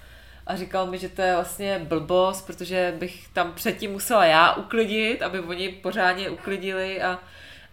A 0.47 0.57
říkal 0.57 0.87
mi, 0.87 0.99
že 0.99 1.09
to 1.09 1.23
je 1.23 1.35
vlastně 1.35 1.79
blbost, 1.79 2.47
protože 2.47 2.95
bych 2.99 3.29
tam 3.29 3.53
předtím 3.53 3.93
musela 3.93 4.25
já 4.25 4.53
uklidit, 4.55 5.23
aby 5.23 5.41
oni 5.41 5.69
pořádně 5.69 6.31
uklidili 6.31 7.03
a, 7.03 7.19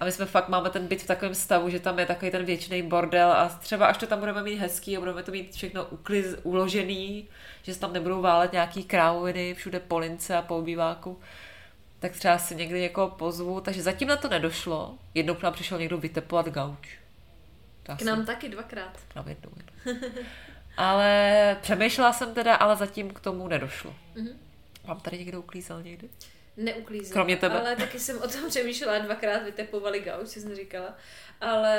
a 0.03 0.05
my 0.05 0.11
jsme 0.11 0.25
fakt, 0.25 0.49
máme 0.49 0.69
ten 0.69 0.87
byt 0.87 1.01
v 1.01 1.07
takovém 1.07 1.35
stavu, 1.35 1.69
že 1.69 1.79
tam 1.79 1.99
je 1.99 2.05
takový 2.05 2.31
ten 2.31 2.45
věčný 2.45 2.81
bordel 2.81 3.31
a 3.31 3.49
třeba 3.49 3.87
až 3.87 3.97
to 3.97 4.07
tam 4.07 4.19
budeme 4.19 4.43
mít 4.43 4.55
hezký 4.55 4.97
a 4.97 4.99
budeme 4.99 5.23
to 5.23 5.31
mít 5.31 5.55
všechno 5.55 5.85
ukliz, 5.85 6.35
uložený, 6.43 7.27
že 7.61 7.73
se 7.73 7.79
tam 7.79 7.93
nebudou 7.93 8.21
válet 8.21 8.51
nějaký 8.51 8.83
krávoviny 8.83 9.53
všude 9.53 9.79
po 9.79 9.99
lince 9.99 10.35
a 10.35 10.41
po 10.41 10.57
obýváku, 10.57 11.19
tak 11.99 12.11
třeba 12.11 12.37
si 12.37 12.55
někdy 12.55 12.81
někoho 12.81 13.09
pozvu, 13.09 13.61
takže 13.61 13.83
zatím 13.83 14.07
na 14.07 14.17
to 14.17 14.29
nedošlo. 14.29 14.97
Jednou 15.13 15.35
k 15.35 15.41
nám 15.41 15.53
přišel 15.53 15.79
někdo 15.79 15.97
vytepovat 15.97 16.49
gauč. 16.49 16.97
K 17.97 18.01
nám 18.01 18.25
taky 18.25 18.49
dvakrát. 18.49 18.99
k 19.07 19.15
nám 19.15 19.27
jednou. 19.27 19.51
jednou. 19.57 20.09
Ale 20.77 21.57
přemýšlela 21.61 22.13
jsem 22.13 22.33
teda, 22.33 22.55
ale 22.55 22.75
zatím 22.75 23.09
k 23.09 23.19
tomu 23.19 23.47
nedošlo. 23.47 23.95
Mhm. 24.15 24.39
Mám 24.87 24.99
tady 24.99 25.17
někdo 25.17 25.39
uklízel 25.39 25.83
někdy? 25.83 26.09
Neuklízím. 26.57 27.13
Kromě 27.13 27.37
tebe. 27.37 27.59
Ale 27.59 27.75
taky 27.75 27.99
jsem 27.99 28.17
o 28.21 28.27
tom 28.27 28.41
přemýšlela, 28.49 28.97
dvakrát 28.97 29.43
vytepovali 29.43 29.99
gauč, 29.99 30.27
jsem 30.27 30.55
říkala. 30.55 30.97
Ale 31.41 31.77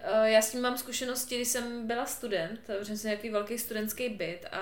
eh, 0.00 0.30
já 0.30 0.42
s 0.42 0.50
tím 0.52 0.60
mám 0.60 0.78
zkušenosti, 0.78 1.36
když 1.36 1.48
jsem 1.48 1.86
byla 1.86 2.06
student, 2.06 2.60
protože 2.66 2.96
jsem 2.96 3.08
nějaký 3.08 3.30
velký 3.30 3.58
studentský 3.58 4.08
byt 4.08 4.46
a 4.52 4.60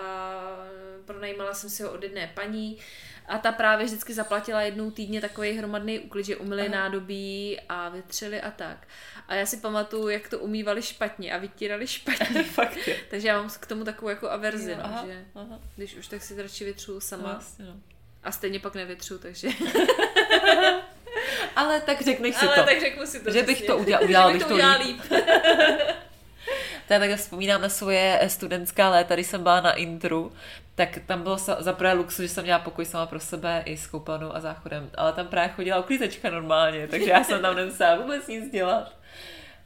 pronajímala 1.04 1.54
jsem 1.54 1.70
si 1.70 1.82
ho 1.82 1.92
od 1.92 2.02
jedné 2.02 2.32
paní 2.34 2.78
a 3.26 3.38
ta 3.38 3.52
právě 3.52 3.87
vždycky 3.87 4.14
zaplatila 4.14 4.62
jednou 4.62 4.90
týdně 4.90 5.20
takový 5.20 5.52
hromadný 5.52 5.98
úklid, 5.98 6.24
že 6.26 6.37
umyli 6.37 6.62
Aha. 6.62 6.70
nádobí 6.70 7.61
a 7.68 7.88
vytřeli 7.88 8.40
a 8.40 8.50
tak. 8.50 8.88
A 9.28 9.34
já 9.34 9.46
si 9.46 9.56
pamatuju, 9.56 10.08
jak 10.08 10.28
to 10.28 10.38
umývali 10.38 10.82
špatně 10.82 11.32
a 11.34 11.38
vytírali 11.38 11.87
špatně. 11.87 12.42
Fakt 12.44 12.87
je. 12.88 12.96
Takže 13.11 13.28
já 13.28 13.40
mám 13.40 13.50
k 13.61 13.66
tomu 13.66 13.84
takovou 13.84 14.08
jako 14.08 14.30
averzi, 14.30 14.70
Jo, 14.70 14.76
no, 14.78 14.84
aha, 14.84 15.06
že 15.06 15.24
aha. 15.34 15.61
když 15.76 15.96
už 15.96 16.08
tak 16.08 16.22
si 16.22 16.42
radši 16.42 16.64
vytřu 16.64 16.94
No, 16.94 17.00
sama. 17.00 17.42
no. 17.58 17.80
A 18.24 18.33
stejně 18.33 18.61
pak 18.61 18.74
nevytřu, 18.74 19.18
takže... 19.18 19.48
Ale 21.57 21.81
tak 21.81 22.02
řekneš 22.02 22.35
si 22.37 22.46
Ale 22.46 22.57
to. 22.57 22.62
tak 22.64 22.81
řeknu 22.81 23.07
si 23.07 23.20
to 23.24 23.31
Že 23.31 23.42
bych 23.42 23.62
to 23.62 23.78
udělal- 23.78 24.04
udělala 24.04 24.33
bych 24.33 24.44
to 24.44 24.54
udělala 24.54 24.78
líp. 24.78 25.00
To 26.87 26.94
já 26.94 26.98
takhle 27.00 27.16
vzpomínám 27.16 27.62
na 27.62 27.68
svoje 27.68 28.18
eh, 28.20 28.28
studentská 28.28 28.90
léta, 28.90 29.14
když 29.14 29.26
jsem 29.26 29.42
byla 29.42 29.61
na 29.61 29.72
intru, 29.72 30.33
tak 30.74 30.98
tam 31.07 31.22
bylo 31.22 31.37
za 31.59 31.72
prvé 31.72 31.92
luxus, 31.92 32.22
že 32.22 32.28
jsem 32.28 32.44
měla 32.44 32.59
pokoj 32.59 32.85
sama 32.85 33.07
pro 33.07 33.20
sebe 33.20 33.62
i 33.66 33.76
s 33.76 33.87
koupelnou 33.87 34.35
a 34.37 34.40
záchodem, 34.40 34.90
ale 34.94 35.12
tam 35.12 35.26
právě 35.26 35.48
chodila 35.54 35.78
uklízečka 35.81 36.31
normálně, 36.31 36.88
takže 36.88 37.11
já 37.11 37.24
jsem 37.24 37.42
tam 37.42 37.57
nemusela 37.57 37.96
vůbec 37.96 38.26
nic 38.26 38.50
dělat. 38.52 38.92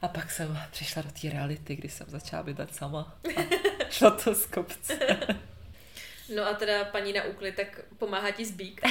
A 0.02 0.08
pak 0.08 0.30
jsem 0.30 0.58
přišla 0.70 1.02
do 1.02 1.08
té 1.20 1.30
reality, 1.30 1.76
kdy 1.76 1.88
jsem 1.88 2.06
začala 2.10 2.42
bydlet 2.42 2.74
sama 2.74 3.14
a 3.36 3.40
šlo 3.90 4.10
to 4.10 4.34
z 4.34 4.46
kopce. 4.46 4.98
No 6.34 6.46
a 6.46 6.54
teda 6.54 6.84
paní 6.84 7.12
na 7.12 7.24
úklid, 7.24 7.56
tak 7.56 7.80
pomáhá 7.98 8.30
ti 8.30 8.44
zbík. 8.44 8.80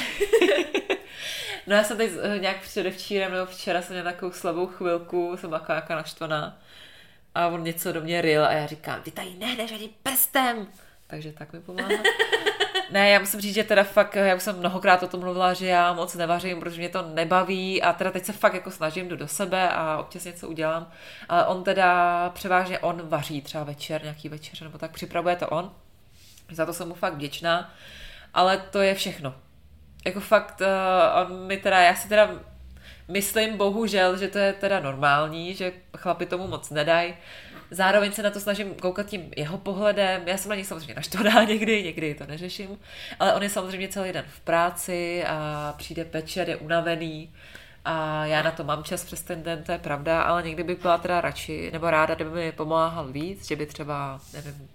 No 1.68 1.76
já 1.76 1.84
jsem 1.84 1.98
teď 1.98 2.12
eh, 2.22 2.40
nějak 2.40 2.62
předevčírem 2.62 3.32
nebo 3.32 3.46
včera 3.46 3.82
jsem 3.82 3.96
měla 3.96 4.12
takovou 4.12 4.32
slabou 4.32 4.68
chvilku, 4.68 5.38
jsem 5.38 5.50
taková 5.50 5.74
nějaká 5.74 5.96
naštvaná 5.96 6.60
a 7.36 7.48
on 7.48 7.64
něco 7.64 7.92
do 7.92 8.02
mě 8.02 8.22
ryl 8.22 8.46
a 8.46 8.52
já 8.52 8.66
říkám, 8.68 9.02
ty 9.02 9.12
tady 9.12 9.30
nehneš 9.30 9.72
ani 9.72 9.90
prstem. 10.04 10.68
Takže 11.08 11.32
tak 11.32 11.54
mi 11.54 11.60
pomáhá. 11.60 11.90
Ne, 12.92 13.10
já 13.10 13.20
musím 13.20 13.42
říct, 13.42 13.56
že 13.56 13.64
teda 13.64 13.84
fakt, 13.84 14.16
já 14.16 14.36
už 14.36 14.44
jsem 14.44 14.60
mnohokrát 14.60 15.04
o 15.04 15.08
tom 15.08 15.20
mluvila, 15.20 15.54
že 15.54 15.68
já 15.68 15.94
moc 15.94 16.16
nevařím, 16.16 16.60
protože 16.60 16.78
mě 16.78 16.90
to 16.90 17.02
nebaví 17.02 17.82
a 17.82 17.94
teda 17.94 18.12
teď 18.12 18.26
se 18.26 18.34
fakt 18.34 18.54
jako 18.54 18.72
snažím 18.72 19.08
jdu 19.08 19.16
do 19.16 19.28
sebe 19.28 19.70
a 19.70 19.98
občas 19.98 20.26
něco 20.26 20.48
udělám. 20.48 20.92
Ale 21.30 21.46
on 21.46 21.64
teda 21.64 22.30
převážně 22.30 22.80
on 22.80 23.02
vaří 23.10 23.42
třeba 23.42 23.64
večer, 23.64 24.02
nějaký 24.04 24.30
večer 24.30 24.62
nebo 24.62 24.78
tak, 24.78 24.92
připravuje 24.92 25.36
to 25.36 25.50
on. 25.50 25.72
Za 26.52 26.66
to 26.66 26.74
jsem 26.74 26.88
mu 26.88 26.94
fakt 26.94 27.14
vděčná. 27.14 27.74
Ale 28.34 28.58
to 28.58 28.82
je 28.82 28.96
všechno. 28.96 29.36
Jako 30.06 30.20
fakt, 30.20 30.62
uh, 30.62 31.22
on 31.22 31.48
mi 31.48 31.58
teda, 31.58 31.80
já 31.80 31.96
si 31.96 32.10
teda 32.10 32.30
myslím 33.08 33.58
bohužel, 33.58 34.18
že 34.18 34.28
to 34.28 34.38
je 34.38 34.54
teda 34.54 34.80
normální, 34.80 35.54
že 35.54 35.72
chlapi 35.98 36.26
tomu 36.26 36.48
moc 36.48 36.70
nedají. 36.70 37.14
Zároveň 37.72 38.12
se 38.12 38.24
na 38.24 38.30
to 38.30 38.40
snažím 38.40 38.76
koukat 38.76 39.06
tím 39.06 39.32
jeho 39.38 39.58
pohledem. 39.58 40.22
Já 40.26 40.38
jsem 40.38 40.50
na 40.50 40.56
něj 40.56 40.66
samozřejmě 40.66 40.94
naštvaná 40.94 41.44
někdy, 41.48 41.84
někdy 41.84 42.16
to 42.16 42.26
neřeším, 42.26 42.80
ale 43.20 43.34
on 43.34 43.44
je 43.44 43.50
samozřejmě 43.50 43.88
celý 43.88 44.12
den 44.12 44.26
v 44.28 44.40
práci 44.40 45.24
a 45.28 45.74
přijde 45.78 46.04
večer, 46.04 46.50
je 46.50 46.56
unavený 46.56 47.34
a 47.86 48.26
já 48.26 48.42
na 48.42 48.52
to 48.52 48.64
mám 48.64 48.84
čas 48.84 49.06
přes 49.06 49.22
ten 49.22 49.44
den, 49.44 49.64
to 49.64 49.72
je 49.72 49.78
pravda, 49.78 50.22
ale 50.22 50.44
někdy 50.44 50.64
bych 50.64 50.82
byla 50.82 50.98
teda 50.98 51.22
radši, 51.22 51.70
nebo 51.74 51.90
ráda, 51.90 52.16
kdyby 52.16 52.32
mi 52.32 52.52
pomáhal 52.52 53.08
víc, 53.08 53.48
že 53.48 53.56
by 53.56 53.66
třeba, 53.66 54.20
nevím, 54.34 54.70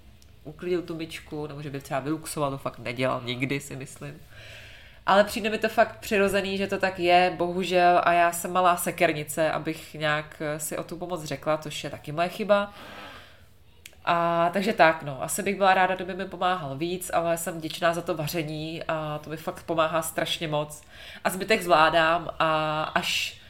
uklidil 0.46 0.82
tu 0.82 0.94
myčku, 0.94 1.46
nebo 1.46 1.62
že 1.62 1.70
by 1.70 1.80
třeba 1.80 2.00
vyluxoval, 2.00 2.50
to 2.50 2.58
fakt 2.58 2.78
nedělal 2.78 3.20
nikdy, 3.24 3.60
si 3.60 3.76
myslím. 3.76 4.20
Ale 5.06 5.24
přijde 5.24 5.50
mi 5.50 5.58
to 5.58 5.68
fakt 5.68 5.98
přirozený, 6.00 6.58
že 6.58 6.66
to 6.66 6.78
tak 6.78 6.98
je, 6.98 7.34
bohužel, 7.36 8.00
a 8.04 8.12
já 8.12 8.32
jsem 8.32 8.52
malá 8.52 8.76
sekernice, 8.76 9.52
abych 9.52 9.94
nějak 9.94 10.42
si 10.58 10.76
o 10.76 10.84
tu 10.84 10.96
pomoc 10.96 11.24
řekla, 11.24 11.58
což 11.58 11.84
je 11.84 11.90
taky 11.90 12.12
moje 12.12 12.28
chyba. 12.28 12.72
A 14.04 14.50
takže 14.52 14.72
tak, 14.72 15.02
no, 15.02 15.22
asi 15.22 15.42
bych 15.42 15.56
byla 15.56 15.74
ráda, 15.74 15.94
kdyby 15.94 16.14
mi 16.14 16.24
pomáhal 16.24 16.76
víc, 16.76 17.10
ale 17.14 17.36
jsem 17.38 17.58
vděčná 17.58 17.94
za 17.94 18.02
to 18.02 18.14
vaření 18.14 18.82
a 18.88 19.20
to 19.24 19.30
mi 19.30 19.36
fakt 19.36 19.62
pomáhá 19.62 20.02
strašně 20.02 20.48
moc. 20.48 20.82
A 21.24 21.30
zbytek 21.30 21.62
zvládám 21.62 22.28
a 22.38 22.82
až, 22.82 23.40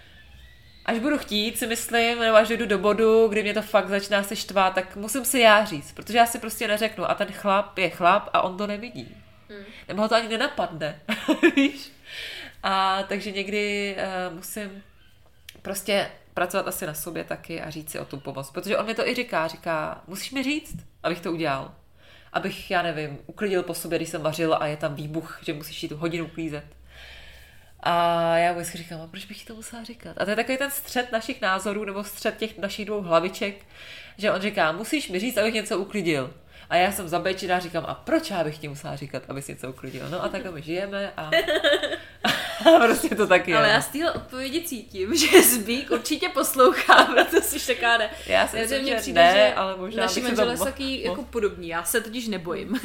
až 0.87 0.99
budu 0.99 1.18
chtít, 1.18 1.59
si 1.59 1.66
myslím, 1.66 2.18
nebo 2.18 2.37
až 2.37 2.49
jdu 2.49 2.66
do 2.66 2.78
bodu, 2.78 3.28
kdy 3.28 3.43
mě 3.43 3.55
to 3.55 3.62
fakt 3.62 3.89
začíná 3.89 4.22
se 4.22 4.37
štvát, 4.37 4.74
tak 4.74 4.97
musím 4.97 5.24
si 5.24 5.41
já 5.41 5.64
říct, 5.64 5.93
protože 5.93 6.18
já 6.18 6.26
si 6.26 6.39
prostě 6.39 6.68
neřeknu 6.68 7.11
a 7.11 7.14
ten 7.14 7.32
chlap 7.32 7.78
je 7.78 7.91
chlap 7.91 8.28
a 8.32 8.43
on 8.43 8.57
to 8.57 8.66
nevidí. 8.66 9.16
Hmm. 9.49 9.64
Nebo 9.89 10.03
ho 10.03 10.09
to 10.09 10.14
ani 10.14 10.28
nenapadne, 10.28 11.01
víš? 11.57 11.93
A 12.62 13.03
takže 13.03 13.30
někdy 13.30 13.97
uh, 14.28 14.37
musím 14.37 14.82
prostě 15.62 16.11
pracovat 16.34 16.68
asi 16.68 16.87
na 16.87 16.95
sobě 16.95 17.24
taky 17.24 17.61
a 17.61 17.70
říct 17.70 17.91
si 17.91 17.99
o 17.99 18.05
tu 18.05 18.20
pomoc. 18.20 18.51
Protože 18.51 18.78
on 18.78 18.87
mi 18.87 18.95
to 18.95 19.09
i 19.09 19.14
říká, 19.14 19.47
říká, 19.47 20.03
musíš 20.07 20.32
mi 20.32 20.43
říct, 20.43 20.76
abych 21.03 21.20
to 21.20 21.32
udělal. 21.32 21.74
Abych, 22.32 22.70
já 22.70 22.82
nevím, 22.82 23.18
uklidil 23.26 23.62
po 23.62 23.74
sobě, 23.74 23.99
když 23.99 24.09
jsem 24.09 24.22
vařila 24.22 24.57
a 24.57 24.66
je 24.66 24.76
tam 24.76 24.95
výbuch, 24.95 25.39
že 25.43 25.53
musíš 25.53 25.82
jít 25.82 25.89
tu 25.89 25.97
hodinu 25.97 26.24
uklízet. 26.24 26.64
A 27.81 28.37
já 28.37 28.53
vždycky 28.53 28.79
říkám, 28.79 29.01
a 29.01 29.07
proč 29.07 29.24
bych 29.24 29.39
ti 29.39 29.45
to 29.47 29.55
musela 29.55 29.85
říkat? 29.85 30.16
A 30.18 30.24
to 30.24 30.31
je 30.31 30.37
takový 30.37 30.59
ten 30.59 30.70
střed 30.70 31.12
našich 31.12 31.41
názorů, 31.41 31.85
nebo 31.85 32.05
střed 32.05 32.37
těch 32.37 32.59
našich 32.59 32.87
dvou 32.87 33.03
hlaviček, 33.03 33.66
že 34.18 34.33
on 34.33 34.41
říká, 34.41 34.72
musíš 34.72 35.09
mi 35.09 35.18
říct, 35.18 35.37
abych 35.37 35.55
něco 35.55 35.79
uklidil. 35.79 36.35
A 36.70 36.77
já 36.77 36.93
jsem 36.93 37.09
zabečená, 37.09 37.59
říkám, 37.59 37.85
a 37.87 37.95
proč 37.95 38.31
já 38.31 38.45
bych 38.45 38.59
ti 38.59 38.68
musela 38.68 38.97
říkat, 38.97 39.22
aby 39.29 39.43
si 39.43 39.53
něco 39.53 39.70
uklidil? 39.70 40.09
No 40.11 40.24
a 40.24 40.29
takhle 40.29 40.51
my 40.53 40.62
žijeme 40.62 41.12
a, 41.16 41.22
a 41.22 41.31
prostě 42.87 43.15
to 43.15 43.27
taky 43.27 43.55
Ale 43.55 43.69
je. 43.69 43.73
já 43.73 43.81
z 43.81 43.89
téhle 43.89 44.13
odpovědi 44.13 44.63
cítím, 44.63 45.17
že 45.17 45.43
Zbík 45.43 45.91
určitě 45.91 46.29
poslouchá, 46.29 47.05
proto 47.13 47.41
jsi 47.41 47.67
taká 47.67 47.99
ne. 47.99 48.11
Já 48.27 48.49
si 48.49 48.57
mně 48.57 48.95
že 48.95 48.97
přijde, 48.97 49.23
ne, 49.23 49.33
že 49.33 49.55
ale 49.55 49.77
možná 49.77 50.03
Naši 50.03 50.15
si 50.15 50.23
manželé 50.23 50.57
jsou 50.57 50.65
taky 50.65 51.03
jako 51.03 51.23
podobní, 51.23 51.69
já 51.69 51.85
se 51.85 52.01
totiž 52.01 52.29
nebojím. 52.29 52.81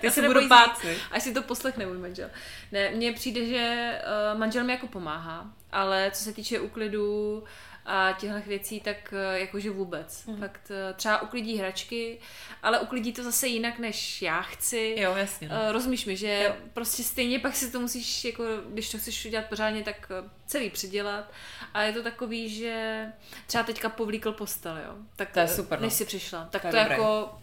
Ty 0.00 0.10
se 0.10 0.20
budu 0.20 0.32
nebojíš 0.32 0.48
bát, 0.48 0.78
až 1.10 1.22
si 1.22 1.34
to 1.34 1.42
poslechne 1.42 1.86
můj 1.86 1.98
manžel. 1.98 2.30
Ne, 2.72 2.90
mně 2.90 3.12
přijde, 3.12 3.46
že 3.46 3.94
uh, 4.32 4.38
manžel 4.38 4.64
mi 4.64 4.72
jako 4.72 4.86
pomáhá, 4.86 5.46
ale 5.72 6.10
co 6.14 6.24
se 6.24 6.32
týče 6.32 6.60
uklidu 6.60 7.44
a 7.86 8.12
těchto 8.20 8.40
věcí, 8.46 8.80
tak 8.80 8.96
uh, 9.12 9.34
jakože 9.40 9.70
vůbec. 9.70 10.26
Mhm. 10.26 10.36
Mm. 10.36 10.42
Fakt 10.42 10.70
uh, 10.70 10.96
třeba 10.96 11.22
uklidí 11.22 11.56
hračky, 11.56 12.18
ale 12.62 12.80
uklidí 12.80 13.12
to 13.12 13.22
zase 13.22 13.46
jinak, 13.46 13.78
než 13.78 14.22
já 14.22 14.42
chci. 14.42 14.94
Jo, 14.98 15.14
jasně. 15.16 15.48
No. 15.48 15.54
Uh, 15.54 15.72
rozumíš 15.72 16.04
mi, 16.06 16.16
že 16.16 16.42
Jo. 16.44 16.54
prostě 16.72 17.02
stejně 17.02 17.38
pak 17.38 17.56
si 17.56 17.72
to 17.72 17.80
musíš, 17.80 18.24
jako, 18.24 18.44
když 18.68 18.90
to 18.90 18.98
chceš 18.98 19.26
udělat 19.26 19.46
pořádně, 19.46 19.82
tak 19.82 20.12
celý 20.46 20.70
přidělat. 20.70 21.32
A 21.74 21.82
je 21.82 21.92
to 21.92 22.02
takový, 22.02 22.48
že 22.48 23.06
třeba 23.46 23.64
teďka 23.64 23.88
povlíkl 23.88 24.32
postel, 24.32 24.76
jo. 24.76 24.94
Tak, 25.16 25.30
To 25.30 25.40
je 25.40 25.48
super, 25.48 25.78
no. 25.80 25.84
Než 25.86 25.94
si 25.94 26.04
přišla. 26.04 26.48
Tak 26.50 26.62
To 26.62 26.68
to, 26.70 26.76
jako 26.76 27.38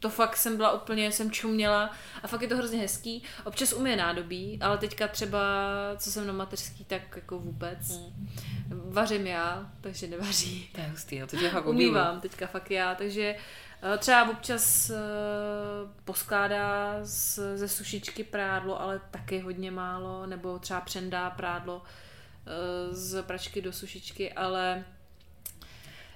to 0.00 0.10
fakt 0.10 0.36
jsem 0.36 0.56
byla 0.56 0.72
úplně, 0.72 1.12
jsem 1.12 1.30
čuměla 1.30 1.90
a 2.22 2.26
fakt 2.26 2.42
je 2.42 2.48
to 2.48 2.56
hrozně 2.56 2.78
hezký. 2.78 3.22
Občas 3.44 3.72
umije 3.72 3.96
nádobí, 3.96 4.58
ale 4.62 4.78
teďka 4.78 5.08
třeba, 5.08 5.40
co 5.96 6.12
jsem 6.12 6.26
na 6.26 6.32
mateřský, 6.32 6.84
tak 6.84 7.02
jako 7.16 7.38
vůbec. 7.38 7.78
Hmm. 7.90 8.28
Vařím 8.68 9.26
já, 9.26 9.70
takže 9.80 10.06
nevaří. 10.06 10.68
To 10.72 10.80
je 10.80 10.86
hustý, 10.86 11.18
no, 11.18 11.26
to 11.26 11.36
tě 11.36 11.50
fakt. 11.50 11.66
Umývám 11.66 12.20
teďka 12.20 12.46
fakt 12.46 12.70
já, 12.70 12.94
takže 12.94 13.36
eh, 13.94 13.98
třeba 13.98 14.30
občas 14.30 14.90
eh, 14.90 14.96
poskládá 16.04 16.98
z, 17.02 17.38
ze 17.54 17.68
sušičky 17.68 18.24
prádlo, 18.24 18.80
ale 18.80 19.00
taky 19.10 19.38
hodně 19.38 19.70
málo, 19.70 20.26
nebo 20.26 20.58
třeba 20.58 20.80
přendá 20.80 21.30
prádlo 21.30 21.82
eh, 21.82 22.94
z 22.94 23.22
pračky 23.22 23.62
do 23.62 23.72
sušičky, 23.72 24.32
ale 24.32 24.84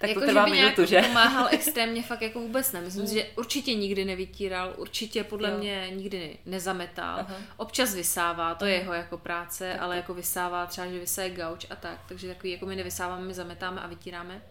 Tak 0.01 0.11
to 0.15 0.21
jako, 0.21 0.21
trvá 0.33 0.47
že 0.47 0.51
by 0.53 0.57
minutu, 0.61 0.85
že? 0.85 1.03
pomáhal 1.03 1.49
extrémně 1.51 2.03
fakt 2.03 2.23
jako 2.23 2.41
vůbec 2.41 2.73
ne. 2.73 2.81
Myslím 2.81 3.07
si, 3.07 3.15
že 3.15 3.27
určitě 3.37 3.75
nikdy 3.75 4.05
nevytíral, 4.05 4.75
určitě 4.77 5.25
podle 5.25 5.51
Jo. 5.51 5.59
mě 5.59 5.87
nikdy 5.91 6.39
nezametal. 6.47 7.19
Aha. 7.21 7.37
Občas 7.57 7.95
vysává, 7.95 8.55
to 8.55 8.65
je 8.65 8.75
jeho 8.75 8.93
jako 8.93 9.19
práce, 9.19 9.79
ale 9.79 9.97
jako 9.97 10.15
vysává 10.15 10.67
třeba, 10.67 10.87
že 10.87 10.99
vysaje 10.99 11.31
gauč 11.31 11.67
a 11.71 11.77
tak. 11.77 12.01
Takže 12.09 12.29
takový, 12.29 12.53
jako 12.53 12.67
my 12.67 12.77
nevysáváme, 12.77 13.23
my 13.23 13.35
zametáme 13.35 13.81
a 13.81 13.87
vytíráme. 13.87 14.43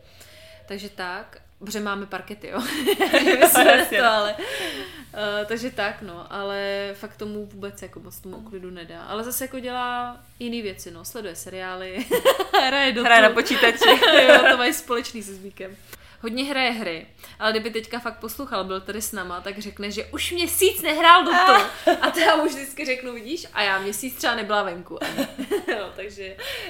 Takže 0.68 0.89
tak, 0.89 1.41
protože 1.60 1.80
máme 1.80 2.05
parkety, 2.05 2.47
jo. 2.47 2.62
to, 3.89 4.05
ale, 4.05 4.36
uh, 4.38 5.45
takže 5.45 5.72
tak, 5.72 6.01
no, 6.01 6.34
ale 6.34 6.89
fakt 6.93 7.16
tomu 7.16 7.45
vůbec 7.45 7.82
jako 7.82 7.99
moc 7.99 8.20
tomu 8.20 8.38
uklidu 8.38 8.70
nedá. 8.70 9.03
Ale 9.03 9.24
zase 9.24 9.43
jako 9.43 9.60
dělá 9.60 10.20
jiné 10.39 10.62
věci, 10.62 10.91
no, 10.91 11.05
sleduje 11.05 11.36
seriály, 11.36 12.05
hraje 12.68 12.91
do 12.91 13.03
Hraje 13.03 13.22
na 13.22 13.30
počítači. 13.30 13.89
jo, 14.28 14.43
to 14.51 14.57
mají 14.57 14.74
společný 14.74 15.24
se 15.24 15.34
Zbíkem. 15.34 15.78
Hodně 16.22 16.43
hraje 16.43 16.72
hry, 16.72 17.07
ale 17.39 17.51
kdyby 17.51 17.70
teďka 17.70 17.99
fakt 17.99 18.20
poslouchal, 18.20 18.64
byl 18.64 18.82
tady 18.82 19.01
s 19.01 19.12
náma, 19.12 19.41
tak 19.41 19.60
řekne, 19.60 19.91
že 19.91 20.05
už 20.05 20.32
měsíc 20.32 20.82
nehrál 20.82 21.24
do 21.24 21.32
to. 21.32 21.53
A 22.01 22.12
to 22.12 22.20
já 22.20 22.36
mu 22.36 22.45
vždycky 22.45 22.86
řeknu, 22.86 23.14
vidíš, 23.14 23.47
a 23.53 23.64
já 23.64 23.80
měsíc 23.80 24.16
třeba 24.16 24.36
nebyla 24.36 24.64
venku. 24.64 25.03
ani. 25.03 25.28
jo, 25.68 25.89
takže 25.95 26.24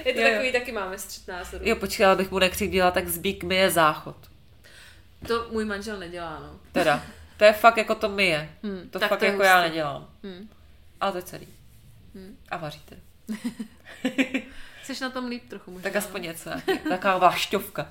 je 0.04 0.12
to 0.14 0.20
Jo, 0.20 0.26
jo. 0.26 0.32
takový, 0.32 0.52
taky 0.52 0.72
máme 0.72 0.98
střet 0.98 1.28
názorů. 1.28 1.64
Jo, 1.68 1.76
počkej, 1.76 2.06
ale 2.06 2.16
bych 2.16 2.30
mu 2.30 2.38
nekřivdila, 2.38 2.90
tak 2.90 3.08
zbík 3.08 3.44
mi 3.44 3.56
je 3.56 3.70
záchod. 3.70 4.29
To 5.28 5.46
můj 5.52 5.64
manžel 5.64 5.98
nedělá, 5.98 6.38
no. 6.40 6.60
Teda, 6.72 7.02
to 7.36 7.44
je 7.44 7.52
fakt 7.52 7.76
jako 7.76 7.94
to 7.94 8.08
my 8.08 8.26
je. 8.26 8.50
Hmm, 8.62 8.88
To 8.90 8.98
fakt 9.00 9.18
to 9.18 9.24
jako 9.24 9.42
já 9.42 9.56
hustý. 9.56 9.68
nedělám. 9.70 10.08
Hmm. 10.24 10.48
Ale 11.00 11.12
to 11.12 11.18
je 11.18 11.22
celý. 11.22 11.48
Hmm. 12.14 12.36
A 12.48 12.56
vaříte. 12.56 12.96
Jsi 14.84 15.02
na 15.02 15.10
tom 15.10 15.26
líp 15.26 15.48
trochu 15.48 15.70
možná. 15.70 15.82
Tak 15.82 15.96
aspoň 15.96 16.22
něco. 16.22 16.50
Taková 16.88 17.18
vášťovka. 17.28 17.88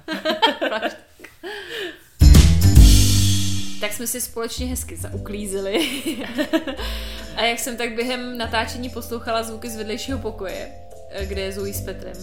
Tak 3.82 3.94
jsme 3.94 4.08
si 4.08 4.22
společně 4.22 4.66
hezky 4.66 4.96
zauklízeli. 4.98 6.04
a 7.36 7.42
jak 7.42 7.60
jsem 7.60 7.78
tak 7.78 7.94
během 7.96 8.38
natáčení 8.38 8.90
poslouchala 8.90 9.44
zvuky 9.44 9.70
z 9.70 9.76
vedlejšího 9.76 10.20
pokoje, 10.20 10.72
eh, 11.12 11.26
kde 11.26 11.42
je 11.42 11.52
Zoe 11.52 11.74
s 11.74 11.82
Petrem, 11.86 12.16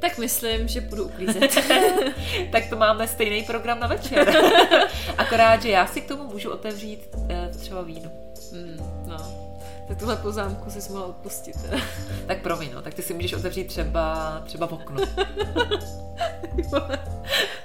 tak 0.00 0.18
myslím, 0.18 0.68
že 0.68 0.80
budu 0.80 1.04
uklízet. 1.04 1.58
tak 2.52 2.66
to 2.70 2.76
máme 2.76 3.08
stejný 3.08 3.42
program 3.42 3.80
na 3.80 3.86
večer. 3.86 4.34
Akorát, 5.18 5.62
že 5.62 5.68
já 5.68 5.86
si 5.86 6.00
k 6.00 6.08
tomu 6.08 6.24
můžu 6.24 6.50
otevřít 6.50 7.08
eh, 7.28 7.50
třeba 7.58 7.82
víno. 7.82 8.10
mm, 8.52 9.04
no. 9.06 9.50
Tak 9.88 9.98
tuhle 9.98 10.16
poznámku 10.16 10.70
si 10.70 10.92
mohla 10.92 11.06
odpustit. 11.06 11.56
Tak 12.26 12.42
promiň, 12.42 12.70
no, 12.74 12.82
tak 12.82 12.94
ty 12.94 13.02
si 13.02 13.14
můžeš 13.14 13.32
otevřít 13.32 13.64
třeba, 13.64 14.42
třeba 14.44 14.66
v 14.66 14.72
okno. 14.72 15.06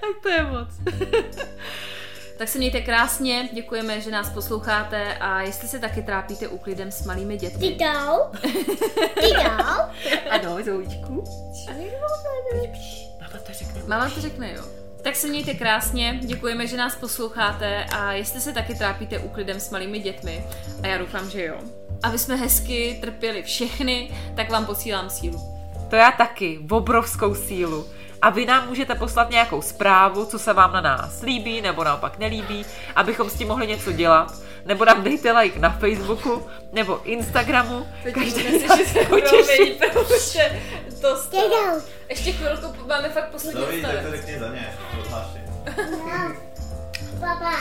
tak 0.02 0.16
to 0.24 0.30
je 0.30 0.44
moc. 0.44 0.70
Tak 2.38 2.50
se 2.50 2.58
mějte 2.58 2.82
krásně, 2.82 3.50
děkujeme, 3.54 4.02
že 4.02 4.12
nás 4.12 4.30
posloucháte 4.30 5.14
a 5.14 5.42
jestli 5.42 5.68
se 5.68 5.80
taky 5.80 6.02
trápíte 6.02 6.48
úklidem 6.48 6.92
s 6.92 7.06
malými 7.06 7.38
dětmi. 7.38 7.68
Tidou. 7.68 8.22
Tidou. 9.20 9.76
Ano, 10.30 10.58
Zoučku. 10.66 11.24
Mama 13.22 13.40
to 13.48 13.54
řekne. 13.54 13.82
Mama 13.88 14.10
to 14.10 14.22
řekne, 14.22 14.54
jo. 14.54 14.64
Tak 15.02 15.16
se 15.16 15.28
mějte 15.28 15.54
krásně, 15.54 16.20
děkujeme, 16.24 16.68
že 16.68 16.78
nás 16.78 16.96
posloucháte 16.96 17.86
a 17.86 18.14
jestli 18.14 18.42
se 18.42 18.54
taky 18.54 18.76
trápíte 18.76 19.20
úklidem 19.20 19.60
s 19.60 19.70
malými 19.70 20.00
dětmi, 20.00 20.46
a 20.84 20.88
já 20.88 20.98
doufám, 20.98 21.30
že 21.30 21.46
jo, 21.46 21.56
aby 22.04 22.20
jsme 22.20 22.36
hezky 22.36 22.98
trpěli 23.02 23.44
všechny, 23.44 24.12
tak 24.36 24.50
vám 24.50 24.66
posílám 24.66 25.10
sílu. 25.10 25.42
To 25.90 25.96
já 25.96 26.12
taky, 26.12 26.60
obrovskou 26.72 27.36
sílu. 27.36 27.88
A 28.26 28.30
vy 28.30 28.46
nám 28.46 28.68
můžete 28.68 28.96
poslat 28.96 29.30
nějakou 29.30 29.62
zprávu, 29.62 30.26
co 30.26 30.40
se 30.40 30.54
vám 30.54 30.74
na 30.74 30.82
nás 30.82 31.22
líbí 31.22 31.62
nebo 31.62 31.84
naopak 31.84 32.18
nelíbí, 32.20 32.66
abychom 32.96 33.30
s 33.30 33.34
tím 33.34 33.48
mohli 33.48 33.68
něco 33.68 33.92
dělat. 33.92 34.34
Nebo 34.66 34.86
nám 34.86 35.04
dejte 35.04 35.32
like 35.32 35.60
na 35.60 35.70
Facebooku 35.70 36.48
nebo 36.72 37.04
Instagramu. 37.04 37.88
Každý 38.04 38.60
se 38.86 39.06
potěší. 39.10 39.80
protože 39.80 40.62
to 41.02 41.18
Tidou. 41.30 41.82
Ještě 42.10 42.32
chvilku 42.32 42.88
máme 42.88 43.10
fakt 43.10 43.30
poslední 43.30 43.62
Dobrý, 43.62 43.82
tak 43.82 44.04
to 44.06 44.12
řekni 44.12 44.40
za 44.40 44.50
ně. 44.50 44.78
Prohlášení. 44.92 45.46
Papa. 47.20 47.54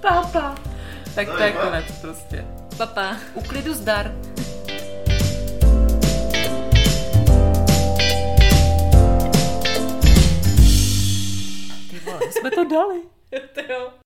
Papa. 0.00 0.54
Tak 1.14 1.26
To 1.26 1.36
to 1.36 1.42
je 1.42 1.52
konec 1.52 1.84
prostě. 2.00 2.44
Papa. 2.76 3.16
U 3.34 3.42
klidu 3.42 3.74
zdar. 3.74 4.12
Jsme 12.30 12.50
to 12.50 12.64
dali. 12.64 13.02
To 13.54 13.72
jo. 13.72 13.92